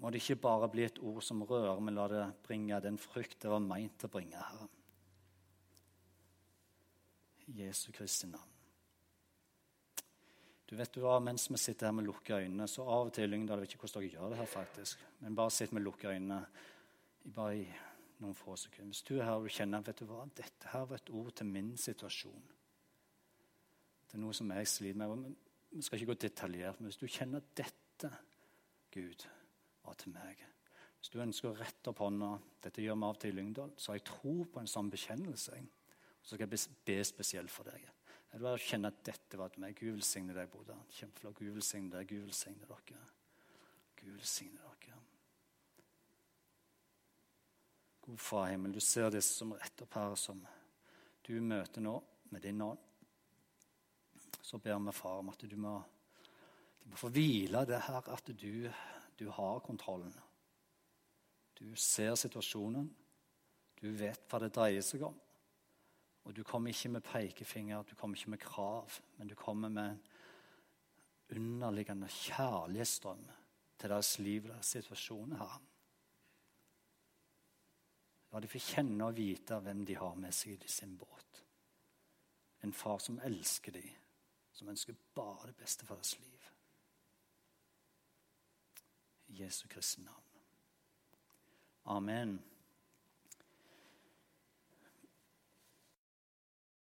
Må 0.00 0.10
det 0.10 0.20
ikke 0.20 0.40
bare 0.42 0.68
bli 0.72 0.84
et 0.88 0.98
ord 1.04 1.22
som 1.24 1.44
rører, 1.46 1.80
men 1.84 1.96
la 1.96 2.08
det 2.10 2.26
bringe 2.44 2.82
den 2.82 2.98
frykt 3.00 3.38
det 3.44 3.52
var 3.52 3.62
meint 3.64 4.04
å 4.04 4.12
bringe, 4.12 4.42
Herre. 4.42 4.68
I 7.50 7.66
Jesu 7.66 7.90
Kristi 7.92 8.30
navn. 8.30 8.56
Du 10.70 10.76
vet 10.78 10.92
du 10.94 11.00
hva, 11.02 11.16
Mens 11.18 11.48
vi 11.50 11.58
sitter 11.58 11.88
her 11.88 11.96
med 11.98 12.06
lukka 12.06 12.38
øynene, 12.38 12.68
så 12.70 12.86
av 12.86 13.08
og 13.08 13.14
til 13.14 13.28
Lyngdal, 13.28 13.58
Jeg 13.58 13.66
vet 13.66 13.72
ikke 13.74 13.86
hvordan 13.86 14.02
dere 14.02 14.12
gjør 14.12 14.28
det 14.30 14.38
her, 14.38 14.46
faktisk, 14.46 15.06
men 15.20 15.36
bare 15.36 15.50
sitt 15.50 15.72
med 15.72 15.82
lukka 15.82 16.12
øynene 16.14 16.44
i 16.46 16.68
bare 17.34 17.56
i 17.58 17.64
noen 18.20 18.36
få 18.36 18.56
sekunder. 18.56 18.92
Hvis 18.92 19.02
du 19.02 19.18
er 19.18 19.24
her 19.24 19.38
og 19.38 19.46
du 19.48 19.52
kjenner 19.52 19.84
vet 19.84 20.00
du 20.00 20.06
hva, 20.08 20.24
dette 20.36 20.72
her 20.72 20.86
var 20.88 21.00
et 21.00 21.12
ord 21.12 21.32
til 21.36 21.48
min 21.48 21.72
situasjon 21.80 22.46
Det 24.08 24.18
er 24.18 24.22
noe 24.24 24.34
som 24.34 24.50
jeg 24.50 24.68
sliter 24.68 24.98
med. 24.98 25.34
Vi 25.70 25.82
skal 25.86 26.00
ikke 26.00 26.12
gå 26.12 26.18
detaljert, 26.26 26.80
men 26.80 26.90
hvis 26.90 27.00
du 27.00 27.06
kjenner 27.06 27.44
dette, 27.56 28.10
Gud, 28.90 29.26
var 29.84 29.94
til 29.94 30.12
meg 30.12 30.40
Hvis 30.98 31.12
du 31.12 31.20
ønsker 31.22 31.50
å 31.50 31.58
rette 31.58 31.92
opp 31.92 32.00
hånda 32.02 32.30
Dette 32.64 32.82
gjør 32.82 32.96
vi 32.96 33.04
av 33.06 33.14
og 33.14 33.20
til 33.20 33.30
i 33.30 33.36
Lyngdal. 33.38 33.70
Så 33.76 33.92
har 33.92 34.00
jeg 34.00 34.08
tro 34.08 34.32
på 34.44 34.60
en 34.60 34.68
sånn 34.68 34.90
bekjennelse. 34.90 35.60
Så 36.30 36.36
skal 36.36 36.46
jeg 36.46 36.74
be 36.86 37.02
spesielt 37.02 37.50
for 37.50 37.66
deg. 37.66 37.82
Jeg 38.30 38.38
vil 38.38 38.60
kjenne 38.62 38.90
at 38.92 38.98
dette 39.02 39.38
var 39.38 39.50
til 39.50 39.64
meg. 39.64 39.72
Gud 39.74 39.96
velsigne 39.96 40.34
deg, 40.36 40.46
Bodø. 40.46 40.76
Kjempeflott. 40.94 41.40
Gud 41.40 41.56
velsigne 41.56 41.90
deg. 41.90 42.04
Gud 42.06 42.20
velsigne 42.28 42.68
dere. 42.68 42.98
Gud 43.98 44.12
velsigne 44.12 44.60
dere. 44.60 44.98
God 48.04 48.22
Far 48.22 48.44
himmel, 48.52 48.76
du 48.76 48.78
ser 48.80 49.10
disse 49.10 49.34
som 49.40 49.56
retter 49.58 49.88
opp 49.88 49.96
her, 49.98 50.14
som 50.22 50.38
du 51.26 51.32
møter 51.42 51.82
nå 51.82 51.96
med 52.30 52.46
din 52.46 52.62
ånd. 52.62 52.78
Så 54.38 54.60
ber 54.62 54.78
vi, 54.84 54.94
Far, 54.94 55.18
om 55.24 55.32
at 55.32 55.42
du 55.50 55.56
må, 55.58 55.72
du 56.84 56.92
må 56.92 57.00
få 57.02 57.10
hvile 57.10 57.64
det 57.66 57.80
her, 57.88 58.12
at 58.14 58.30
du, 58.30 58.70
du 59.18 59.26
har 59.34 59.58
kontrollen. 59.66 60.14
Du 61.58 61.66
ser 61.74 62.14
situasjonen. 62.14 62.86
Du 63.82 63.90
vet 63.98 64.22
hva 64.30 64.40
det 64.44 64.52
dreier 64.54 64.86
seg 64.86 65.08
om. 65.10 65.18
Og 66.24 66.36
du 66.36 66.42
kommer 66.44 66.68
ikke 66.70 66.88
med 66.88 67.00
pekefinger, 67.00 67.82
du 67.82 67.94
kommer 67.94 68.16
ikke 68.16 68.30
med 68.30 68.38
krav, 68.38 68.90
men 69.16 69.28
du 69.28 69.34
kommer 69.34 69.68
med 69.68 69.90
en 69.90 70.00
underliggende 71.36 72.08
kjærlighetsstrøm 72.08 73.24
til 73.78 73.90
deres 73.90 74.18
liv 74.18 74.44
og 74.44 74.50
deres 74.54 74.66
situasjoner, 74.66 75.36
Herre. 75.36 75.60
La 78.30 78.40
de 78.40 78.48
få 78.50 78.60
kjenne 78.62 79.06
og 79.08 79.16
vite 79.16 79.58
hvem 79.58 79.82
de 79.86 79.96
har 79.98 80.14
med 80.14 80.34
seg 80.34 80.62
i 80.62 80.70
sin 80.70 80.94
båt. 80.98 81.40
En 82.62 82.72
far 82.72 83.00
som 83.02 83.18
elsker 83.26 83.74
dem, 83.74 83.88
som 84.52 84.68
ønsker 84.68 84.98
bare 85.14 85.48
det 85.50 85.56
beste 85.56 85.86
for 85.86 85.98
deres 85.98 86.18
liv. 86.20 86.46
I 89.30 89.42
Jesu 89.42 89.66
Kristi 89.68 90.02
navn. 90.02 90.26
Amen. 91.84 92.38